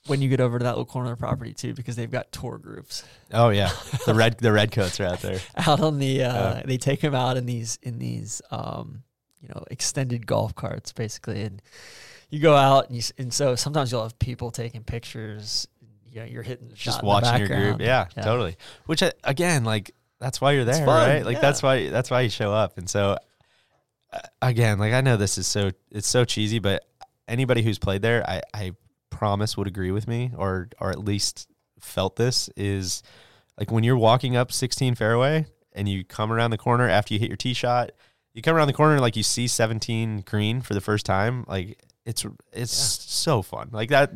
when 0.07 0.21
you 0.21 0.29
get 0.29 0.41
over 0.41 0.59
to 0.59 0.65
that 0.65 0.73
little 0.73 0.85
corner 0.85 1.13
of 1.13 1.19
the 1.19 1.21
property 1.21 1.55
too, 1.55 1.73
because 1.75 1.97
they've 1.97 2.11
got 2.11 2.31
tour 2.33 2.59
groups 2.59 3.05
Oh 3.33 3.49
yeah, 3.51 3.71
the 4.07 4.15
red 4.15 4.37
the 4.39 4.53
red 4.53 4.71
coats 4.71 5.01
are 5.01 5.07
out 5.07 5.21
there. 5.21 5.41
out 5.57 5.81
on 5.81 5.99
the. 5.99 6.23
Uh, 6.25 6.55
Yeah. 6.57 6.63
They 6.65 6.77
take 6.77 7.01
them 7.01 7.15
out 7.15 7.37
in 7.37 7.47
these 7.47 7.79
in 7.83 7.99
these 7.99 8.43
um, 8.51 9.03
you 9.41 9.49
know 9.49 9.65
extended 9.71 10.27
golf 10.27 10.55
carts 10.55 10.93
basically, 10.93 11.43
and 11.43 11.63
you 12.31 12.39
go 12.41 12.55
out 12.55 12.89
and 12.89 12.97
you 12.97 13.03
and 13.19 13.33
so 13.33 13.55
sometimes 13.57 13.91
you'll 13.93 14.03
have 14.03 14.19
people 14.19 14.51
taking 14.51 14.83
pictures. 14.83 15.67
You 16.11 16.21
know, 16.21 16.27
you're 16.27 16.43
hitting 16.43 16.69
the 16.69 16.77
shot 16.77 16.85
just 16.85 16.99
in 17.01 17.05
the 17.05 17.09
watching 17.09 17.39
your 17.39 17.49
group. 17.49 17.81
Yeah, 17.81 18.07
Yeah. 18.17 18.23
totally. 18.23 18.57
Which 18.87 19.03
uh, 19.03 19.13
again, 19.23 19.65
like 19.65 19.93
that's 20.19 20.41
why 20.41 20.53
you're 20.53 20.65
there, 20.65 20.87
right? 20.87 21.25
Like 21.25 21.41
that's 21.41 21.63
why 21.63 21.89
that's 21.89 22.11
why 22.11 22.23
you 22.23 22.31
show 22.31 22.53
up. 22.53 22.79
And 22.79 22.89
so 22.91 23.17
uh, 24.13 24.19
again, 24.43 24.79
like 24.79 24.93
I 24.93 25.01
know 25.03 25.17
this 25.17 25.39
is 25.39 25.47
so 25.47 25.71
it's 25.91 26.09
so 26.09 26.25
cheesy, 26.25 26.59
but 26.59 26.85
anybody 27.29 27.63
who's 27.63 27.79
played 27.79 28.03
there, 28.03 28.29
I 28.29 28.43
I 28.53 28.73
promise 29.11 29.57
would 29.57 29.67
agree 29.67 29.91
with 29.91 30.09
me 30.09 30.33
or 30.37 30.69
or 30.81 30.91
at 30.91 30.99
least 30.99 31.49
felt 31.79 32.17
this 32.17 32.49
is 32.57 33.03
like 33.59 33.71
when 33.71 33.85
you're 33.85 33.97
walking 33.97 34.37
up 34.37 34.53
16 34.53 34.95
fairway 34.95 35.47
and 35.73 35.89
you 35.89 36.05
come 36.05 36.33
around 36.33 36.51
the 36.51 36.59
corner 36.59 36.89
after 36.89 37.15
you 37.15 37.21
hit 37.21 37.29
your 37.29 37.37
tee 37.37 37.55
shot, 37.55 37.93
you 38.35 38.43
come 38.43 38.57
around 38.57 38.67
the 38.67 38.73
corner 38.73 38.99
like 39.01 39.17
you 39.17 39.23
see 39.23 39.47
17 39.47 40.23
green 40.23 40.61
for 40.61 40.75
the 40.75 40.81
first 40.81 41.07
time, 41.07 41.45
like 41.47 41.83
it's 42.05 42.27
it's 42.53 42.73
so 42.73 43.43
fun. 43.43 43.71
Like 43.73 43.91
that 43.91 44.13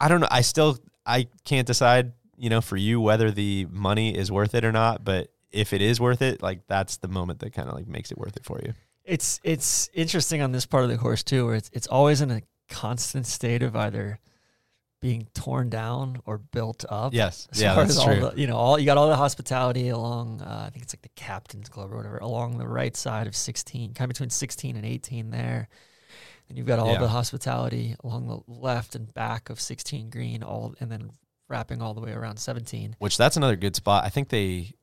I 0.00 0.08
don't 0.08 0.20
know. 0.20 0.28
I 0.30 0.42
still 0.42 0.78
I 1.06 1.28
can't 1.44 1.66
decide, 1.66 2.12
you 2.36 2.50
know, 2.50 2.60
for 2.60 2.76
you 2.76 3.00
whether 3.00 3.30
the 3.30 3.66
money 3.70 4.16
is 4.16 4.30
worth 4.30 4.54
it 4.54 4.64
or 4.64 4.72
not, 4.72 5.04
but 5.04 5.30
if 5.52 5.72
it 5.72 5.80
is 5.80 6.00
worth 6.00 6.22
it, 6.22 6.42
like 6.42 6.66
that's 6.66 6.96
the 6.98 7.08
moment 7.08 7.40
that 7.40 7.52
kind 7.52 7.68
of 7.68 7.74
like 7.74 7.86
makes 7.86 8.10
it 8.10 8.18
worth 8.18 8.36
it 8.36 8.44
for 8.44 8.60
you. 8.62 8.74
It's 9.04 9.40
it's 9.44 9.88
interesting 9.94 10.42
on 10.42 10.52
this 10.52 10.66
part 10.66 10.84
of 10.84 10.90
the 10.90 10.98
course 10.98 11.22
too, 11.22 11.46
where 11.46 11.54
it's 11.54 11.70
it's 11.72 11.86
always 11.86 12.20
in 12.20 12.30
a 12.30 12.42
constant 12.68 13.26
state 13.26 13.62
of 13.62 13.76
either 13.76 14.18
being 15.00 15.28
torn 15.34 15.68
down 15.68 16.16
or 16.24 16.38
built 16.38 16.84
up. 16.88 17.12
Yes. 17.12 17.46
As 17.52 17.60
yeah, 17.60 17.74
far 17.74 17.84
that's 17.84 17.98
as 17.98 18.04
true. 18.04 18.20
the, 18.20 18.32
you 18.36 18.46
know, 18.46 18.56
all 18.56 18.78
you 18.78 18.86
got 18.86 18.96
all 18.96 19.08
the 19.08 19.16
hospitality 19.16 19.90
along. 19.90 20.40
Uh, 20.40 20.64
I 20.66 20.70
think 20.70 20.82
it's 20.82 20.94
like 20.94 21.02
the 21.02 21.10
captain's 21.10 21.68
club 21.68 21.92
or 21.92 21.96
whatever, 21.96 22.16
along 22.18 22.56
the 22.56 22.66
right 22.66 22.96
side 22.96 23.26
of 23.26 23.36
16, 23.36 23.92
kind 23.92 24.10
of 24.10 24.14
between 24.14 24.30
16 24.30 24.76
and 24.76 24.86
18 24.86 25.30
there. 25.30 25.68
And 26.48 26.58
you've 26.58 26.66
got 26.66 26.78
all 26.78 26.92
Yeah. 26.92 26.98
the 27.00 27.08
hospitality 27.08 27.96
along 28.04 28.28
the 28.28 28.40
left 28.46 28.94
and 28.94 29.12
back 29.12 29.48
of 29.50 29.60
16 29.60 30.10
green, 30.10 30.42
all 30.42 30.74
and 30.80 30.90
then 30.92 31.10
wrapping 31.48 31.80
all 31.82 31.94
the 31.94 32.00
way 32.00 32.12
around 32.12 32.38
17. 32.38 32.96
Which 32.98 33.16
that's 33.16 33.36
another 33.36 33.56
good 33.56 33.76
spot. 33.76 34.04
I 34.04 34.08
think 34.08 34.28
they 34.28 34.74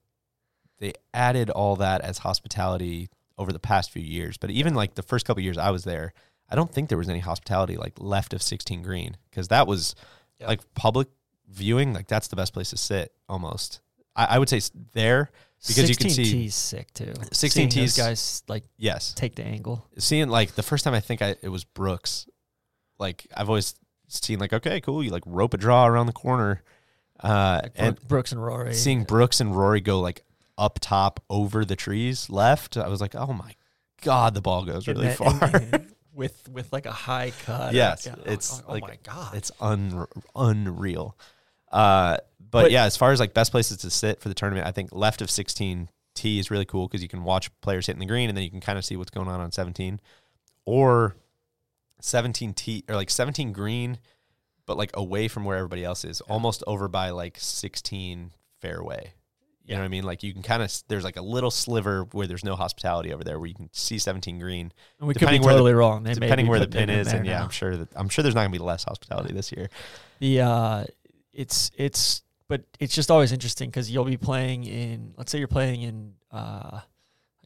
they 0.80 0.93
added 1.14 1.49
all 1.51 1.76
that 1.76 2.01
as 2.01 2.20
hospitality 2.20 3.09
over 3.38 3.51
the 3.53 3.59
past 3.59 3.91
few 3.91 4.01
years, 4.01 4.38
but 4.38 4.49
even 4.49 4.74
like 4.74 4.95
the 4.95 5.03
first 5.03 5.26
couple 5.26 5.43
years 5.43 5.57
I 5.57 5.70
was 5.70 5.84
there, 5.84 6.14
I 6.49 6.55
don't 6.55 6.72
think 6.74 6.89
there 6.89 6.97
was 6.97 7.09
any 7.09 7.20
hospitality 7.20 7.78
like 7.78 7.93
left 7.99 8.34
of 8.34 8.41
16 8.41 8.82
green 8.82 9.16
because 9.30 9.47
that 9.49 9.68
was 9.68 9.95
Yeah. 10.39 10.47
like 10.47 10.74
public 10.74 11.07
viewing. 11.47 11.93
Like 11.93 12.07
that's 12.07 12.28
the 12.30 12.36
best 12.36 12.53
place 12.53 12.72
to 12.72 12.78
sit 12.78 13.14
almost. 13.30 13.82
I, 14.16 14.26
I 14.26 14.39
would 14.39 14.49
say 14.49 14.59
there 14.93 15.30
because 15.68 15.89
you 15.89 15.95
can 15.95 16.09
16 16.09 16.26
see 16.26 16.32
tees 16.32 16.55
sick 16.55 16.93
too. 16.93 17.14
16 17.32 17.49
Seeing 17.51 17.84
those 17.84 17.93
tees- 17.95 17.97
guys 17.97 18.43
like 18.47 18.64
yes 18.78 19.14
take 19.14 19.36
the 19.36 19.43
angle. 19.43 19.86
seeing 19.97 20.30
like 20.30 20.55
the 20.55 20.64
first 20.64 20.84
time 20.84 20.93
I 20.93 20.99
think 20.99 21.22
I 21.22 21.36
it 21.41 21.49
was 21.49 21.64
Brooks. 21.64 22.28
Like 22.99 23.28
I've 23.36 23.49
always 23.49 23.76
seen 24.07 24.39
like 24.39 24.53
okay 24.53 24.82
cool 24.82 25.03
you 25.03 25.09
like 25.12 25.24
rope 25.26 25.53
a 25.53 25.57
draw 25.57 25.86
around 25.88 26.05
the 26.07 26.14
corner, 26.14 26.64
uh, 27.24 27.62
Like 27.64 27.72
and 27.76 27.95
Brook- 27.95 28.07
Brooks 28.07 28.32
and 28.32 28.43
Rory. 28.43 28.74
seeing 28.74 29.03
Brooks 29.03 29.39
and 29.41 29.55
Rory 29.55 29.82
go 29.82 29.99
like 29.99 30.24
up 30.57 30.80
top 30.82 31.20
over 31.30 31.64
the 31.66 31.76
trees 31.76 32.30
left. 32.30 32.78
I 32.78 32.88
was 32.88 33.01
like 33.01 33.16
oh 33.16 33.34
my 33.34 33.55
god 34.03 34.34
the 34.34 34.41
ball 34.41 34.66
goes 34.66 34.88
really 34.88 35.09
far. 35.09 35.62
with 36.14 36.49
with 36.49 36.74
like 36.74 36.86
a 36.86 36.91
high 36.91 37.32
cut. 37.45 37.74
Yes, 37.74 38.05
Yeah, 38.05 38.16
it's 38.26 38.62
oh, 38.68 38.72
like- 38.74 38.84
oh 38.84 38.88
my 38.88 38.97
god. 39.03 39.36
it's 39.36 39.51
un- 39.62 40.05
unreal. 40.36 41.16
Uh, 41.72 42.17
but, 42.39 42.63
But- 42.63 42.72
yeah, 42.72 42.84
as 42.86 42.97
far 42.97 43.11
as 43.11 43.19
like 43.19 43.34
best 43.34 43.51
places 43.51 43.78
to 43.78 43.89
sit 43.89 44.19
for 44.22 44.30
the 44.30 44.36
tournament, 44.36 44.67
I 44.67 44.72
think 44.72 44.89
left 44.91 45.22
of 45.22 45.30
16 45.32 45.89
T 46.13 46.39
is 46.39 46.51
really 46.51 46.65
cool 46.65 46.88
because 46.88 47.01
you 47.01 47.07
can 47.07 47.24
watch 47.24 47.49
players 47.61 47.88
hitting 47.88 47.99
the 48.01 48.05
green 48.05 48.28
and 48.30 48.38
then 48.38 48.43
you 48.43 48.49
can 48.51 48.59
kind 48.61 48.78
of 48.78 48.84
see 48.86 48.97
what's 48.97 49.09
going 49.11 49.28
on 49.30 49.39
on 49.39 49.51
17. 49.51 49.99
Or 50.65 51.15
17 52.01 52.53
T 52.53 52.84
or 52.89 52.95
like 52.95 53.09
17 53.09 53.53
green, 53.53 53.97
but 54.65 54.78
like 54.78 54.91
away 54.95 55.28
from 55.28 55.45
where 55.45 55.57
everybody 55.57 55.84
else 55.84 56.03
is, 56.03 56.22
almost 56.22 56.63
over 56.67 56.88
by 56.88 57.11
like 57.11 57.38
16 57.39 58.32
fairway. 58.59 59.13
You 59.63 59.76
know 59.76 59.82
what 59.82 59.86
I 59.86 59.89
mean? 59.89 60.03
Like 60.03 60.22
you 60.24 60.34
can 60.34 60.41
kind 60.41 60.61
of 60.63 60.74
there's 60.89 61.03
like 61.05 61.15
a 61.15 61.22
little 61.22 61.51
sliver 61.51 62.03
where 62.11 62.28
there's 62.28 62.43
no 62.43 62.55
hospitality 62.55 63.13
over 63.13 63.24
there 63.24 63.39
where 63.39 63.47
you 63.47 63.55
can 63.55 63.69
see 63.72 63.99
17 63.99 64.38
green 64.39 64.74
And 64.99 65.07
we 65.07 65.13
could 65.13 65.30
be 65.30 65.39
where 65.39 65.55
the- 65.55 65.76
wrong. 65.76 66.03
They 66.03 66.13
depending 66.13 66.47
where 66.47 66.59
the 66.59 66.67
pin 66.67 66.89
is, 66.89 67.13
and 67.13 67.26
yeah, 67.26 67.38
now. 67.38 67.43
I'm 67.45 67.49
sure 67.51 67.78
that 67.78 67.88
I'm 67.95 68.09
sure 68.09 68.22
there's 68.24 68.36
not 68.36 68.41
gonna 68.41 68.49
be 68.51 68.57
less 68.59 68.84
hospitality 68.84 69.34
this 69.34 69.51
year. 69.53 69.69
the 70.19 70.41
uh 70.41 70.84
it's 71.34 71.72
it's 71.78 72.24
but 72.48 72.64
it's 72.80 72.94
just 72.94 73.10
always 73.10 73.32
interesting 73.32 73.70
because 73.70 73.90
you'll 73.90 74.06
be 74.06 74.18
playing 74.18 74.64
in 74.64 75.14
let's 75.18 75.32
say 75.32 75.40
you're 75.40 75.48
playing 75.48 75.82
in 75.82 76.14
uh 76.32 76.82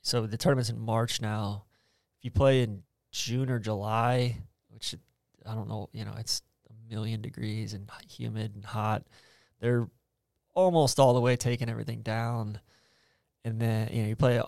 so 0.01 0.25
the 0.27 0.37
tournament's 0.37 0.69
in 0.69 0.79
march 0.79 1.19
now. 1.19 1.65
If 2.19 2.25
you 2.25 2.31
play 2.31 2.61
in 2.61 2.83
june 3.11 3.49
or 3.49 3.59
july 3.59 4.37
which 4.69 4.93
i 5.45 5.53
don't 5.53 5.69
know 5.69 5.89
you 5.93 6.03
know 6.03 6.13
it's 6.17 6.41
a 6.69 6.93
million 6.93 7.21
degrees 7.21 7.73
and 7.73 7.89
humid 8.09 8.53
and 8.55 8.65
hot 8.65 9.03
they're 9.61 9.87
almost 10.55 10.99
all 10.99 11.13
the 11.13 11.21
way 11.21 11.35
taking 11.35 11.69
everything 11.69 12.01
down. 12.01 12.59
And 13.43 13.59
then 13.59 13.89
you 13.91 14.01
know 14.01 14.07
you 14.09 14.15
play 14.15 14.41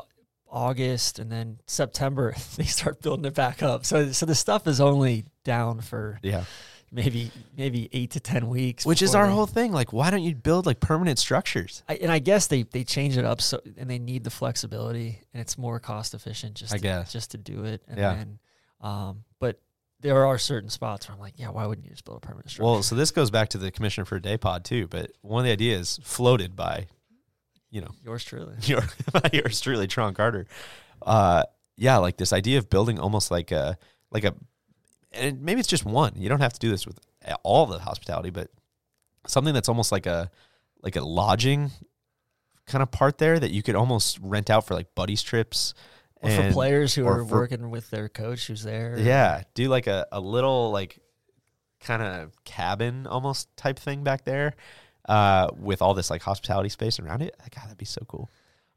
august 0.50 1.20
and 1.20 1.30
then 1.30 1.60
september 1.68 2.34
they 2.56 2.64
start 2.64 3.02
building 3.02 3.26
it 3.26 3.36
back 3.36 3.62
up. 3.62 3.86
So 3.86 4.12
so 4.12 4.26
the 4.26 4.34
stuff 4.34 4.66
is 4.66 4.82
only 4.82 5.26
down 5.44 5.82
for 5.82 6.20
Yeah, 6.24 6.46
maybe 6.92 7.32
maybe 7.56 7.90
eight 7.92 8.12
to 8.12 8.20
ten 8.20 8.48
weeks. 8.50 8.86
which 8.86 9.02
is 9.02 9.14
our 9.16 9.28
they- 9.28 9.34
whole 9.34 9.46
thing. 9.48 9.72
Like, 9.72 9.92
why 9.94 10.10
don't 10.12 10.24
you 10.24 10.36
build 10.36 10.66
like 10.66 10.80
permanent 10.80 11.20
structures? 11.20 11.84
I, 11.90 11.96
and 11.96 12.12
I 12.12 12.20
guess 12.20 12.48
they 12.48 12.64
they 12.64 12.84
change 12.84 13.18
it 13.18 13.26
up 13.26 13.42
so 13.42 13.62
and 13.78 13.90
they 13.90 14.00
need 14.00 14.24
the 14.24 14.30
flexibility 14.30 15.22
and 15.34 15.42
it's 15.42 15.58
more 15.58 15.80
cost 15.80 16.14
efficient 16.14 16.56
just 16.56 16.74
I 16.74 16.78
to, 16.78 16.84
guess. 16.84 17.12
just 17.12 17.32
to 17.32 17.38
do 17.38 17.64
it. 17.66 17.82
And 17.88 17.98
Yeah. 17.98 18.14
then, 18.16 18.40
um, 18.82 19.24
but 19.40 19.60
there 20.00 20.26
are 20.26 20.38
certain 20.38 20.70
spots 20.70 21.08
where 21.08 21.16
I'm 21.16 21.20
like, 21.20 21.34
yeah, 21.38 21.50
why 21.50 21.66
wouldn't 21.66 21.86
you 21.86 21.92
just 21.92 22.06
build 22.06 22.18
a 22.18 22.22
permanent 22.22 22.50
structure? 22.52 22.66
Well, 22.72 22.84
so 22.84 22.96
this 22.96 23.10
goes 23.12 23.32
back 23.32 23.50
to 23.50 23.58
the 23.58 23.72
commissioner 23.72 24.06
for 24.06 24.16
a 24.18 24.22
day 24.22 24.38
pod 24.38 24.64
too. 24.64 24.88
But 24.88 25.12
one 25.22 25.40
of 25.42 25.46
the 25.48 25.52
ideas 25.52 26.00
floated 26.04 26.56
by, 26.56 26.86
you 27.72 27.82
know, 27.82 27.90
yours 28.04 28.24
truly. 28.24 28.54
your 28.62 28.84
yours 29.34 29.60
truly, 29.60 29.88
Tron 29.88 30.14
Carter. 30.14 30.46
Uh, 31.02 31.44
yeah, 31.76 31.98
like 31.98 32.18
this 32.18 32.32
idea 32.32 32.60
of 32.60 32.70
building 32.70 33.00
almost 33.00 33.30
like 33.32 33.52
a 33.52 33.78
like 34.12 34.24
a, 34.24 34.34
and 35.12 35.42
maybe 35.42 35.60
it's 35.60 35.70
just 35.70 35.86
one. 35.86 36.14
You 36.16 36.30
don't 36.30 36.42
have 36.42 36.54
to 36.54 36.60
do 36.60 36.70
this 36.70 36.86
with 36.86 37.00
all 37.44 37.66
the 37.66 37.80
hospitality, 37.80 38.30
but 38.30 38.50
something 39.28 39.54
that's 39.54 39.70
almost 39.70 39.92
like 39.92 40.06
a 40.06 40.32
like 40.82 40.96
a 40.96 41.02
lodging 41.02 41.72
kind 42.66 42.82
of 42.82 42.92
part 42.92 43.18
there 43.18 43.40
that 43.40 43.52
you 43.52 43.64
could 43.64 43.76
almost 43.76 44.20
rent 44.22 44.50
out 44.50 44.68
for 44.68 44.74
like 44.74 44.94
buddies 44.96 45.22
trips. 45.22 45.74
Or 46.20 46.32
for 46.32 46.52
players 46.52 46.96
who 46.96 47.06
are 47.06 47.24
for- 47.24 47.36
working 47.36 47.70
with 47.70 47.90
their 47.92 48.10
coach 48.10 48.48
who's 48.48 48.64
there. 48.64 48.98
Yeah, 48.98 49.44
do 49.54 49.70
like 49.70 49.88
a, 49.88 50.08
a 50.12 50.20
little 50.20 50.72
like 50.72 51.00
kind 51.80 52.02
of 52.02 52.32
cabin 52.44 53.06
almost 53.06 53.56
type 53.56 53.78
thing 53.78 54.04
back 54.04 54.26
there, 54.26 54.56
uh, 55.08 55.50
with 55.56 55.82
all 55.82 55.94
this 55.94 56.10
like 56.10 56.24
hospitality 56.24 56.70
space 56.70 57.00
around 57.00 57.22
it. 57.22 57.36
God, 57.56 57.66
that'd 57.66 57.78
be 57.78 57.86
so 57.86 58.02
cool. 58.08 58.32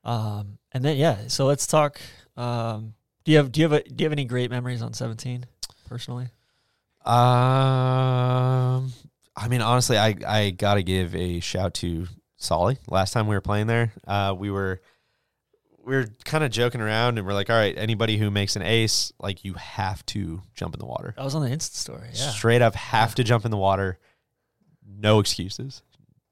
Um, 0.05 0.59
and 0.73 0.85
then 0.85 0.97
yeah, 0.97 1.29
so 1.29 1.47
let's 1.47 1.67
talk. 1.67 2.01
Um, 2.37 2.95
do 3.25 3.33
you 3.33 3.39
have 3.39 3.53
do 3.53 3.61
you 3.61 3.69
have 3.69 3.73
a, 3.73 3.83
do 3.83 4.03
you 4.03 4.07
have 4.07 4.13
any 4.13 4.27
great 4.27 4.51
memories 4.51 4.83
on 4.83 4.93
17? 4.93 5.47
Personally? 5.91 6.29
Um, 7.05 8.93
I 9.37 9.49
mean, 9.49 9.61
honestly, 9.61 9.99
I 9.99 10.15
I 10.27 10.51
gotta 10.51 10.83
give 10.83 11.15
a 11.15 11.41
shout 11.41 11.75
to 11.75 12.07
Solly. 12.37 12.79
Last 12.89 13.13
time 13.13 13.27
we 13.27 13.35
were 13.35 13.41
playing 13.41 13.67
there, 13.67 13.93
uh, 14.07 14.35
we 14.39 14.51
were 14.51 14.81
we 15.85 15.97
were 15.97 16.07
kind 16.25 16.45
of 16.45 16.53
joking 16.53 16.81
around, 16.81 17.19
and 17.19 17.27
we're 17.27 17.35
like, 17.35 17.51
all 17.51 17.57
right, 17.57 17.77
anybody 17.77 18.17
who 18.19 18.31
makes 18.31 18.55
an 18.55 18.63
ace, 18.63 19.13
like 19.19 19.45
you 19.45 19.55
have 19.55 20.07
to 20.07 20.43
jump 20.55 20.75
in 20.75 20.79
the 20.79 20.87
water. 20.87 21.15
I 21.19 21.25
was 21.25 21.35
on 21.35 21.43
the 21.43 21.49
Insta 21.49 21.75
story. 21.75 22.09
Yeah. 22.13 22.31
Straight 22.31 22.63
up, 22.63 22.75
have 22.77 23.17
to 23.17 23.25
jump 23.25 23.45
in 23.45 23.51
the 23.51 23.57
water. 23.57 23.99
No 24.87 25.19
excuses. 25.19 25.83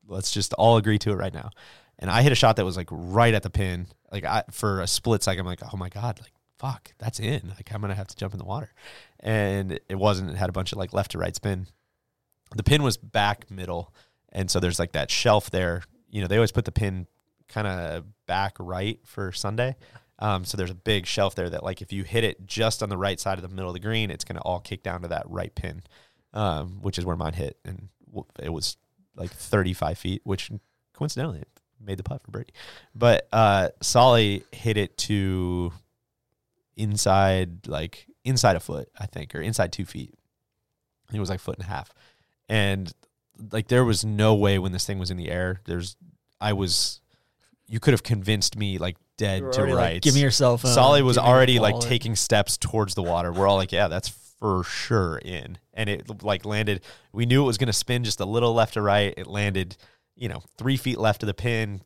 Let's 0.06 0.30
just 0.30 0.54
all 0.54 0.76
agree 0.76 0.98
to 1.00 1.10
it 1.10 1.16
right 1.16 1.34
now. 1.34 1.50
And 1.98 2.10
I 2.10 2.22
hit 2.22 2.30
a 2.30 2.36
shot 2.36 2.56
that 2.56 2.64
was 2.64 2.76
like 2.76 2.88
right 2.90 3.34
at 3.34 3.42
the 3.42 3.50
pin. 3.50 3.88
Like 4.12 4.24
I, 4.24 4.44
for 4.52 4.80
a 4.80 4.86
split 4.86 5.22
second, 5.22 5.40
I'm 5.40 5.46
like, 5.46 5.62
oh 5.74 5.76
my 5.76 5.88
god, 5.88 6.20
like 6.20 6.32
fuck, 6.58 6.92
that's 6.98 7.20
in. 7.20 7.48
Like 7.48 7.72
I'm 7.72 7.80
gonna 7.80 7.94
have 7.94 8.08
to 8.08 8.16
jump 8.16 8.34
in 8.34 8.38
the 8.38 8.44
water, 8.44 8.72
and 9.20 9.78
it 9.88 9.96
wasn't. 9.96 10.30
It 10.30 10.36
had 10.36 10.48
a 10.48 10.52
bunch 10.52 10.72
of 10.72 10.78
like 10.78 10.92
left 10.92 11.12
to 11.12 11.18
right 11.18 11.34
spin. 11.34 11.66
The 12.54 12.62
pin 12.62 12.82
was 12.82 12.96
back 12.96 13.50
middle, 13.50 13.94
and 14.32 14.50
so 14.50 14.60
there's 14.60 14.78
like 14.78 14.92
that 14.92 15.10
shelf 15.10 15.50
there. 15.50 15.82
You 16.10 16.20
know, 16.20 16.26
they 16.26 16.36
always 16.36 16.52
put 16.52 16.64
the 16.64 16.72
pin 16.72 17.06
kind 17.48 17.66
of 17.66 18.04
back 18.26 18.56
right 18.58 18.98
for 19.04 19.32
Sunday. 19.32 19.76
Um, 20.20 20.44
so 20.44 20.56
there's 20.56 20.70
a 20.70 20.74
big 20.74 21.06
shelf 21.06 21.34
there 21.34 21.48
that 21.48 21.62
like 21.62 21.80
if 21.80 21.92
you 21.92 22.02
hit 22.02 22.24
it 22.24 22.46
just 22.46 22.82
on 22.82 22.88
the 22.88 22.96
right 22.96 23.20
side 23.20 23.38
of 23.38 23.42
the 23.42 23.54
middle 23.54 23.70
of 23.70 23.74
the 23.74 23.80
green, 23.80 24.10
it's 24.10 24.24
gonna 24.24 24.40
all 24.40 24.60
kick 24.60 24.82
down 24.82 25.02
to 25.02 25.08
that 25.08 25.24
right 25.28 25.54
pin, 25.54 25.82
um, 26.32 26.78
which 26.80 26.98
is 26.98 27.04
where 27.04 27.16
mine 27.16 27.34
hit, 27.34 27.58
and 27.64 27.88
it 28.40 28.52
was 28.52 28.76
like 29.16 29.30
35 29.30 29.98
feet, 29.98 30.22
which 30.24 30.50
coincidentally 30.92 31.44
made 31.80 31.98
the 31.98 32.02
putt 32.02 32.22
for 32.22 32.30
birdie. 32.30 32.52
But 32.94 33.28
uh, 33.32 33.68
Solly 33.80 34.44
hit 34.52 34.76
it 34.76 34.96
to 34.98 35.72
inside 36.78 37.66
like 37.66 38.06
inside 38.24 38.56
a 38.56 38.60
foot, 38.60 38.88
I 38.98 39.06
think, 39.06 39.34
or 39.34 39.40
inside 39.40 39.72
two 39.72 39.84
feet. 39.84 40.14
It 41.12 41.20
was 41.20 41.30
like 41.30 41.40
foot 41.40 41.56
and 41.56 41.66
a 41.66 41.68
half, 41.68 41.92
and 42.48 42.92
like 43.52 43.68
there 43.68 43.84
was 43.84 44.04
no 44.04 44.34
way 44.34 44.58
when 44.58 44.72
this 44.72 44.86
thing 44.86 44.98
was 44.98 45.10
in 45.10 45.16
the 45.16 45.30
air. 45.30 45.60
There's 45.66 45.96
I 46.40 46.52
was 46.54 47.00
you 47.66 47.80
could 47.80 47.92
have 47.92 48.02
convinced 48.02 48.56
me 48.56 48.78
like 48.78 48.96
dead 49.16 49.52
to 49.52 49.60
already 49.60 49.74
like, 49.74 50.02
give 50.02 50.14
me 50.14 50.20
your 50.20 50.30
cell 50.30 50.56
phone. 50.56 50.72
Solly 50.72 51.02
was 51.02 51.16
give 51.16 51.24
me 51.24 51.28
your 51.28 51.36
already 51.36 51.58
like 51.58 51.80
taking 51.80 52.16
steps 52.16 52.56
towards 52.56 52.94
the 52.94 53.02
water. 53.02 53.32
We're 53.32 53.46
all 53.46 53.56
like, 53.56 53.72
yeah, 53.72 53.88
that's 53.88 54.08
for 54.08 54.64
sure 54.64 55.18
in. 55.18 55.58
And 55.74 55.90
it 55.90 56.22
like 56.22 56.44
landed. 56.44 56.82
We 57.12 57.26
knew 57.26 57.42
it 57.42 57.46
was 57.46 57.58
going 57.58 57.66
to 57.68 57.72
spin 57.72 58.04
just 58.04 58.20
a 58.20 58.24
little 58.24 58.54
left 58.54 58.74
to 58.74 58.82
right. 58.82 59.12
It 59.16 59.26
landed, 59.26 59.76
you 60.16 60.28
know, 60.28 60.42
three 60.56 60.76
feet 60.76 60.98
left 60.98 61.22
of 61.22 61.26
the 61.26 61.34
pin. 61.34 61.82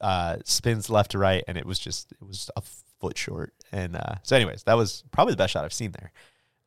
Uh, 0.00 0.36
spins 0.44 0.88
left 0.88 1.12
to 1.12 1.18
right, 1.18 1.42
and 1.48 1.58
it 1.58 1.66
was 1.66 1.78
just 1.78 2.12
it 2.12 2.24
was 2.24 2.50
a 2.56 2.62
foot 3.00 3.16
short. 3.18 3.54
And 3.72 3.96
uh, 3.96 4.16
so, 4.22 4.36
anyways, 4.36 4.64
that 4.64 4.74
was 4.74 5.04
probably 5.10 5.32
the 5.34 5.38
best 5.38 5.52
shot 5.52 5.64
I've 5.64 5.72
seen 5.72 5.92
there. 5.92 6.12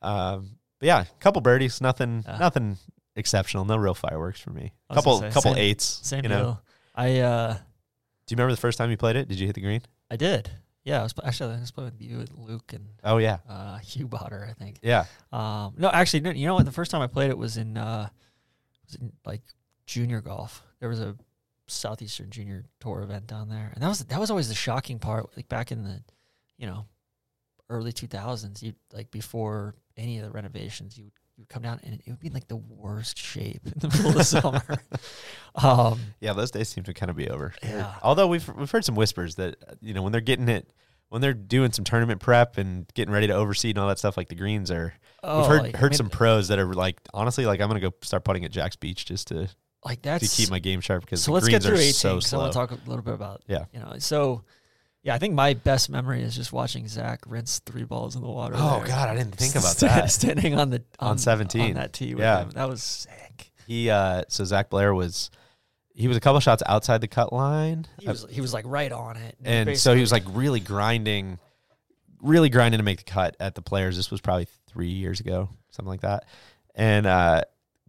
Um, 0.02 0.58
but 0.80 0.88
yeah, 0.88 1.02
a 1.02 1.06
couple 1.20 1.42
birdies, 1.42 1.82
nothing, 1.82 2.24
Yeah. 2.28 2.38
nothing 2.38 2.78
exceptional. 3.16 3.66
No 3.66 3.78
real 3.78 3.94
fireworks 3.94 4.40
for 4.40 4.52
me. 4.52 4.74
Couple, 4.94 5.20
say, 5.20 5.30
couple 5.32 5.54
same- 5.54 5.58
eights. 5.62 6.00
Same 6.04 6.24
you 6.24 6.30
know. 6.30 6.42
deal. 6.44 6.62
I 6.96 7.20
uh 7.20 7.54
Do 7.54 7.60
you 8.34 8.36
remember 8.38 8.52
the 8.54 8.60
first 8.62 8.78
time 8.78 8.90
you 8.92 8.98
played 8.98 9.16
it? 9.16 9.28
Did 9.28 9.40
you 9.40 9.46
hit 9.46 9.56
the 9.56 9.62
green? 9.62 9.82
I 10.10 10.16
did. 10.16 10.50
Yeah, 10.84 11.02
I 11.02 11.04
was 11.04 11.14
actually 11.24 11.56
I 11.56 11.60
was 11.60 11.72
playing 11.72 11.92
with 11.92 12.02
you 12.02 12.20
and 12.20 12.30
Luke 12.38 12.74
and 12.74 12.88
Oh 13.04 13.18
yeah, 13.18 13.38
uh 13.48 13.78
Hugh 13.78 14.08
Botter, 14.08 14.50
I 14.50 14.54
think. 14.54 14.78
yeah. 14.82 15.06
Um 15.32 15.76
no, 15.78 15.90
actually 15.90 16.22
no, 16.22 16.32
you 16.32 16.48
know 16.48 16.56
what? 16.56 16.66
The 16.66 16.72
first 16.72 16.90
time 16.92 17.02
I 17.02 17.08
played 17.08 17.30
it 17.30 17.38
was 17.38 17.58
in 17.58 17.78
uh 17.78 18.10
was 18.86 18.96
in 18.96 19.12
like 19.26 19.42
junior 19.86 20.22
golf. 20.22 20.64
There 20.80 20.90
was 20.90 21.00
a 21.00 21.16
southeastern 21.68 22.30
junior 22.32 22.66
tour 22.80 23.02
event 23.04 23.28
down 23.28 23.50
there. 23.50 23.72
And 23.74 23.84
that 23.84 23.88
was 23.88 24.00
that 24.06 24.20
was 24.20 24.30
always 24.32 24.50
the 24.50 24.56
shocking 24.56 25.00
part. 25.00 25.30
Like 25.38 25.48
back 25.48 25.72
in 25.72 25.84
the, 25.84 26.02
you 26.62 26.68
know, 26.68 26.86
early 27.70 27.92
two 27.92 28.08
thousands, 28.08 28.62
you 28.64 28.74
like 28.94 29.12
before 29.12 29.76
any 29.98 30.20
of 30.20 30.24
the 30.26 30.32
renovations, 30.32 30.98
you 30.98 31.06
would 31.06 31.14
you 31.38 31.42
would 31.44 31.50
come 31.50 31.64
down 31.64 31.80
and 31.84 31.96
it 31.96 32.02
would 32.08 32.20
be 32.20 32.28
in, 32.28 32.34
like 32.34 32.48
the 32.48 32.56
worst 32.58 33.18
shape 33.18 33.62
in 33.66 33.74
the 33.78 33.88
middle 33.88 34.08
of 34.10 34.14
the 34.16 34.24
summer. 34.24 34.64
Um 35.56 36.00
Yeah, 36.20 36.34
those 36.34 36.52
days 36.52 36.70
seem 36.70 36.84
to 36.86 36.94
kind 36.94 37.10
of 37.10 37.16
be 37.16 37.30
over. 37.30 37.54
Yeah. 37.64 37.96
Although 38.04 38.28
we've 38.28 38.48
we've 38.56 38.70
heard 38.72 38.86
some 38.86 38.96
whispers 38.96 39.36
that 39.36 39.56
uh, 39.68 39.74
you 39.82 39.94
know 39.94 40.02
when 40.04 40.12
they're 40.12 40.22
getting 40.22 40.50
it, 40.50 40.72
when 41.10 41.22
they're 41.22 41.34
doing 41.34 41.72
some 41.72 41.84
tournament 41.84 42.22
prep 42.22 42.58
and 42.58 42.86
getting 42.94 43.14
ready 43.14 43.28
to 43.28 43.34
oversee 43.34 43.70
and 43.72 43.80
all 43.80 43.88
that 43.88 44.00
stuff, 44.00 44.18
like 44.18 44.30
the 44.30 44.36
greens 44.36 44.70
are. 44.72 44.94
oh, 45.24 45.40
we've 45.40 45.48
heard 45.50 45.64
like, 45.64 45.76
I 45.76 45.78
heard 45.80 45.92
mean, 45.92 45.98
some 45.98 46.10
pros 46.10 46.48
that 46.50 46.60
are 46.60 46.74
like, 46.74 47.02
honestly, 47.14 47.46
like 47.46 47.60
I'm 47.60 47.68
gonna 47.70 47.80
go 47.80 47.94
start 48.04 48.24
putting 48.24 48.46
at 48.46 48.52
Jax 48.52 48.76
Beach 48.76 49.06
just 49.06 49.28
to 49.30 49.50
like 49.84 50.04
that 50.04 50.22
to 50.22 50.28
keep 50.28 50.50
my 50.52 50.60
game 50.60 50.80
sharp 50.80 51.04
because 51.04 51.24
so 51.24 51.32
the 51.32 51.34
let's 51.36 51.48
get 51.48 51.64
through 51.64 51.74
are 51.74 51.80
18 51.80 51.94
so 51.94 52.14
'cause 52.16 52.34
I 52.34 52.38
want 52.38 52.52
to 52.54 52.60
talk 52.60 52.72
a 52.72 52.78
little 52.88 53.02
bit 53.02 53.16
about 53.16 53.42
Yeah. 53.48 53.66
you 53.74 53.80
know 53.80 53.96
so 53.98 54.44
yeah 55.04 55.16
I 55.16 55.18
think 55.20 55.34
my 55.34 55.54
best 55.54 55.90
memory 55.90 56.22
is 56.24 56.36
just 56.36 56.52
watching 56.54 56.88
Zac 56.88 57.22
rinse 57.28 57.60
three 57.60 57.84
balls 57.84 58.16
in 58.16 58.22
the 58.22 58.28
water 58.30 58.56
Oh 58.58 58.78
there. 58.80 58.88
God, 58.88 59.10
I 59.10 59.16
didn't 59.16 59.36
think 59.36 59.56
about 59.56 59.76
that. 59.78 60.12
standing 60.12 60.58
on 60.58 60.70
the 60.70 60.84
On 61.00 61.18
17. 61.18 61.62
on 61.62 61.74
that 61.74 61.94
tee 61.94 62.14
with 62.14 62.22
Yeah. 62.24 62.42
him. 62.44 62.52
that 62.52 62.68
was 62.70 62.84
sick 62.84 63.52
He 63.68 63.90
uh, 63.90 64.24
so 64.30 64.44
Zac 64.46 64.70
Blair 64.70 64.94
was 64.94 65.30
he 65.94 66.08
was 66.08 66.16
a 66.18 66.22
couple 66.22 66.40
shots 66.40 66.64
outside 66.68 67.02
the 67.02 67.08
cut 67.08 67.34
line, 67.34 67.86
he 68.00 68.08
was 68.08 68.26
he 68.30 68.42
was 68.42 68.54
like 68.54 68.66
right 68.68 68.92
on 68.92 69.18
it 69.18 69.36
and 69.44 69.78
so 69.78 69.94
he 69.94 70.02
was 70.02 70.12
like 70.12 70.24
really 70.30 70.60
grinding, 70.62 71.38
really 72.22 72.50
grinding 72.50 72.78
to 72.80 72.84
make 72.84 73.00
the 73.00 73.04
cut 73.12 73.36
at 73.40 73.56
the 73.56 73.62
players. 73.62 73.98
This 73.98 74.10
was 74.12 74.22
probably 74.22 74.48
three 74.68 74.90
years 74.90 75.20
ago, 75.20 75.50
something 75.72 75.90
like 75.90 76.02
that, 76.02 76.26
and 76.76 77.06
uh, 77.06 77.42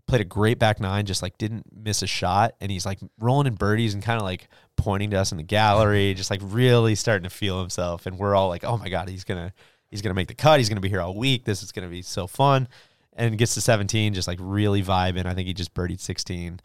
played 0.08 0.20
a 0.20 0.24
great 0.24 0.58
back 0.58 0.80
nine. 0.80 1.06
Just 1.06 1.22
like 1.22 1.38
didn't 1.38 1.66
miss 1.72 2.02
a 2.02 2.06
shot, 2.06 2.54
and 2.60 2.70
he's 2.72 2.84
like 2.84 2.98
rolling 3.20 3.46
in 3.46 3.54
birdies 3.54 3.94
and 3.94 4.02
kind 4.02 4.18
of 4.18 4.24
like 4.24 4.48
pointing 4.76 5.10
to 5.10 5.18
us 5.18 5.32
in 5.32 5.38
the 5.38 5.44
gallery, 5.44 6.14
just 6.14 6.30
like 6.30 6.40
really 6.42 6.94
starting 6.94 7.24
to 7.24 7.30
feel 7.30 7.60
himself. 7.60 8.06
And 8.06 8.18
we're 8.18 8.34
all 8.34 8.48
like, 8.48 8.64
oh 8.64 8.76
my 8.76 8.88
god, 8.88 9.08
he's 9.08 9.24
gonna 9.24 9.52
he's 9.90 10.02
gonna 10.02 10.14
make 10.14 10.28
the 10.28 10.34
cut. 10.34 10.58
He's 10.58 10.68
gonna 10.68 10.80
be 10.80 10.88
here 10.88 11.00
all 11.00 11.14
week. 11.14 11.44
This 11.44 11.62
is 11.62 11.72
gonna 11.72 11.88
be 11.88 12.02
so 12.02 12.26
fun. 12.26 12.68
And 13.14 13.36
gets 13.36 13.54
to 13.54 13.60
17, 13.60 14.14
just 14.14 14.26
like 14.26 14.38
really 14.40 14.82
vibing. 14.82 15.26
I 15.26 15.34
think 15.34 15.46
he 15.46 15.52
just 15.52 15.74
birdied 15.74 16.00
16, 16.00 16.60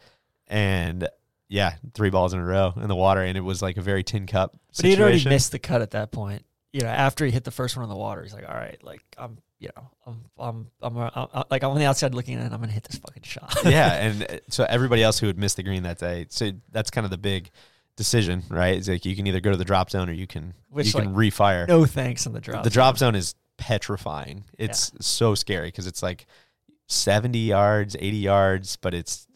and 0.46 1.06
yeah, 1.50 1.74
three 1.92 2.08
balls 2.08 2.32
in 2.32 2.40
a 2.40 2.44
row 2.44 2.72
in 2.74 2.88
the 2.88 2.96
water, 2.96 3.20
and 3.20 3.36
it 3.36 3.42
was 3.42 3.60
like 3.60 3.76
a 3.76 3.82
very 3.82 4.02
tin 4.02 4.26
cup. 4.26 4.56
but 4.74 4.86
he 4.86 4.92
had 4.92 5.00
already 5.00 5.22
missed 5.28 5.52
the 5.52 5.58
cut 5.58 5.82
at 5.82 5.90
that 5.90 6.10
point 6.10 6.42
you 6.72 6.82
know 6.82 6.88
after 6.88 7.24
he 7.24 7.30
hit 7.30 7.44
the 7.44 7.50
first 7.50 7.76
one 7.76 7.82
in 7.82 7.88
the 7.88 7.96
water 7.96 8.22
he's 8.22 8.34
like 8.34 8.48
all 8.48 8.54
right 8.54 8.82
like 8.82 9.02
I'm 9.16 9.38
you 9.58 9.70
know 9.76 9.90
I'm 10.06 10.24
I'm 10.38 10.70
I'm, 10.82 10.96
uh, 10.98 11.26
I'm 11.32 11.44
like 11.50 11.62
I'm 11.62 11.70
on 11.70 11.78
the 11.78 11.86
outside 11.86 12.14
looking 12.14 12.34
in 12.34 12.40
I'm 12.40 12.60
gonna 12.60 12.68
hit 12.68 12.84
this 12.84 12.98
fucking 12.98 13.22
shot 13.22 13.56
yeah, 13.64 13.92
and 13.94 14.22
uh, 14.22 14.38
so 14.48 14.64
everybody 14.68 15.02
else 15.02 15.18
who 15.18 15.26
had 15.26 15.38
missed 15.38 15.56
the 15.56 15.62
green 15.62 15.82
that 15.84 15.98
day, 15.98 16.26
so 16.28 16.52
that's 16.70 16.90
kind 16.90 17.04
of 17.04 17.10
the 17.10 17.18
big 17.18 17.50
decision, 17.98 18.42
right? 18.48 18.76
It's 18.78 18.88
like 18.88 19.04
you 19.04 19.14
can 19.14 19.26
either 19.26 19.40
go 19.40 19.50
to 19.50 19.56
the 19.58 19.64
drop 19.66 19.90
zone 19.90 20.08
or 20.08 20.12
you 20.12 20.26
can 20.26 20.54
Which, 20.70 20.86
you 20.86 20.92
can 21.00 21.14
refire. 21.14 21.68
no 21.68 21.84
thanks 21.84 22.24
in 22.24 22.32
the 22.32 22.40
drop 22.40 22.64
the 22.64 22.70
drop 22.70 22.96
zone 22.96 23.14
is 23.14 23.34
petrifying. 23.58 24.44
It's 24.56 24.92
so 25.00 25.34
scary 25.34 25.68
because 25.68 25.86
it's 25.86 26.02
like 26.02 26.24
seventy 26.86 27.40
yards, 27.40 27.94
eighty 27.98 28.16
yards, 28.18 28.76
but 28.76 28.94
it's 28.94 29.26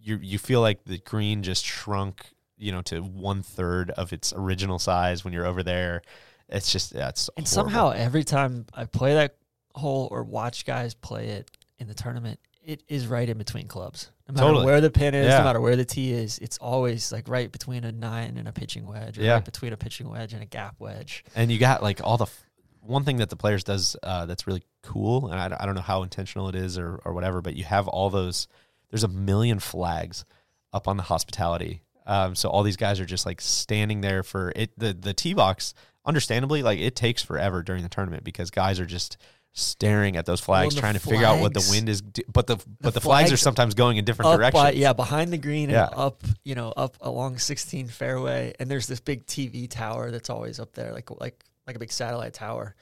you 0.00 0.18
you 0.22 0.38
feel 0.38 0.60
like 0.60 0.84
the 0.84 0.98
green 0.98 1.42
just 1.42 1.64
shrunk, 1.64 2.26
you 2.56 2.70
know, 2.72 2.82
to 2.82 3.00
one 3.00 3.42
third 3.42 3.90
of 3.90 4.12
its 4.12 4.32
original 4.36 4.78
size 4.78 5.24
when 5.24 5.32
you're 5.32 5.46
over 5.46 5.62
there. 5.62 6.02
It's 6.48 6.70
just 6.72 6.92
yeah, 6.94 7.08
And 7.08 7.16
horrible. 7.16 7.46
somehow 7.46 7.90
every 7.90 8.24
time 8.24 8.66
I 8.74 8.84
play 8.84 9.14
that 9.14 9.36
hole 9.74 10.08
or 10.10 10.22
watch 10.24 10.64
guys 10.66 10.94
play 10.94 11.28
it 11.28 11.50
in 11.78 11.86
the 11.88 11.94
tournament, 11.94 12.38
it 12.64 12.82
is 12.88 13.06
right 13.06 13.28
in 13.28 13.38
between 13.38 13.66
clubs. 13.66 14.10
No 14.30 14.34
matter 14.34 14.46
Totally. 14.48 14.66
where 14.66 14.80
the 14.80 14.90
pin 14.90 15.14
is, 15.14 15.26
Yeah. 15.26 15.38
no 15.38 15.44
matter 15.44 15.60
where 15.60 15.76
the 15.76 15.84
tee 15.84 16.12
is, 16.12 16.38
it's 16.38 16.58
always 16.58 17.12
like 17.12 17.28
right 17.28 17.50
between 17.50 17.84
a 17.84 17.92
nine 17.92 18.36
and 18.36 18.46
a 18.48 18.52
pitching 18.52 18.86
wedge, 18.86 19.18
or 19.18 19.22
Yeah. 19.22 19.34
right 19.34 19.44
between 19.44 19.72
a 19.72 19.76
pitching 19.76 20.08
wedge 20.08 20.32
and 20.32 20.42
a 20.42 20.46
gap 20.46 20.76
wedge. 20.78 21.24
and 21.34 21.50
you 21.52 21.58
got 21.58 21.82
like 21.82 22.00
all 22.04 22.16
the 22.16 22.24
f- 22.26 22.44
one 22.82 23.04
thing 23.04 23.18
that 23.18 23.28
the 23.30 23.36
players 23.36 23.62
does 23.64 23.96
uh, 24.02 24.24
that's 24.26 24.46
really 24.46 24.62
cool 24.82 25.28
and 25.30 25.38
I, 25.38 25.54
I 25.60 25.66
don't 25.66 25.74
know 25.74 25.82
how 25.82 26.02
intentional 26.02 26.48
it 26.48 26.54
is 26.54 26.78
or, 26.78 27.00
or 27.04 27.12
whatever 27.12 27.42
but 27.42 27.54
you 27.54 27.64
have 27.64 27.86
all 27.88 28.08
those 28.08 28.48
there's 28.90 29.04
a 29.04 29.08
million 29.08 29.58
flags 29.58 30.24
up 30.72 30.88
on 30.88 30.96
the 30.96 31.02
hospitality 31.02 31.82
um, 32.06 32.34
so 32.34 32.48
all 32.48 32.62
these 32.62 32.78
guys 32.78 32.98
are 32.98 33.04
just 33.04 33.26
like 33.26 33.42
standing 33.42 34.00
there 34.00 34.22
for 34.22 34.50
it 34.56 34.70
the 34.78 34.94
the 34.94 35.12
tee 35.12 35.34
box 35.34 35.74
understandably 36.06 36.62
like 36.62 36.78
it 36.78 36.96
takes 36.96 37.22
forever 37.22 37.62
during 37.62 37.82
the 37.82 37.88
tournament 37.90 38.24
because 38.24 38.50
guys 38.50 38.80
are 38.80 38.86
just 38.86 39.18
staring 39.52 40.16
at 40.16 40.26
those 40.26 40.40
flags 40.40 40.74
Well, 40.74 40.80
trying 40.80 40.94
to 40.94 41.00
figure 41.00 41.26
out 41.26 41.40
what 41.40 41.54
the 41.54 41.66
wind 41.70 41.88
is 41.88 42.00
do- 42.02 42.22
but 42.32 42.46
the 42.46 42.56
but 42.80 42.94
the 42.94 43.00
flags, 43.00 43.32
are 43.32 43.36
sometimes 43.36 43.74
going 43.74 43.96
in 43.96 44.04
different 44.04 44.36
directions 44.38 44.62
by, 44.62 44.72
yeah, 44.72 44.92
behind 44.92 45.32
the 45.32 45.38
green 45.38 45.70
Yeah. 45.70 45.86
and 45.86 45.94
up, 45.96 46.22
you 46.44 46.54
know, 46.54 46.70
up 46.76 46.96
along 47.00 47.38
16 47.38 47.88
fairway. 47.88 48.54
And 48.60 48.70
there's 48.70 48.86
this 48.86 49.00
big 49.00 49.26
TV 49.26 49.68
tower 49.68 50.10
that's 50.10 50.30
always 50.30 50.60
up 50.60 50.72
there, 50.74 50.92
like 50.92 51.10
like 51.20 51.42
like 51.66 51.76
a 51.76 51.78
big 51.80 51.90
satellite 51.92 52.32
tower. 52.34 52.74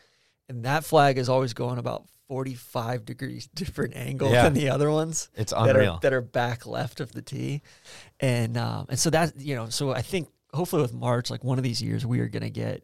And 0.48 0.64
that 0.64 0.84
flag 0.84 1.18
is 1.18 1.28
always 1.28 1.52
going 1.54 1.78
about 1.78 2.04
45 2.28 3.04
degrees 3.06 3.46
different 3.54 3.96
angle 3.96 4.30
Yeah. 4.30 4.42
than 4.44 4.52
the 4.54 4.68
other 4.68 4.90
ones. 4.90 5.30
it's 5.36 5.52
that 5.52 5.70
unreal 5.70 5.94
are 5.94 6.00
that 6.02 6.12
are 6.12 6.20
back 6.20 6.66
left 6.66 7.00
of 7.00 7.12
the 7.12 7.22
tee, 7.22 7.62
and 8.20 8.56
um, 8.58 8.86
and 8.90 8.98
so 8.98 9.08
that 9.10 9.32
you 9.40 9.54
know, 9.56 9.70
so 9.70 9.92
I 9.92 10.02
think 10.02 10.28
hopefully 10.52 10.82
with 10.82 10.92
March, 10.92 11.30
like 11.30 11.42
one 11.44 11.56
of 11.58 11.64
these 11.64 11.80
years, 11.82 12.04
we 12.04 12.20
are 12.20 12.28
gonna 12.28 12.50
get 12.50 12.82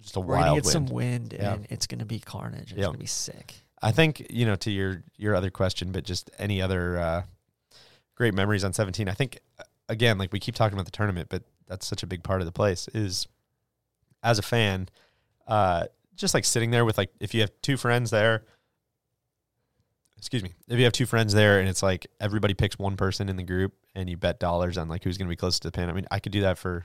just 0.00 0.16
a 0.16 0.20
we're 0.20 0.34
gonna 0.36 0.46
wild 0.52 0.62
get 0.64 0.66
some 0.72 0.86
wind. 0.86 1.32
wind, 1.32 1.34
Yeah. 1.34 1.54
and 1.54 1.66
it's 1.70 1.86
gonna 1.86 2.04
be 2.04 2.18
carnage. 2.18 2.72
It's 2.72 2.78
Yeah. 2.78 2.86
gonna 2.86 2.98
be 2.98 3.06
sick. 3.06 3.54
I 3.80 3.92
think 3.92 4.26
you 4.30 4.44
know 4.46 4.56
to 4.56 4.70
your 4.70 5.02
your 5.16 5.34
other 5.34 5.50
question, 5.50 5.92
but 5.92 6.04
just 6.04 6.30
any 6.38 6.60
other 6.62 6.98
uh, 6.98 7.22
great 8.14 8.34
memories 8.34 8.64
on 8.64 8.72
17. 8.72 9.08
I 9.08 9.12
think 9.14 9.38
uh, 9.58 9.62
again, 9.88 10.18
like 10.18 10.32
we 10.32 10.40
keep 10.40 10.54
talking 10.54 10.74
about 10.74 10.84
the 10.86 10.90
tournament, 10.90 11.28
but 11.30 11.42
that's 11.66 11.86
such 11.86 12.02
a 12.02 12.06
big 12.06 12.22
part 12.22 12.40
of 12.40 12.46
the 12.46 12.52
place. 12.52 12.88
Is 12.94 13.26
as 14.22 14.38
a 14.38 14.42
fan, 14.42 14.88
uh, 15.46 15.86
just 16.16 16.34
like 16.34 16.44
sitting 16.44 16.70
there 16.72 16.84
with 16.84 16.98
like 16.98 17.10
if 17.20 17.34
you 17.34 17.40
have 17.42 17.52
two 17.62 17.76
friends 17.76 18.10
there, 18.10 18.42
excuse 20.16 20.42
me, 20.42 20.52
if 20.68 20.76
you 20.78 20.84
have 20.84 20.92
two 20.92 21.06
friends 21.06 21.32
there 21.32 21.60
and 21.60 21.68
it's 21.68 21.82
like 21.82 22.06
everybody 22.20 22.54
picks 22.54 22.78
one 22.78 22.96
person 22.96 23.28
in 23.28 23.36
the 23.36 23.42
group 23.44 23.74
and 23.94 24.10
you 24.10 24.16
bet 24.16 24.40
dollars 24.40 24.76
on 24.76 24.88
like 24.88 25.04
who's 25.04 25.16
going 25.18 25.26
to 25.28 25.32
be 25.32 25.36
close 25.36 25.60
to 25.60 25.68
the 25.68 25.72
pin. 25.72 25.88
I 25.88 25.92
mean, 25.92 26.06
I 26.10 26.18
could 26.18 26.32
do 26.32 26.40
that 26.42 26.58
for 26.58 26.84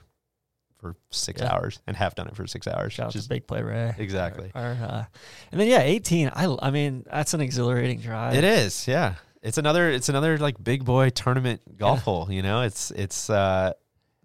for 0.92 0.96
six 1.10 1.40
Yeah. 1.40 1.52
hours 1.54 1.80
and 1.86 1.96
have 1.96 2.14
done 2.14 2.28
it 2.28 2.36
for 2.36 2.46
six 2.46 2.66
hours. 2.66 2.92
Shout 2.92 3.06
out 3.06 3.12
Just- 3.12 3.28
Big 3.28 3.46
Play 3.46 3.62
Ray. 3.62 3.94
Exactly. 3.98 4.50
Or, 4.54 4.60
or, 4.60 4.78
uh, 4.82 5.04
and 5.50 5.60
then 5.60 5.68
yeah, 5.68 5.80
18. 5.80 6.28
I 6.34 6.54
I 6.60 6.70
mean 6.70 7.04
that's 7.10 7.32
an 7.32 7.40
exhilarating 7.40 8.00
drive. 8.00 8.34
It 8.34 8.44
is, 8.44 8.86
yeah. 8.86 9.14
It's 9.42 9.56
another 9.58 9.88
it's 9.90 10.08
another 10.08 10.36
like 10.38 10.62
big 10.62 10.84
boy 10.84 11.10
tournament 11.10 11.60
golf 11.78 12.00
Yeah. 12.00 12.04
hole, 12.04 12.26
you 12.30 12.42
know? 12.42 12.60
It's 12.62 12.90
it's 12.90 13.30
uh 13.30 13.72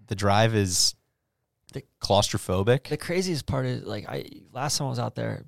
the 0.07 0.15
drive 0.15 0.53
is 0.55 0.95
The- 1.73 1.83
claustrophobic. 2.01 2.87
The 2.89 2.97
craziest 2.97 3.45
part 3.45 3.65
is 3.65 3.83
like 3.85 4.07
I 4.09 4.25
last 4.51 4.77
time 4.77 4.87
I 4.87 4.89
was 4.89 4.99
out 4.99 5.15
there, 5.15 5.45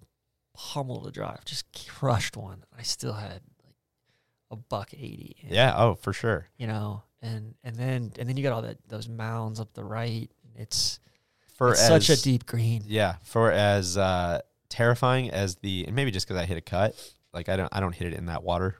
pummeled 0.55 1.07
a 1.07 1.11
drive, 1.11 1.43
just 1.45 1.65
crushed 1.87 2.37
one. 2.37 2.63
I 2.77 2.83
still 2.83 3.13
had 3.13 3.41
like 3.65 3.75
a 4.51 4.55
buck 4.55 4.93
eighty. 4.93 5.35
it, 5.43 5.53
yeah, 5.53 5.73
oh, 5.77 5.95
for 5.95 6.13
sure. 6.13 6.47
you 6.57 6.67
know, 6.67 7.03
and 7.21 7.55
and 7.63 7.75
then 7.75 8.11
and 8.19 8.27
then 8.27 8.35
you 8.37 8.43
got 8.43 8.51
all 8.53 8.61
that 8.63 8.77
those 8.87 9.07
mounds 9.07 9.59
up 9.59 9.73
the 9.73 9.83
right. 9.83 10.29
It's, 10.57 10.99
For 11.55 11.71
it's 11.71 11.81
as 11.81 12.05
such 12.05 12.17
a 12.17 12.21
deep 12.21 12.45
green. 12.45 12.83
Yeah, 12.85 13.15
for 13.23 13.51
as 13.51 13.97
uh 13.97 14.41
terrifying 14.69 15.29
as 15.31 15.55
the 15.57 15.85
and 15.85 15.95
maybe 15.95 16.11
just 16.11 16.27
cuz 16.27 16.37
I 16.37 16.45
hit 16.45 16.57
a 16.57 16.61
cut, 16.61 16.95
like 17.33 17.49
I 17.49 17.55
don't 17.55 17.69
I 17.71 17.79
don't 17.79 17.93
hit 17.93 18.07
it 18.07 18.13
in 18.13 18.27
that 18.27 18.43
water 18.43 18.77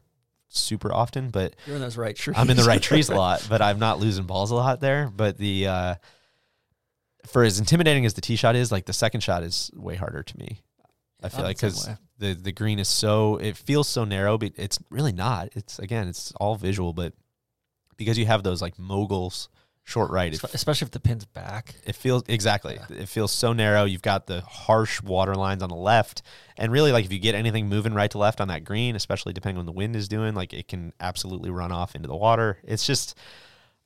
super 0.48 0.94
often, 0.94 1.30
but 1.30 1.56
You're 1.66 1.78
in 1.78 1.82
those 1.82 1.98
right 1.98 2.16
trees. 2.16 2.38
I'm 2.38 2.50
in 2.50 2.58
the 2.58 2.64
right 2.64 2.82
trees 2.82 3.10
a 3.10 3.16
lot, 3.26 3.46
but 3.50 3.62
I'm 3.62 3.80
not 3.80 4.00
losing 4.00 4.26
balls 4.26 4.52
a 4.52 4.56
lot 4.56 4.80
there, 4.82 5.10
but 5.16 5.38
the 5.38 5.68
uh 5.68 5.96
for 7.28 7.44
as 7.44 7.60
intimidating 7.60 8.06
as 8.06 8.14
the 8.16 8.22
tee 8.22 8.36
shot 8.36 8.56
is, 8.56 8.72
like 8.72 8.86
the 8.86 8.94
second 8.94 9.22
shot 9.22 9.44
is 9.44 9.70
way 9.76 9.96
harder 9.96 10.24
to 10.24 10.38
me. 10.38 10.62
I 11.24 11.30
feel 11.30 11.42
I'm 11.42 11.46
like 11.46 11.58
because 11.58 11.88
the 12.18 12.34
the 12.34 12.52
green 12.52 12.80
is 12.80 12.90
so 12.90 13.38
it 13.38 13.56
feels 13.58 13.88
so 13.88 14.06
narrow, 14.06 14.38
but 14.38 14.54
it's 14.56 14.80
really 14.90 15.12
not. 15.12 15.50
It's 15.54 15.78
again, 15.80 16.08
it's 16.08 16.32
all 16.40 16.56
visual, 16.56 16.94
but 16.94 17.14
because 17.98 18.18
you 18.18 18.26
have 18.26 18.44
those 18.44 18.62
like 18.62 18.80
moguls 18.80 19.50
short 19.84 20.12
right, 20.12 20.34
it, 20.34 20.44
especially 20.54 20.86
if 20.86 20.92
the 20.92 21.00
pin's 21.00 21.26
back. 21.26 21.76
it 21.86 21.96
feels 21.96 22.24
exactly. 22.28 22.76
Yeah. 22.76 23.02
It 23.02 23.10
feels 23.10 23.32
so 23.32 23.54
narrow. 23.54 23.86
You've 23.86 24.02
got 24.02 24.28
the 24.28 24.42
harsh 24.42 25.02
water 25.02 25.36
lines 25.36 25.64
on 25.64 25.70
the 25.70 25.76
left, 25.76 26.22
and 26.58 26.72
really 26.72 26.92
like 26.92 27.06
if 27.06 27.12
you 27.12 27.20
get 27.20 27.36
anything 27.36 27.68
moving 27.68 27.94
right 27.94 28.10
to 28.12 28.18
left 28.18 28.42
on 28.42 28.48
that 28.50 28.64
green, 28.64 28.96
especially 28.96 29.34
depending 29.34 29.60
on 29.60 29.66
the 29.66 29.72
wind 29.72 29.96
is 29.96 30.08
doing, 30.08 30.36
like 30.36 30.54
it 30.54 30.68
can 30.68 30.94
absolutely 31.00 31.50
run 31.50 31.72
off 31.72 31.96
into 31.96 32.08
the 32.08 32.16
water. 32.16 32.58
It's 32.64 32.86
just 32.86 33.18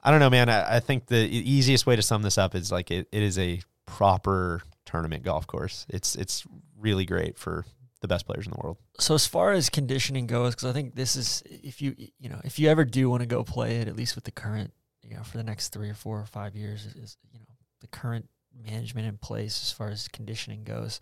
I 0.04 0.12
don't 0.12 0.20
know, 0.20 0.30
man. 0.30 0.50
I, 0.50 0.76
I 0.76 0.80
think 0.80 1.08
the 1.08 1.18
easiest 1.18 1.88
way 1.88 1.96
to 1.96 2.02
sum 2.02 2.22
this 2.22 2.38
up 2.38 2.54
is 2.54 2.72
like 2.72 2.92
it, 2.92 3.08
it 3.12 3.24
is 3.24 3.40
a 3.40 3.62
proper 3.88 4.62
tournament 4.86 5.24
golf 5.24 5.48
course. 5.48 5.86
It's 5.90 6.16
it's 6.16 6.46
really 6.78 7.06
great 7.06 7.38
for 7.38 7.66
the 8.02 8.08
best 8.08 8.28
players 8.28 8.46
in 8.46 8.52
the 8.52 8.60
world. 8.62 8.78
So 9.00 9.16
as 9.16 9.26
far 9.26 9.54
as 9.54 9.70
conditioning 9.70 10.28
goes, 10.28 10.54
because 10.54 10.70
I 10.70 10.74
think 10.74 10.94
this 10.94 11.16
is 11.16 11.42
if 11.48 11.82
you 11.82 11.96
you 12.20 12.30
know 12.30 12.40
if 12.44 12.60
you 12.60 12.70
ever 12.70 12.86
do 12.86 13.10
want 13.10 13.22
to 13.22 13.28
go 13.28 13.44
play 13.44 13.78
it, 13.78 13.88
at 13.88 13.96
least 13.96 14.16
with 14.16 14.26
the 14.26 14.32
current 14.32 14.74
you 15.08 15.16
know 15.16 15.24
for 15.24 15.38
the 15.38 15.44
next 15.44 15.70
three 15.70 15.90
or 15.90 15.94
four 15.94 16.20
or 16.20 16.26
five 16.26 16.56
years 16.56 16.86
is 16.86 17.18
you 17.32 17.40
know 17.40 17.46
the 17.82 17.88
current 17.88 18.28
management 18.66 19.08
in 19.08 19.18
place 19.18 19.62
as 19.62 19.72
far 19.72 19.90
as 19.90 20.08
conditioning 20.08 20.64
goes, 20.64 21.00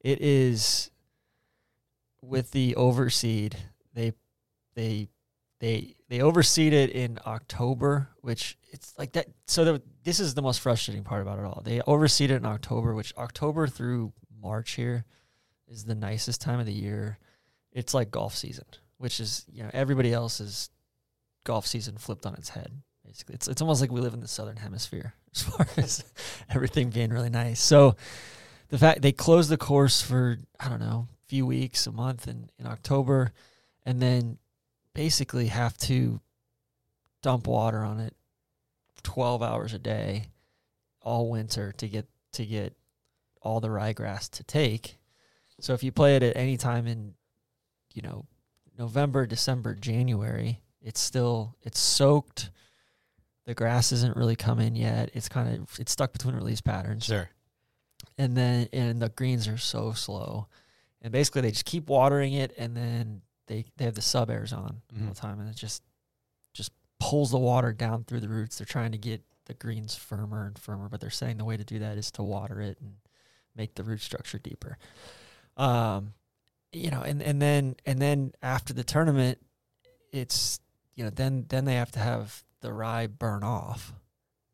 it 0.00 0.20
is 0.20 0.90
with 2.22 2.50
the 2.52 2.74
overseed 2.74 3.56
they 3.94 4.12
they 4.74 5.08
they 5.60 5.94
they 6.08 6.20
overseed 6.20 6.72
it 6.72 6.90
in 6.90 7.18
October, 7.26 8.08
which 8.20 8.56
it's 8.70 8.94
like 8.98 9.12
that. 9.12 9.26
So 9.46 9.64
the, 9.64 9.82
this 10.04 10.20
is 10.20 10.34
the 10.34 10.42
most 10.42 10.60
frustrating 10.60 11.02
part 11.02 11.22
about 11.22 11.38
it 11.38 11.44
all. 11.44 11.62
They 11.64 11.80
overseed 11.80 12.30
it 12.30 12.36
in 12.36 12.46
October, 12.46 12.94
which 12.94 13.14
October 13.16 13.66
through 13.66 14.12
March 14.40 14.72
here 14.72 15.04
is 15.66 15.84
the 15.84 15.94
nicest 15.94 16.40
time 16.40 16.60
of 16.60 16.66
the 16.66 16.72
year. 16.72 17.18
It's 17.72 17.94
like 17.94 18.10
golf 18.10 18.34
season, 18.34 18.66
which 18.98 19.18
is 19.18 19.46
you 19.50 19.62
know 19.62 19.70
everybody 19.72 20.12
else's 20.12 20.70
golf 21.44 21.66
season 21.66 21.96
flipped 21.96 22.26
on 22.26 22.34
its 22.34 22.50
head. 22.50 22.70
Basically, 23.06 23.34
it's 23.34 23.48
it's 23.48 23.62
almost 23.62 23.80
like 23.80 23.92
we 23.92 24.00
live 24.00 24.14
in 24.14 24.20
the 24.20 24.28
southern 24.28 24.56
hemisphere 24.56 25.14
as 25.34 25.42
far 25.42 25.66
as 25.76 26.04
everything 26.50 26.90
being 26.90 27.10
really 27.10 27.30
nice. 27.30 27.60
So 27.60 27.96
the 28.68 28.78
fact 28.78 29.02
they 29.02 29.12
closed 29.12 29.50
the 29.50 29.56
course 29.56 30.02
for 30.02 30.38
I 30.58 30.68
don't 30.68 30.80
know 30.80 31.08
a 31.12 31.28
few 31.28 31.46
weeks, 31.46 31.86
a 31.86 31.92
month 31.92 32.26
in 32.26 32.50
in 32.58 32.66
October, 32.66 33.32
and 33.84 34.02
then 34.02 34.38
basically 34.94 35.48
have 35.48 35.76
to 35.76 36.20
dump 37.22 37.46
water 37.46 37.84
on 37.84 38.00
it 38.00 38.14
12 39.02 39.42
hours 39.42 39.74
a 39.74 39.78
day 39.78 40.26
all 41.02 41.30
winter 41.30 41.72
to 41.72 41.88
get 41.88 42.06
to 42.32 42.44
get 42.46 42.74
all 43.42 43.60
the 43.60 43.68
ryegrass 43.68 44.30
to 44.30 44.42
take 44.42 44.98
so 45.60 45.74
if 45.74 45.82
you 45.82 45.92
play 45.92 46.16
it 46.16 46.22
at 46.22 46.36
any 46.36 46.56
time 46.56 46.86
in 46.86 47.14
you 47.94 48.02
know 48.02 48.24
november 48.78 49.26
december 49.26 49.74
january 49.74 50.60
it's 50.80 51.00
still 51.00 51.54
it's 51.62 51.78
soaked 51.78 52.50
the 53.46 53.54
grass 53.54 53.92
isn't 53.92 54.16
really 54.16 54.36
come 54.36 54.58
in 54.60 54.74
yet. 54.76 55.10
It's 55.14 55.28
kind 55.28 55.48
of 55.54 55.78
it's 55.80 55.92
stuck 55.92 56.12
between 56.12 56.34
release 56.34 56.60
patterns. 56.60 57.04
Sure. 57.06 57.30
and 58.18 58.36
then 58.36 58.68
and 58.72 59.00
the 59.00 59.08
greens 59.08 59.48
are 59.48 59.56
so 59.58 59.92
slow. 59.92 60.48
And 61.02 61.12
basically 61.12 61.42
they 61.42 61.50
just 61.52 61.64
keep 61.64 61.88
watering 61.88 62.32
it 62.34 62.52
and 62.58 62.76
then 62.76 63.22
they 63.46 63.64
they 63.76 63.84
have 63.84 63.94
the 63.94 64.02
sub 64.02 64.30
airs 64.30 64.52
on 64.52 64.82
all 64.92 64.98
Mhm. 64.98 65.08
the 65.08 65.14
time 65.14 65.40
and 65.40 65.48
it 65.48 65.56
just 65.56 65.82
just 66.52 66.72
pulls 66.98 67.30
the 67.30 67.38
water 67.38 67.72
down 67.72 68.04
through 68.04 68.20
the 68.20 68.28
roots. 68.28 68.58
They're 68.58 68.64
trying 68.66 68.92
to 68.92 68.98
get 68.98 69.22
the 69.46 69.54
greens 69.54 69.94
firmer 69.94 70.46
and 70.46 70.58
firmer 70.58 70.88
but 70.88 71.00
they're 71.00 71.10
saying 71.10 71.36
the 71.38 71.44
way 71.44 71.56
to 71.56 71.64
do 71.64 71.78
that 71.78 71.96
is 71.98 72.10
to 72.12 72.22
water 72.22 72.60
it 72.60 72.78
and 72.80 72.96
make 73.54 73.74
the 73.76 73.84
root 73.84 74.00
structure 74.00 74.38
deeper. 74.38 74.76
Um 75.56 76.14
you 76.72 76.90
know 76.90 77.02
and 77.02 77.22
and 77.22 77.40
then 77.40 77.76
and 77.86 78.00
then 78.02 78.32
after 78.42 78.72
the 78.74 78.84
tournament 78.84 79.38
it's 80.12 80.58
you 80.96 81.04
know 81.04 81.10
then 81.10 81.46
then 81.48 81.64
they 81.64 81.74
have 81.74 81.92
to 81.92 81.98
have 82.00 82.42
the 82.66 82.72
rye 82.72 83.06
burn 83.06 83.42
off 83.44 83.92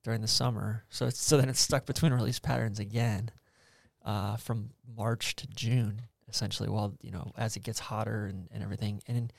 during 0.04 0.20
the 0.20 0.28
summer 0.28 0.84
so 0.90 1.06
it's 1.06 1.20
so 1.22 1.36
then 1.36 1.48
it's 1.48 1.60
stuck 1.60 1.86
between 1.86 2.12
release 2.20 2.38
patterns 2.38 2.78
again 2.78 3.30
uh 4.04 4.36
from 4.36 4.70
march 4.96 5.34
to 5.36 5.46
june 5.48 6.02
essentially 6.28 6.68
while 6.68 6.94
you 7.02 7.10
know 7.10 7.32
as 7.36 7.56
it 7.56 7.62
gets 7.62 7.78
hotter 7.78 8.26
and, 8.26 8.48
and 8.52 8.62
everything 8.62 9.00
and 9.06 9.32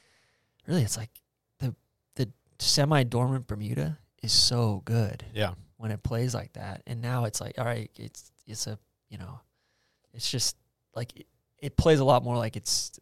really 0.67 0.81
it's 0.83 0.97
like 0.97 1.09
the 1.59 1.75
the 2.15 2.29
semi 2.59 3.03
dormant 3.03 3.45
bermuda 3.47 3.97
is 4.21 4.31
so 4.31 4.81
good 4.85 5.23
Yeah. 5.33 5.53
when 5.77 5.91
it 5.91 6.01
plays 6.01 6.33
like 6.33 6.53
that. 6.53 6.81
And 6.87 7.01
now 7.01 7.25
it's 7.25 7.41
like, 7.41 7.55
all 7.59 7.65
right, 7.65 7.91
it's 7.97 8.31
it's 8.47 8.67
a 8.67 8.79
you 9.09 9.17
know, 9.17 9.41
it's 10.13 10.31
just 10.31 10.55
like 10.95 11.13
it, 11.19 11.27
it 11.59 11.75
plays 11.75 11.99
a 11.99 12.05
lot 12.05 12.23
more 12.23 12.37
like 12.37 12.55
it's 12.55 12.97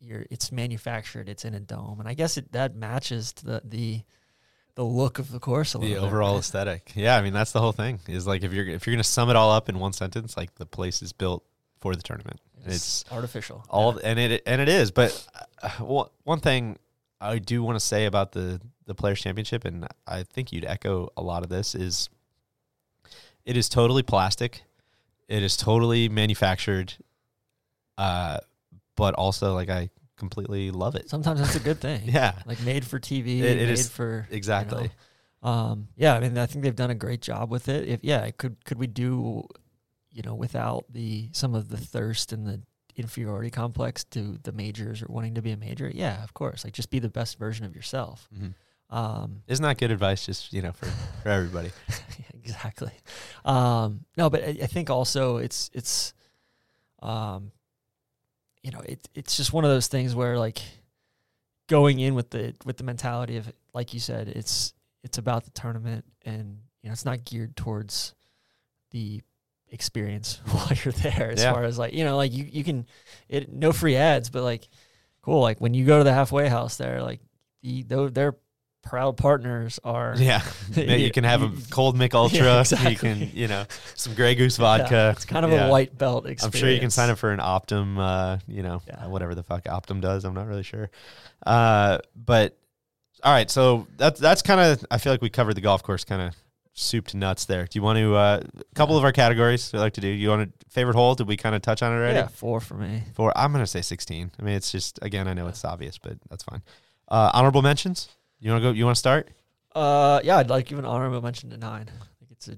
you're 0.00 0.26
it's 0.32 0.50
manufactured. 0.50 1.28
It's 1.28 1.44
in 1.44 1.54
a 1.54 1.60
dome, 1.60 2.00
and 2.00 2.08
I 2.08 2.14
guess 2.14 2.36
it 2.36 2.50
that 2.50 2.74
matches 2.74 3.32
to 3.34 3.46
the 3.46 3.62
the 3.64 4.02
the 4.76 4.84
look 4.84 5.18
of 5.18 5.30
the 5.30 5.38
course 5.38 5.74
a 5.74 5.78
The 5.78 5.94
bit, 5.94 5.98
overall 5.98 6.32
right? 6.34 6.40
aesthetic. 6.40 6.92
Yeah, 6.94 7.16
I 7.16 7.22
mean 7.22 7.32
that's 7.32 7.52
the 7.52 7.60
whole 7.60 7.72
thing. 7.72 8.00
Is 8.08 8.26
like 8.26 8.42
if 8.42 8.52
you're 8.52 8.66
if 8.66 8.86
you're 8.86 8.94
gonna 8.94 9.04
sum 9.04 9.30
it 9.30 9.36
all 9.36 9.50
up 9.52 9.68
in 9.68 9.78
one 9.78 9.92
sentence, 9.92 10.36
like 10.36 10.54
the 10.56 10.66
place 10.66 11.00
is 11.02 11.12
built 11.12 11.44
for 11.80 11.94
the 11.94 12.02
tournament. 12.02 12.40
It's, 12.66 13.04
artificial. 13.12 13.62
all 13.68 13.94
Yeah. 13.96 14.00
and 14.10 14.18
it 14.18 14.42
and 14.46 14.58
it 14.62 14.70
is 14.70 14.90
but 14.90 15.26
uh, 15.62 15.68
one 15.84 16.08
one 16.22 16.40
thing 16.40 16.78
i 17.20 17.38
do 17.38 17.62
want 17.62 17.76
to 17.78 17.84
say 17.84 18.06
about 18.06 18.32
the 18.32 18.58
the 18.86 18.94
players 18.94 19.20
championship 19.20 19.66
and 19.66 19.86
i 20.06 20.22
think 20.22 20.50
you'd 20.50 20.64
echo 20.64 21.10
a 21.14 21.22
lot 21.22 21.42
of 21.42 21.50
this 21.50 21.74
is 21.74 22.08
it 23.44 23.58
is 23.58 23.68
totally 23.68 24.02
plastic 24.02 24.62
it 25.28 25.42
is 25.42 25.58
totally 25.58 26.08
manufactured 26.08 26.94
uh 27.98 28.38
but 28.96 29.12
also 29.12 29.52
like 29.52 29.68
i 29.68 29.90
completely 30.16 30.70
love 30.70 30.94
it 30.94 31.10
Sometimes 31.10 31.40
that's 31.40 31.56
a 31.56 31.60
good 31.60 31.80
thing. 31.80 32.02
yeah 32.04 32.34
like 32.46 32.60
made 32.62 32.84
for 32.84 32.98
TV. 33.00 33.40
It- 33.40 33.44
it 33.58 33.66
made 33.66 33.68
is- 33.70 33.88
for 33.88 34.26
you 34.30 34.36
exactly 34.36 34.90
know, 35.42 35.50
um, 35.50 35.88
yeah, 35.96 36.14
I 36.14 36.20
mean, 36.20 36.38
I 36.38 36.46
think 36.46 36.64
they've 36.64 36.74
done 36.74 36.90
a 36.90 36.94
great 36.94 37.20
job 37.20 37.50
with 37.50 37.68
it. 37.68 37.86
If 37.86 38.00
yeah, 38.02 38.30
could 38.30 38.64
could 38.64 38.78
we 38.78 38.86
do, 38.86 39.46
you 40.10 40.22
know, 40.22 40.34
without 40.34 40.86
the 40.90 41.28
some 41.32 41.54
of 41.54 41.68
the 41.68 41.76
thirst 41.76 42.32
and 42.32 42.46
the 42.46 42.62
inferiority 42.96 43.50
complex 43.50 44.04
to 44.04 44.38
the 44.42 44.52
majors 44.52 45.02
or 45.02 45.06
wanting 45.10 45.34
to 45.34 45.42
be 45.42 45.50
a 45.50 45.56
major? 45.58 45.90
Yeah, 45.94 46.24
of 46.24 46.32
course. 46.32 46.64
Like 46.64 46.72
just 46.72 46.88
be 46.88 46.98
the 46.98 47.10
best 47.10 47.38
version 47.38 47.66
of 47.66 47.74
yourself. 47.76 48.26
Mhm. 48.34 48.54
Um, 48.88 49.42
isn't 49.46 49.62
that 49.62 49.76
good 49.76 49.90
advice 49.90 50.24
just 50.24 50.50
you 50.54 50.62
know 50.62 50.72
for 50.72 50.86
for 51.22 51.28
everybody 51.28 51.72
exactly. 52.34 52.92
Um, 53.44 54.06
no, 54.16 54.30
but 54.30 54.44
I, 54.44 54.56
I 54.62 54.66
think 54.66 54.88
also 54.88 55.36
it's 55.38 55.68
it's, 55.74 56.14
um, 57.02 57.50
you 58.64 58.72
know, 58.72 58.80
it 58.80 59.08
it's 59.14 59.36
just 59.36 59.52
one 59.52 59.64
of 59.64 59.70
those 59.70 59.86
things 59.86 60.14
where 60.16 60.36
like 60.38 60.60
going 61.68 62.00
in 62.00 62.14
with 62.14 62.30
the 62.30 62.54
with 62.64 62.76
the 62.78 62.84
mentality 62.84 63.36
of 63.36 63.52
like 63.72 63.94
you 63.94 64.00
said, 64.00 64.26
it's 64.28 64.74
it's 65.02 65.18
about 65.18 65.44
the 65.44 65.50
tournament 65.50 66.04
and 66.24 66.58
you 66.82 66.88
know 66.88 66.92
it's 66.92 67.04
not 67.04 67.24
geared 67.24 67.54
towards 67.56 68.14
the 68.90 69.20
experience 69.70 70.40
while 70.50 70.68
you're 70.84 70.92
there 70.92 71.30
as 71.30 71.42
Yeah. 71.42 71.52
far 71.52 71.64
as 71.64 71.78
like 71.78 71.92
you 71.92 72.04
know 72.04 72.16
like 72.16 72.32
you 72.32 72.44
you 72.44 72.64
can 72.64 72.86
it 73.28 73.52
no 73.52 73.72
free 73.72 73.96
ads 73.96 74.30
but 74.30 74.42
like 74.42 74.68
cool 75.22 75.40
like 75.40 75.60
when 75.60 75.74
you 75.74 75.84
go 75.84 75.98
to 75.98 76.04
the 76.04 76.12
halfway 76.12 76.48
house 76.48 76.76
there 76.76 77.02
like 77.02 77.20
the 77.62 78.10
they're 78.12 78.36
proud 78.84 79.16
partners 79.16 79.80
are. 79.84 80.14
Yeah, 80.18 80.42
you 80.74 81.10
can 81.10 81.24
have 81.24 81.42
a 81.42 81.50
cold 81.70 81.96
Mich 81.96 82.14
Ultra. 82.14 82.64
Yeah, 82.70 82.88
You 82.88 82.96
can, 82.96 83.30
you 83.32 83.48
know, 83.48 83.64
some 83.94 84.14
Grey 84.14 84.34
Goose 84.34 84.58
Yeah, 84.58 84.78
vodka. 84.78 85.14
it's 85.16 85.24
kind 85.24 85.44
of 85.44 85.50
Yeah. 85.52 85.66
a 85.66 85.70
white 85.70 85.96
belt 85.96 86.26
experience. 86.26 86.54
I'm 86.54 86.58
sure 86.60 86.70
you 86.70 86.80
can 86.80 86.90
sign 86.90 87.10
up 87.10 87.18
for 87.18 87.32
an 87.32 87.40
Optum, 87.40 87.98
uh, 87.98 88.38
you 88.46 88.62
know, 88.62 88.82
Yeah. 88.86 89.06
whatever 89.06 89.34
the 89.34 89.42
fuck 89.42 89.64
Optum 89.64 90.00
does. 90.00 90.24
I'm 90.24 90.34
not 90.34 90.46
really 90.46 90.62
sure. 90.62 90.90
Uh, 91.46 91.98
but 92.14 92.56
all 93.22 93.32
right, 93.32 93.50
so 93.50 93.86
that's 93.96 94.20
that's 94.20 94.42
kind 94.42 94.60
of. 94.60 94.84
I 94.90 94.98
feel 94.98 95.12
like 95.12 95.22
we 95.22 95.30
covered 95.30 95.54
the 95.54 95.60
golf 95.62 95.82
course 95.82 96.04
kind 96.04 96.20
of 96.20 96.34
soup 96.74 97.06
to 97.08 97.16
nuts 97.16 97.44
there. 97.46 97.64
Do 97.64 97.78
you 97.78 97.82
want 97.82 97.98
to? 97.98 98.14
Uh, 98.14 98.42
a 98.58 98.74
couple 98.74 98.98
of 98.98 99.04
our 99.04 99.12
categories 99.12 99.72
we 99.72 99.78
like 99.78 99.94
to 99.94 100.00
do. 100.02 100.08
You 100.08 100.28
want 100.28 100.42
a 100.42 100.70
favorite 100.70 100.94
hole? 100.94 101.14
Did 101.14 101.26
we 101.28 101.36
kind 101.36 101.54
of 101.54 101.62
touch 101.62 101.82
on 101.82 101.92
it 101.92 101.96
already? 101.96 102.18
Yeah, 102.18 102.28
four 102.28 102.60
for 102.60 102.74
me. 102.74 103.02
Four. 103.14 103.32
I'm 103.36 103.52
gonna 103.52 103.66
say 103.66 103.80
16. 103.80 104.32
I 104.38 104.42
mean, 104.42 104.54
it's 104.54 104.70
just 104.70 104.98
again, 105.00 105.26
I 105.28 105.32
know 105.34 105.46
it's 105.48 105.64
obvious, 105.64 105.96
but 105.98 106.18
that's 106.28 106.44
fine. 106.44 106.62
Uh, 107.08 107.30
honorable 107.32 107.62
mentions. 107.62 108.08
You 108.40 108.50
want 108.50 108.62
to 108.62 108.68
go? 108.68 108.72
You 108.72 108.84
want 108.84 108.96
to 108.96 108.98
start? 108.98 109.30
Uh, 109.74 110.20
yeah, 110.22 110.36
I'd 110.38 110.50
like 110.50 110.70
even 110.70 110.84
honorable 110.84 111.20
mention 111.22 111.50
to 111.50 111.56
nine. 111.56 111.88
I 111.88 112.04
think 112.18 112.30
it's 112.30 112.48
a, 112.48 112.56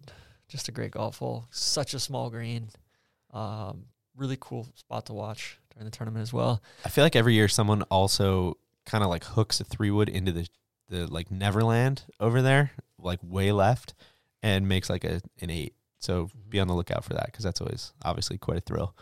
just 0.49 0.69
a 0.69 0.73
great 0.73 0.91
golf 0.91 1.19
hole. 1.19 1.47
Such 1.51 1.95
a 1.95 2.01
small 2.01 2.29
green. 2.31 2.69
Um, 3.33 3.87
really 4.17 4.37
cool 4.41 4.67
spot 4.75 5.07
to 5.07 5.13
watch 5.13 5.59
during 5.73 5.85
the 5.85 5.97
tournament 5.97 6.23
as 6.23 6.33
well. 6.33 6.63
I 6.85 6.89
feel 6.89 7.05
like 7.05 7.17
every 7.17 7.35
year 7.35 7.49
someone 7.49 7.83
also 7.83 8.57
kind 8.85 9.05
of 9.05 9.11
like 9.11 9.25
hooks 9.25 9.61
a 9.61 9.65
three 9.65 9.91
wood 9.91 10.09
into 10.09 10.33
the 10.33 10.49
the 10.89 11.07
like 11.07 11.31
Neverland 11.31 12.05
over 12.21 12.43
there, 12.43 12.71
like 12.99 13.19
way 13.23 13.53
left, 13.53 13.95
and 14.43 14.69
makes 14.69 14.89
like 14.89 15.05
a 15.05 15.21
an 15.41 15.51
eight. 15.51 15.75
So 15.99 16.31
be 16.49 16.61
on 16.61 16.69
the 16.69 16.75
lookout 16.75 17.05
for 17.05 17.15
that 17.15 17.27
because 17.27 17.45
that's 17.45 17.61
always 17.61 17.93
obviously 18.05 18.39
quite 18.39 18.59
a 18.59 18.61
thrill. 18.61 18.95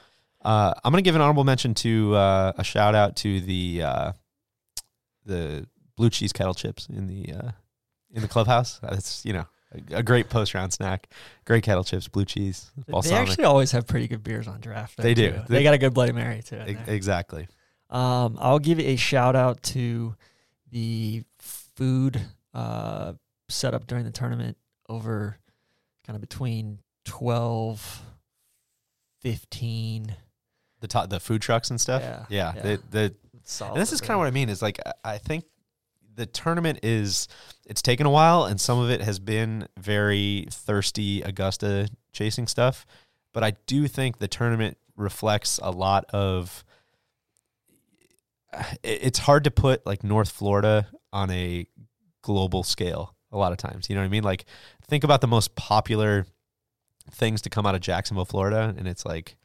Uh, 0.43 0.75
I'm 0.83 0.93
gonna 0.93 1.03
give 1.03 1.15
an 1.15 1.21
honorable 1.21 1.45
mention 1.45 1.75
to 1.75 2.15
uh, 2.15 2.53
a 2.57 2.65
shout 2.65 2.95
out 2.95 3.17
to 3.17 3.41
the 3.41 3.83
uh, 3.83 4.13
the 5.25 5.67
blue 5.97 6.11
cheese 6.11 6.33
kettle 6.33 6.55
chips 6.55 6.87
in 6.89 7.07
the 7.07 7.33
uh, 7.33 7.51
in 8.13 8.23
the 8.23 8.29
clubhouse. 8.29 8.79
That's 8.81 9.25
you 9.25 9.33
know 9.33 9.47
a, 9.93 9.97
a 9.99 10.03
great 10.03 10.29
post 10.29 10.55
round 10.55 10.73
snack. 10.73 11.09
Great 11.45 11.63
kettle 11.65 11.85
chips, 11.85 12.09
blue 12.09 12.25
cheese, 12.25 12.71
They 12.77 12.91
balsamic. 12.93 13.29
actually 13.29 13.45
always 13.45 13.73
have 13.73 13.87
pretty 13.87 14.09
good 14.09 14.23
beers 14.23 14.47
on 14.49 14.61
draft. 14.61 14.97
They 14.99 15.15
do. 15.15 15.31
They- 15.33 15.57
They 15.57 15.63
got 15.63 15.75
a 15.75 15.79
good 15.79 15.95
Bloody 15.95 16.13
Mary 16.13 16.43
too. 16.43 16.61
E- 16.67 16.77
exactly. 16.87 17.49
Um, 17.91 18.37
I'll 18.41 18.59
give 18.59 18.81
a 18.81 18.97
shout 18.97 19.37
out 19.37 19.63
to 19.65 20.17
the 20.71 21.23
food 21.39 22.21
uh, 22.53 23.13
set 23.49 23.75
up 23.75 23.87
during 23.87 24.05
the 24.05 24.11
tournament 24.11 24.57
over 24.89 25.39
kind 26.07 26.17
of 26.17 26.21
between 26.21 26.81
12, 27.05 28.03
15. 29.21 30.17
The 30.81 30.89
top, 30.89 31.09
the 31.09 31.21
food 31.21 31.41
trucks 31.41 31.71
and 31.71 31.81
stuff. 31.81 32.03
Yeah, 32.03 32.27
yeah. 32.29 32.53
yeah. 32.57 32.63
The 32.63 32.81
the 32.91 33.65
And 33.65 33.77
this 33.81 33.93
is 33.93 34.01
kind 34.01 34.13
of 34.13 34.19
what 34.19 34.27
I 34.27 34.33
mean 34.33 34.49
is 34.51 34.61
like 34.61 34.79
I 35.05 35.19
think 35.19 35.45
the 36.15 36.27
tournament 36.27 36.81
is 36.83 37.29
it's 37.67 37.83
taken 37.83 38.07
a 38.07 38.11
while 38.11 38.45
and 38.45 38.61
some 38.61 38.79
of 38.79 38.91
it 38.91 39.01
has 39.01 39.19
been 39.19 39.69
very 39.79 40.47
thirsty 40.51 41.23
Augusta 41.23 41.89
chasing 42.13 42.47
stuff, 42.47 42.87
but 43.33 43.43
I 43.43 43.53
do 43.67 43.89
think 43.89 44.19
the 44.19 44.29
tournament 44.29 44.77
reflects 44.97 45.59
a 45.63 45.71
lot 45.71 46.05
of 46.11 46.65
it's 48.83 49.19
hard 49.19 49.45
to 49.45 49.51
put 49.51 49.85
like 49.85 50.05
North 50.05 50.31
Florida 50.31 50.89
on 51.13 51.31
a 51.31 51.67
global 52.23 52.63
scale 52.63 53.15
a 53.33 53.37
lot 53.37 53.53
of 53.53 53.59
times. 53.59 53.89
You 53.89 53.97
know 53.97 54.03
what 54.03 54.07
I 54.07 54.11
mean? 54.11 54.25
Like 54.25 54.45
think 54.87 55.05
about 55.05 55.21
the 55.21 55.27
most 55.27 55.55
popular 55.57 56.27
things 57.11 57.43
to 57.43 57.51
come 57.51 57.67
out 57.67 57.75
of 57.75 57.81
Jacksonville, 57.81 58.25
Florida, 58.25 58.75
and 58.77 58.87
it's 58.87 59.05
like 59.05 59.37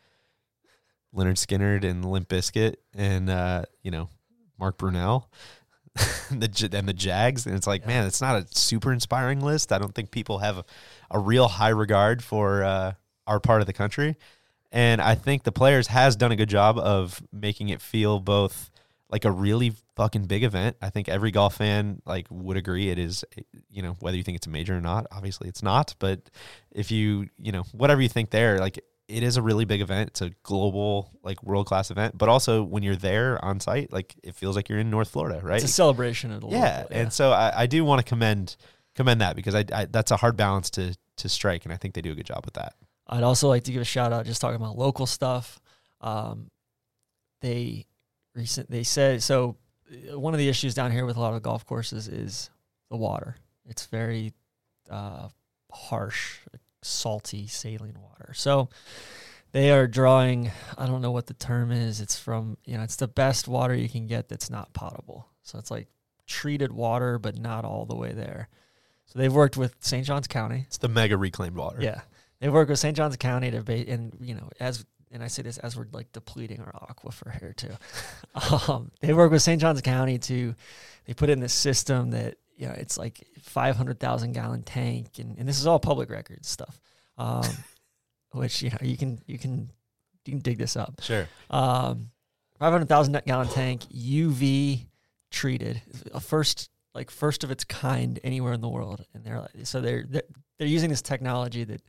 Lynyrd 1.14 1.34
Skynyrd 1.34 1.84
and 1.84 2.06
Limp 2.06 2.30
Bizkit 2.30 2.76
and 2.94 3.30
uh, 3.30 3.64
you 3.82 3.92
know 3.92 4.10
Mark 4.60 4.78
Brunell, 4.78 5.26
the 6.32 6.70
and 6.74 6.88
the 6.88 6.94
Jags, 6.94 7.46
and 7.46 7.56
it's 7.56 7.68
like, 7.68 7.82
Yeah. 7.82 7.88
man, 7.88 8.06
it's 8.08 8.22
not 8.22 8.42
a 8.42 8.48
super 8.58 8.92
inspiring 8.94 9.42
list. 9.42 9.72
I 9.72 9.78
don't 9.78 9.94
think 9.94 10.12
people 10.12 10.40
have 10.40 10.58
a, 10.60 10.66
a 11.12 11.20
real 11.20 11.48
high 11.48 11.70
regard 11.70 12.24
for 12.24 12.64
uh, 12.64 12.94
our 13.28 13.40
part 13.40 13.62
of 13.62 13.68
the 13.68 13.74
country, 13.74 14.16
and 14.72 15.02
I 15.02 15.16
think 15.16 15.44
the 15.44 15.52
players 15.52 15.88
has 15.88 16.16
done 16.16 16.32
a 16.32 16.36
good 16.36 16.50
job 16.50 16.78
of 16.78 17.22
making 17.32 17.70
it 17.70 17.82
feel 17.82 18.20
both 18.20 18.70
like 19.12 19.26
a 19.26 19.32
really 19.32 19.74
fucking 19.96 20.26
big 20.26 20.44
event. 20.44 20.78
I 20.84 20.92
think 20.92 21.10
every 21.10 21.32
golf 21.32 21.56
fan 21.56 22.02
like 22.06 22.28
would 22.30 22.58
agree 22.58 22.90
it 22.90 23.00
is, 23.00 23.26
you 23.72 23.82
know, 23.82 23.98
whether 24.00 24.16
you 24.16 24.22
think 24.24 24.36
it's 24.36 24.46
a 24.46 24.52
major 24.52 24.78
or 24.78 24.82
not. 24.82 25.08
Obviously, 25.12 25.50
it's 25.50 25.64
not, 25.64 25.96
but 25.98 26.30
if 26.72 26.92
you, 26.92 27.28
you 27.40 27.52
know, 27.52 27.64
whatever 27.72 28.02
you 28.02 28.10
think 28.10 28.30
there, 28.30 28.60
like 28.60 28.80
it 29.10 29.24
is 29.24 29.38
a 29.38 29.42
really 29.42 29.66
big 29.66 29.82
event. 29.82 30.10
It's 30.10 30.22
a 30.22 30.30
global, 30.44 31.12
like 31.24 31.42
world 31.44 31.66
class 31.66 31.90
event. 31.90 32.18
But 32.18 32.30
also 32.30 32.64
when 32.64 32.84
you're 32.84 32.96
there 32.96 33.44
on 33.44 33.60
site, 33.60 33.92
like 33.92 34.16
it 34.24 34.36
feels 34.36 34.56
like 34.56 34.70
you're 34.70 34.80
in 34.80 34.90
North 34.90 35.10
Florida, 35.10 35.42
right? 35.44 35.56
It's 35.56 35.66
a 35.66 35.74
celebration 35.74 36.32
of 36.32 36.42
the 36.42 36.48
yeah. 36.48 36.82
local, 36.82 36.98
And 36.98 37.14
so 37.14 37.32
I, 37.32 37.64
I 37.64 37.66
do 37.66 37.84
want 37.84 38.00
to 38.00 38.08
commend 38.08 38.56
commend 38.96 39.22
that 39.22 39.36
because 39.36 39.56
I, 39.56 39.66
I 39.74 39.86
that's 39.86 40.12
a 40.12 40.18
hard 40.18 40.38
balance 40.38 40.70
to 40.72 40.96
to 41.18 41.30
strike, 41.30 41.66
and 41.66 41.74
I 41.74 41.78
think 41.78 41.96
they 41.96 42.02
do 42.02 42.12
a 42.12 42.16
good 42.16 42.28
job 42.28 42.46
with 42.46 42.54
that. 42.54 42.76
I'd 43.08 43.24
also 43.24 43.50
like 43.50 43.64
to 43.64 43.72
give 43.72 43.82
a 43.82 43.86
shout 43.86 44.14
out 44.14 44.26
just 44.26 44.40
talking 44.40 44.56
about 44.56 44.78
local 44.78 45.08
stuff. 45.08 45.60
Um, 46.02 46.52
they 47.42 47.88
recent 48.36 48.70
they 48.70 48.84
said 48.84 49.24
so 49.24 49.58
uh, 49.92 50.20
one 50.20 50.34
of 50.34 50.38
the 50.38 50.48
issues 50.48 50.76
down 50.76 50.92
here 50.92 51.06
with 51.06 51.18
a 51.18 51.20
lot 51.20 51.34
of 51.34 51.42
golf 51.42 51.66
courses 51.66 52.08
is 52.08 52.52
the 52.92 52.98
water. 52.98 53.36
It's 53.66 53.88
very 53.88 54.34
uh, 54.90 55.30
harsh, 55.72 56.40
salty, 56.82 57.48
saline 57.48 57.98
water. 58.02 58.34
So 58.34 58.70
they 59.52 59.72
are 59.72 59.88
drawing 59.88 60.52
I 60.78 60.86
don't 60.86 61.02
know 61.02 61.12
what 61.12 61.28
the 61.28 61.34
term 61.34 61.72
is. 61.72 62.00
It's 62.02 62.18
from, 62.18 62.58
you 62.66 62.78
know, 62.78 62.84
it's 62.84 62.96
the 62.98 63.08
best 63.08 63.48
water 63.48 63.74
you 63.76 63.90
can 63.90 64.08
get 64.08 64.30
that's 64.30 64.50
not 64.50 64.74
potable. 64.74 65.28
So 65.44 65.58
it's 65.60 65.72
like 65.72 65.88
treated 66.28 66.72
water 66.72 67.18
but 67.18 67.38
not 67.38 67.66
all 67.66 67.86
the 67.86 67.96
way 67.96 68.12
there. 68.14 68.48
So 69.08 69.18
they've 69.18 69.34
worked 69.34 69.58
with 69.58 69.76
St. 69.80 70.06
Johns 70.06 70.28
County 70.28 70.66
It's 70.68 70.78
the 70.78 70.88
mega 70.88 71.18
reclaimed 71.18 71.56
water. 71.56 71.80
Yeah. 71.82 72.02
They've 72.40 72.54
worked 72.54 72.70
with 72.70 72.80
St. 72.80 72.96
Johns 72.96 73.18
County 73.18 73.52
to 73.52 73.64
ba- 73.64 73.90
and 73.90 74.16
you 74.22 74.36
know 74.36 74.50
as 74.60 74.86
and 75.12 75.24
I 75.24 75.28
say 75.28 75.42
this 75.42 75.58
as 75.58 75.76
we're 75.76 75.88
like 75.92 76.12
depleting 76.12 76.62
our 76.62 76.72
aquifer 76.88 77.32
here 77.40 77.54
too. 77.54 77.72
um, 78.72 78.92
they 79.02 79.14
work 79.14 79.32
with 79.32 79.42
St. 79.42 79.60
Johns 79.60 79.82
County 79.82 80.20
to 80.20 80.54
they 81.06 81.14
put 81.16 81.30
in 81.30 81.40
this 81.40 81.54
system 81.54 82.12
that 82.12 82.36
you 82.60 82.68
know 82.68 82.74
it's 82.74 82.98
like 82.98 83.26
five 83.42 83.78
hundred 83.78 84.00
thousand 84.00 84.34
gallon 84.34 84.62
tank 84.64 85.18
and, 85.18 85.38
and 85.40 85.48
this 85.48 85.60
is 85.60 85.66
all 85.66 85.80
public 85.80 86.10
record 86.10 86.46
stuff, 86.46 86.80
um, 87.18 87.46
which 88.34 88.62
you 88.62 88.70
know 88.70 88.78
you 88.82 88.98
can 88.98 89.20
you 89.26 89.40
can 89.40 89.72
you 90.26 90.34
can 90.34 90.40
dig 90.40 90.58
this 90.58 90.76
up. 90.76 91.02
Sure. 91.02 91.28
Um, 91.50 92.12
five 92.60 92.72
hundred 92.72 92.90
thousand 92.90 93.20
gallon 93.26 93.48
tank 93.48 93.84
UV 93.86 94.86
treated, 95.32 95.82
a 96.14 96.20
first 96.20 96.70
like 96.94 97.10
first 97.10 97.46
of 97.46 97.52
its 97.52 97.64
kind 97.64 98.20
anywhere 98.24 98.52
in 98.52 98.60
the 98.62 98.68
world, 98.68 99.06
and 99.14 99.24
they're 99.24 99.40
like, 99.40 99.52
so 99.66 99.80
they're 99.80 100.04
they're, 100.08 100.24
they're 100.58 100.68
using 100.68 100.90
this 100.90 101.02
technology 101.02 101.64
that 101.64 101.82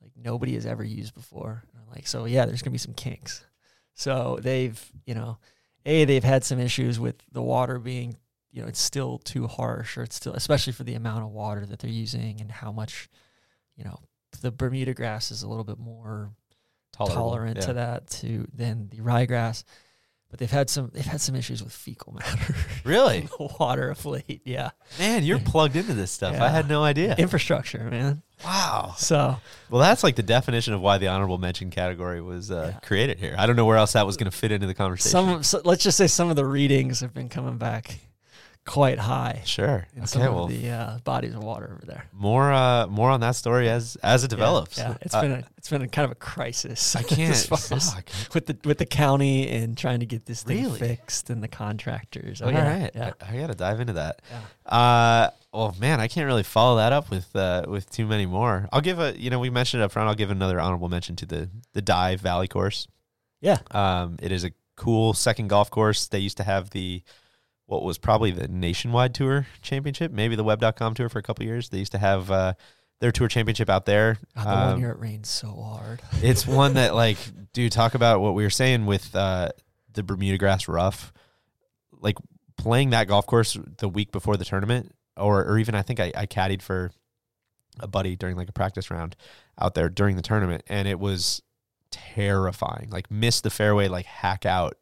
like 0.00 0.12
nobody 0.16 0.54
has 0.54 0.64
ever 0.64 0.82
used 0.82 1.14
before. 1.14 1.62
And 1.70 1.82
I'm 1.82 1.94
like, 1.94 2.06
so 2.06 2.24
yeah, 2.24 2.46
there's 2.46 2.62
gonna 2.62 2.72
be 2.72 2.78
some 2.78 2.94
kinks. 2.94 3.44
So 3.92 4.38
they've 4.40 4.82
you 5.04 5.14
know, 5.14 5.36
a 5.84 6.06
they've 6.06 6.24
had 6.24 6.44
some 6.44 6.58
issues 6.58 6.98
with 6.98 7.16
the 7.30 7.42
water 7.42 7.78
being 7.78 8.16
you 8.50 8.62
know 8.62 8.68
it's 8.68 8.80
still 8.80 9.18
too 9.18 9.46
harsh 9.46 9.96
or 9.98 10.02
it's 10.02 10.16
still 10.16 10.32
especially 10.34 10.72
for 10.72 10.84
the 10.84 10.94
amount 10.94 11.22
of 11.22 11.30
water 11.30 11.66
that 11.66 11.78
they're 11.80 11.90
using 11.90 12.40
and 12.40 12.50
how 12.50 12.72
much 12.72 13.08
you 13.76 13.84
know 13.84 13.98
the 14.40 14.50
Bermuda 14.50 14.94
grass 14.94 15.30
is 15.30 15.42
a 15.42 15.48
little 15.48 15.64
bit 15.64 15.78
more 15.78 16.32
Tolerable. 16.92 17.22
tolerant 17.30 17.56
Yeah. 17.58 17.66
to 17.66 17.72
that 17.74 18.06
to 18.10 18.46
than 18.52 18.88
the 18.88 18.98
ryegrass. 18.98 19.64
But 20.30 20.38
they've 20.40 20.50
had 20.50 20.68
some 20.68 20.90
they've 20.92 21.06
had 21.06 21.22
some 21.22 21.34
issues 21.34 21.62
with 21.64 21.72
fecal 21.72 22.12
matter 22.12 22.54
Really? 22.84 23.18
in 23.18 23.26
the 23.38 23.48
water 23.58 23.88
of 23.88 24.04
late. 24.04 24.42
Yeah, 24.44 24.70
Man, 24.98 25.24
you're 25.24 25.38
plugged 25.38 25.74
into 25.74 25.94
this 25.94 26.10
stuff. 26.10 26.38
I 26.38 26.48
had 26.50 26.68
no 26.68 26.84
idea. 26.84 27.14
infrastructure, 27.16 27.82
man. 27.84 28.22
Wow. 28.44 28.92
So 28.98 29.38
Well, 29.70 29.80
that's 29.80 30.02
like 30.04 30.16
the 30.16 30.22
definition 30.22 30.74
of 30.74 30.82
why 30.82 30.98
the 30.98 31.08
honorable 31.08 31.38
mention 31.38 31.70
category 31.70 32.20
was 32.20 32.50
uh, 32.50 32.72
Yeah. 32.74 32.80
created 32.80 33.18
here. 33.18 33.34
I 33.38 33.46
don't 33.46 33.56
know 33.56 33.64
where 33.64 33.78
else 33.78 33.92
that 33.94 34.04
was 34.04 34.18
going 34.18 34.30
to 34.30 34.36
fit 34.36 34.52
into 34.52 34.66
the 34.66 34.74
conversation. 34.74 35.10
some 35.12 35.42
so 35.42 35.62
let's 35.64 35.82
just 35.82 35.96
say 35.96 36.06
some 36.06 36.28
of 36.28 36.36
the 36.36 36.44
readings 36.44 37.00
have 37.00 37.14
been 37.14 37.30
coming 37.30 37.56
back 37.56 37.98
quite 38.68 38.98
high 38.98 39.40
sure. 39.46 39.86
in 39.94 40.00
Okay. 40.02 40.06
some 40.06 40.22
Well, 40.22 40.44
of 40.44 40.50
the 40.50 40.68
uh, 40.70 40.98
bodies 40.98 41.34
of 41.34 41.42
water 41.42 41.72
over 41.74 41.86
there. 41.86 42.04
more 42.12 42.52
uh, 42.52 42.86
more 42.86 43.10
on 43.10 43.20
that 43.20 43.34
story 43.34 43.68
as 43.70 43.96
as 44.02 44.24
it 44.24 44.28
develops. 44.30 44.76
Yeah, 44.78 44.96
it's 45.00 45.14
Uh, 45.14 45.22
been 45.22 45.32
a 45.32 45.44
it's 45.56 45.70
been 45.70 45.82
a 45.82 45.88
kind 45.88 46.04
of 46.04 46.12
a 46.12 46.16
crisis. 46.16 46.94
I 46.94 47.02
can't. 47.14 47.30
as 47.32 47.46
fuck. 47.46 48.04
with 48.34 48.46
the 48.46 48.56
with 48.64 48.78
the 48.78 48.86
county 48.86 49.48
and 49.48 49.76
trying 49.76 50.00
to 50.00 50.06
get 50.06 50.26
this 50.26 50.42
thing 50.42 50.62
Really? 50.64 50.78
fixed 50.78 51.30
and 51.30 51.42
the 51.42 51.48
contractors. 51.48 52.42
Oh 52.42 52.46
All 52.46 52.52
yeah, 52.52 52.80
right. 52.82 52.90
yeah, 52.94 53.12
I, 53.22 53.34
I 53.36 53.40
got 53.40 53.46
to 53.48 53.54
dive 53.54 53.80
into 53.80 53.94
that. 53.94 54.20
yeah. 54.30 54.40
Uh, 54.70 55.30
well, 55.52 55.74
man, 55.80 55.98
I 55.98 56.08
can't 56.08 56.26
really 56.26 56.42
follow 56.42 56.76
that 56.76 56.92
up 56.92 57.10
with 57.10 57.34
uh, 57.34 57.64
with 57.66 57.88
too 57.90 58.06
many 58.06 58.26
more. 58.26 58.68
I'll 58.72 58.82
give 58.82 58.98
a, 59.00 59.18
you 59.18 59.30
know, 59.30 59.38
we 59.38 59.48
mentioned 59.50 59.82
it 59.82 59.84
up 59.86 59.92
front. 59.92 60.08
I'll 60.08 60.14
give 60.14 60.30
another 60.30 60.60
honorable 60.60 60.88
mention 60.90 61.16
to 61.16 61.26
the 61.26 61.48
the 61.72 61.80
Dye 61.82 62.16
Valley 62.16 62.48
course. 62.48 62.86
Yeah. 63.40 63.58
Um, 63.70 64.16
it 64.20 64.30
is 64.30 64.44
a 64.44 64.50
cool 64.76 65.14
second 65.14 65.48
golf 65.48 65.70
course. 65.70 66.06
They 66.08 66.18
used 66.18 66.36
to 66.36 66.44
have 66.44 66.70
the 66.70 67.02
what 67.68 67.82
was 67.82 67.98
probably 67.98 68.30
the 68.30 68.48
nationwide 68.48 69.14
tour 69.14 69.46
championship, 69.62 70.10
maybe 70.10 70.34
the 70.34 70.42
web.com 70.42 70.94
tour 70.94 71.08
for 71.08 71.18
a 71.18 71.22
couple 71.22 71.44
years. 71.44 71.68
They 71.68 71.78
used 71.78 71.92
to 71.92 71.98
have 71.98 72.30
uh, 72.30 72.54
their 73.00 73.12
tour 73.12 73.28
championship 73.28 73.68
out 73.68 73.84
there. 73.84 74.18
God, 74.34 74.44
the 74.46 74.50
Um, 74.50 74.70
one 74.70 74.80
year 74.80 74.90
it 74.92 74.98
rained 74.98 75.26
so 75.26 75.52
hard. 75.52 76.02
it's 76.22 76.46
one 76.46 76.74
that 76.74 76.94
like 76.94 77.18
dude 77.52 77.70
talk 77.70 77.94
about 77.94 78.20
what 78.20 78.34
we 78.34 78.42
were 78.42 78.50
saying 78.50 78.86
with 78.86 79.14
uh 79.14 79.50
the 79.92 80.02
bermuda 80.02 80.38
grass 80.38 80.68
rough 80.68 81.12
like 82.00 82.16
playing 82.56 82.90
that 82.90 83.08
golf 83.08 83.26
course 83.26 83.56
the 83.78 83.88
week 83.88 84.12
before 84.12 84.36
the 84.36 84.44
tournament 84.44 84.94
or 85.16 85.44
or 85.44 85.58
even 85.58 85.74
I 85.74 85.82
think 85.82 86.00
I, 86.00 86.12
I 86.14 86.26
caddied 86.26 86.62
for 86.62 86.90
a 87.80 87.86
buddy 87.86 88.16
during 88.16 88.36
like 88.36 88.48
a 88.48 88.52
practice 88.52 88.90
round 88.90 89.16
out 89.60 89.74
there 89.74 89.88
during 89.88 90.16
the 90.16 90.22
tournament, 90.22 90.62
and 90.68 90.88
it 90.88 90.98
was 90.98 91.42
terrifying. 91.90 92.88
Like 92.90 93.10
miss 93.10 93.40
the 93.40 93.50
fairway, 93.50 93.88
like 93.88 94.06
hack 94.06 94.46
out, 94.46 94.76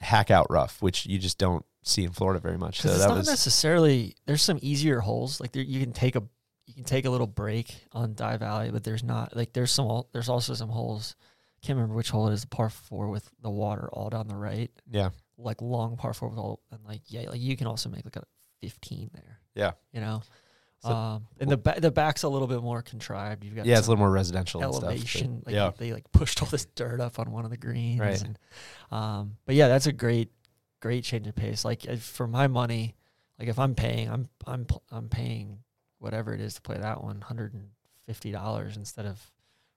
hack 0.00 0.30
out 0.30 0.46
rough, 0.50 0.80
which 0.82 1.06
you 1.06 1.18
just 1.18 1.38
don't 1.38 1.64
see 1.82 2.04
in 2.04 2.10
Florida 2.12 2.40
very 2.40 2.58
much. 2.58 2.80
So 2.80 2.90
it's 2.90 3.04
not 3.06 3.16
was 3.16 3.28
necessarily. 3.28 4.14
There's 4.26 4.42
some 4.42 4.58
easier 4.62 5.00
holes. 5.00 5.40
Like 5.40 5.52
there, 5.52 5.62
you 5.62 5.80
can 5.80 5.92
take 5.92 6.16
a 6.16 6.22
you 6.66 6.74
can 6.74 6.84
take 6.84 7.04
a 7.04 7.10
little 7.10 7.26
break 7.26 7.74
on 7.92 8.14
Dye 8.14 8.36
Valley, 8.36 8.70
but 8.70 8.84
there's 8.84 9.02
not 9.04 9.36
like 9.36 9.52
there's 9.52 9.72
some. 9.72 10.02
There's 10.12 10.28
also 10.28 10.54
some 10.54 10.68
holes. 10.68 11.16
Can't 11.62 11.76
remember 11.76 11.94
which 11.94 12.10
hole 12.10 12.28
it 12.28 12.32
is. 12.32 12.40
The 12.42 12.48
par 12.48 12.70
four 12.70 13.08
with 13.08 13.28
the 13.40 13.50
water 13.50 13.88
all 13.92 14.10
down 14.10 14.26
the 14.28 14.36
right, 14.36 14.70
yeah, 14.90 15.10
like 15.38 15.62
long 15.62 15.96
par 15.96 16.12
four 16.12 16.28
with 16.28 16.38
all 16.38 16.60
and 16.72 16.80
like 16.84 17.02
yeah, 17.06 17.28
like 17.30 17.40
you 17.40 17.56
can 17.56 17.66
also 17.66 17.88
make 17.88 18.04
like 18.04 18.16
a 18.16 18.24
15 18.62 19.10
there. 19.14 19.38
Yeah. 19.54 19.72
you 19.92 20.00
know. 20.00 20.22
So- 20.80 20.88
um, 20.90 21.26
and 21.38 21.48
the 21.48 21.56
ba- 21.56 21.78
the 21.78 21.92
back's 21.92 22.24
a 22.24 22.28
little 22.28 22.48
bit 22.48 22.60
more 22.60 22.82
contrived. 22.82 23.44
You've 23.44 23.54
got 23.54 23.66
yeah, 23.66 23.78
it's 23.78 23.86
a 23.86 23.90
little 23.90 24.00
more 24.04 24.10
residential 24.10 24.60
and 24.60 24.74
stuff. 24.74 24.84
elevation. 24.84 25.38
but 25.44 25.46
like 25.46 25.54
yeah, 25.54 25.70
they 25.78 25.92
like 25.92 26.10
pushed 26.10 26.42
all 26.42 26.48
this 26.48 26.64
dirt 26.74 27.00
up 27.00 27.20
on 27.20 27.30
one 27.30 27.44
of 27.44 27.52
the 27.52 27.56
greens. 27.56 28.00
Right. 28.00 28.20
And, 28.20 28.36
um, 28.90 29.36
but 29.46 29.54
yeah, 29.54 29.68
that's 29.68 29.86
a 29.86 29.92
great, 29.92 30.32
great 30.82 31.04
change 31.04 31.26
of 31.26 31.34
pace. 31.34 31.64
Like 31.64 31.86
if, 31.86 32.02
for 32.02 32.26
my 32.26 32.48
money, 32.48 32.94
like 33.38 33.48
if 33.48 33.58
I'm 33.58 33.74
paying, 33.74 34.10
I'm 34.10 34.28
I'm 34.46 34.66
I'm 34.90 35.08
paying 35.08 35.60
whatever 35.98 36.34
it 36.34 36.40
is 36.40 36.54
to 36.54 36.60
play 36.60 36.76
that 36.76 37.02
one, 37.02 37.22
hundred 37.22 37.54
and 37.54 37.68
fifty 38.06 38.32
dollars 38.32 38.76
instead 38.76 39.06
of 39.06 39.30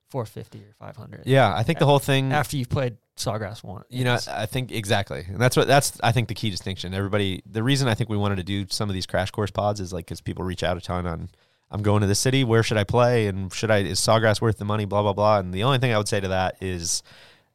four 0.09 0.25
fifty 0.25 0.59
or 0.59 0.73
five 0.77 0.97
hundred. 0.97 1.23
yeah. 1.25 1.55
I 1.55 1.63
think 1.63 1.79
the 1.79 1.85
whole 1.85 1.99
thing 1.99 2.33
After 2.33 2.57
you've 2.57 2.69
played 2.69 2.97
Sawgrass 3.17 3.63
one, 3.63 3.83
You 3.89 4.03
know, 4.03 4.17
I 4.29 4.45
think 4.45 4.71
exactly, 4.71 5.23
and 5.27 5.39
that's 5.39 5.55
what 5.55 5.67
that's 5.67 5.97
I 6.03 6.11
think 6.11 6.27
the 6.27 6.33
key 6.35 6.49
distinction. 6.49 6.93
Everybody, 6.93 7.41
the 7.49 7.63
reason 7.63 7.87
I 7.87 7.93
think 7.93 8.09
we 8.09 8.17
wanted 8.17 8.37
to 8.37 8.43
do 8.43 8.65
some 8.69 8.89
of 8.89 8.93
these 8.93 9.05
crash 9.05 9.31
course 9.31 9.51
pods 9.51 9.79
is 9.79 9.93
like 9.93 10.05
because 10.05 10.21
people 10.21 10.43
reach 10.43 10.63
out 10.63 10.75
a 10.75 10.81
ton 10.81 11.07
on, 11.07 11.29
I'm 11.71 11.81
going 11.81 12.01
to 12.01 12.07
the 12.07 12.15
city. 12.15 12.43
Where 12.43 12.63
should 12.63 12.77
I 12.77 12.83
play? 12.83 13.27
And 13.27 13.53
should 13.53 13.71
I 13.71 13.79
is 13.79 13.99
Sawgrass 13.99 14.41
worth 14.41 14.57
the 14.57 14.65
money? 14.65 14.85
Blah 14.85 15.01
blah 15.03 15.13
blah. 15.13 15.39
And 15.39 15.53
the 15.53 15.63
only 15.63 15.77
thing 15.77 15.93
I 15.93 15.97
would 15.97 16.09
say 16.09 16.19
to 16.19 16.27
that 16.29 16.57
is, 16.61 17.03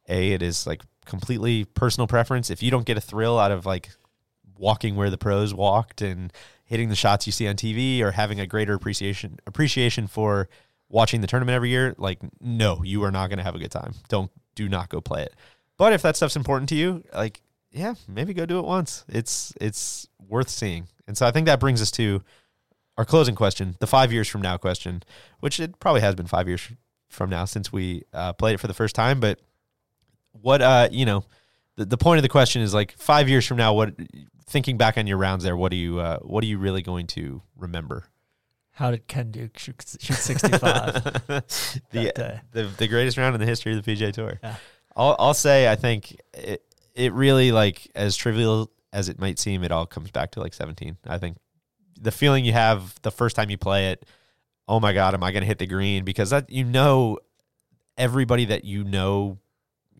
a 0.09 0.31
it 0.31 0.41
is 0.41 0.65
like 0.65 0.81
completely 1.11 1.65
personal 1.65 2.07
preference. 2.07 2.49
If 2.49 2.63
you 2.63 2.71
don't 2.71 2.85
get 2.85 2.97
a 2.97 3.01
thrill 3.01 3.37
out 3.37 3.51
of 3.51 3.65
like 3.65 3.89
walking 4.57 4.95
where 4.95 5.09
the 5.09 5.17
pros 5.17 5.53
walked 5.53 6.01
and 6.01 6.31
hitting 6.63 6.87
the 6.87 6.95
shots 6.95 7.25
you 7.27 7.33
see 7.33 7.49
on 7.49 7.55
TV 7.55 7.99
or 7.99 8.11
having 8.11 8.39
a 8.39 8.47
greater 8.47 8.73
appreciation 8.73 9.37
appreciation 9.45 10.07
for 10.07 10.47
watching 10.87 11.19
the 11.19 11.27
tournament 11.27 11.53
every 11.53 11.69
year, 11.69 11.93
like 11.97 12.19
no, 12.39 12.81
you 12.83 13.03
are 13.03 13.11
not 13.11 13.27
going 13.27 13.37
to 13.39 13.43
have 13.43 13.55
a 13.55 13.59
good 13.59 13.71
time. 13.71 13.93
Don't 14.07 14.31
do 14.55 14.69
not 14.69 14.87
go 14.87 15.01
play 15.01 15.23
it. 15.23 15.35
But 15.77 15.91
if 15.91 16.01
that 16.01 16.15
stuff's 16.15 16.37
important 16.37 16.69
to 16.69 16.75
you, 16.75 17.03
like 17.13 17.41
yeah, 17.71 17.95
maybe 18.07 18.33
go 18.33 18.45
do 18.45 18.59
it 18.59 18.65
once. 18.65 19.03
It's 19.09 19.53
it's 19.59 20.07
worth 20.25 20.49
seeing. 20.49 20.87
And 21.07 21.17
so 21.17 21.27
I 21.27 21.31
think 21.31 21.45
that 21.47 21.59
brings 21.59 21.81
us 21.81 21.91
to 21.91 22.23
our 22.97 23.03
closing 23.03 23.35
question, 23.35 23.75
the 23.79 23.87
5 23.87 24.13
years 24.13 24.29
from 24.29 24.41
now 24.41 24.55
question, 24.55 25.03
which 25.41 25.59
it 25.59 25.79
probably 25.79 26.01
has 26.01 26.15
been 26.15 26.27
5 26.27 26.47
years 26.47 26.69
from 27.09 27.29
now 27.29 27.43
since 27.43 27.73
we 27.73 28.03
uh, 28.13 28.31
played 28.31 28.53
it 28.53 28.59
for 28.59 28.67
the 28.67 28.73
first 28.73 28.95
time, 28.95 29.19
but 29.19 29.39
what 30.31 30.61
uh, 30.61 30.89
you 30.91 31.05
know, 31.05 31.23
the, 31.75 31.85
the 31.85 31.97
point 31.97 32.17
of 32.17 32.23
the 32.23 32.29
question 32.29 32.61
is 32.61 32.73
like 32.73 32.93
5 32.93 33.29
years 33.29 33.45
from 33.45 33.57
now 33.57 33.73
what 33.73 33.93
thinking 34.45 34.77
back 34.77 34.97
on 34.97 35.07
your 35.07 35.17
rounds 35.17 35.43
there, 35.43 35.55
what 35.55 35.71
do 35.71 35.77
you 35.77 35.99
uh, 35.99 36.19
what 36.19 36.43
are 36.43 36.47
you 36.47 36.57
really 36.57 36.81
going 36.81 37.07
to 37.07 37.41
remember? 37.57 38.05
how 38.73 38.89
did 38.89 39.05
Ken 39.05 39.29
Duke 39.31 39.59
shoot, 39.59 39.75
shoot 39.99 40.15
sixty 40.15 40.57
five 40.57 40.93
the, 41.91 42.41
the 42.51 42.63
the 42.77 42.87
greatest 42.87 43.17
round 43.17 43.35
in 43.35 43.41
the 43.41 43.45
history 43.45 43.77
of 43.77 43.83
the 43.83 43.95
PGA 43.95 44.11
Tour. 44.11 44.39
Yeah. 44.41 44.55
I'll 44.95 45.15
I'll 45.19 45.33
say 45.33 45.69
I 45.69 45.75
think 45.75 46.19
it 46.33 46.63
it 46.95 47.13
really 47.13 47.51
like 47.51 47.89
as 47.95 48.15
trivial 48.15 48.71
as 48.93 49.09
it 49.09 49.19
might 49.19 49.39
seem, 49.39 49.63
it 49.63 49.71
all 49.71 49.85
comes 49.85 50.11
back 50.11 50.31
to 50.31 50.39
like 50.39 50.53
17. 50.53 50.97
I 51.07 51.17
think 51.17 51.37
the 51.99 52.11
feeling 52.11 52.43
you 52.43 52.53
have 52.53 52.95
the 53.03 53.11
first 53.11 53.35
time 53.35 53.49
you 53.49 53.57
play 53.57 53.91
it, 53.91 54.05
oh 54.67 54.79
my 54.79 54.93
god, 54.93 55.13
am 55.13 55.23
I 55.23 55.31
going 55.31 55.41
to 55.41 55.47
hit 55.47 55.59
the 55.59 55.67
green? 55.67 56.03
Because 56.03 56.31
that 56.31 56.49
you 56.49 56.63
know 56.63 57.19
everybody 57.97 58.45
that 58.45 58.65
you 58.65 58.83
know, 58.83 59.37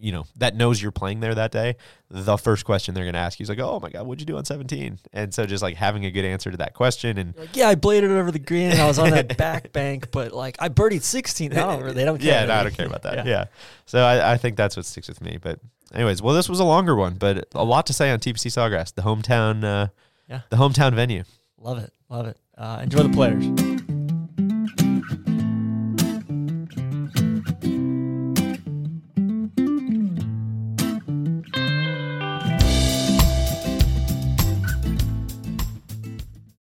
you 0.02 0.12
know 0.12 0.26
that 0.38 0.56
knows 0.56 0.82
you're 0.82 0.92
playing 0.92 1.20
there 1.20 1.36
that 1.36 1.52
day. 1.52 1.76
The 2.10 2.38
first 2.38 2.66
question 2.66 2.94
they're 2.96 3.04
going 3.06 3.14
to 3.14 3.20
ask 3.20 3.40
you 3.40 3.44
is 3.44 3.50
like, 3.50 3.60
oh 3.60 3.80
my 3.80 3.90
god, 3.90 4.06
what'd 4.06 4.20
you 4.20 4.26
do 4.26 4.36
on 4.38 4.44
17? 4.44 5.00
And 5.14 5.34
so 5.34 5.46
just 5.46 5.62
like 5.64 5.76
having 5.78 6.04
a 6.06 6.12
good 6.12 6.26
answer 6.26 6.52
to 6.52 6.58
that 6.58 6.74
question 6.74 7.18
and 7.18 7.38
Like, 7.38 7.56
yeah, 7.56 7.70
I 7.70 7.76
bladed 7.76 8.10
it 8.10 8.14
over 8.16 8.32
the 8.32 8.40
green. 8.40 8.72
and 8.72 8.82
I 8.82 8.88
was 8.88 9.00
on 9.00 9.12
that 9.12 9.38
back 9.38 9.72
bank, 9.74 10.12
but 10.12 10.32
like 10.34 10.58
I 10.60 10.68
birdied 10.70 11.04
sixteen. 11.04 11.52
No, 11.52 11.92
they 11.94 12.04
don't 12.04 12.18
care. 12.20 12.42
Yeah, 12.42 12.46
no, 12.48 12.54
I 12.56 12.64
don't 12.64 12.76
care 12.76 12.88
about 12.88 13.04
that. 13.04 13.26
Yeah. 13.26 13.46
So 13.86 14.04
I, 14.04 14.34
I 14.34 14.38
think 14.38 14.58
that's 14.58 14.76
what 14.76 14.86
sticks 14.86 15.08
with 15.08 15.22
me. 15.22 15.38
But 15.42 15.60
anyways, 15.94 16.22
well, 16.22 16.34
this 16.36 16.50
was 16.50 16.60
a 16.60 16.66
longer 16.66 16.96
one, 16.96 17.14
but 17.16 17.48
a 17.54 17.64
lot 17.64 17.86
to 17.88 17.94
say 17.94 18.10
on 18.12 18.20
TPC 18.20 18.48
Sawgrass, 18.52 18.94
the 18.96 19.04
hometown, 19.04 19.64
uh, 19.64 19.88
Yeah. 20.28 20.42
the 20.50 20.58
hometown 20.58 20.94
venue. 20.96 21.24
Love 21.58 21.78
it. 21.78 21.94
Love 22.10 22.26
it. 22.28 22.38
Uh, 22.58 22.80
enjoy 22.84 23.04
the 23.04 23.10
players. 23.10 23.46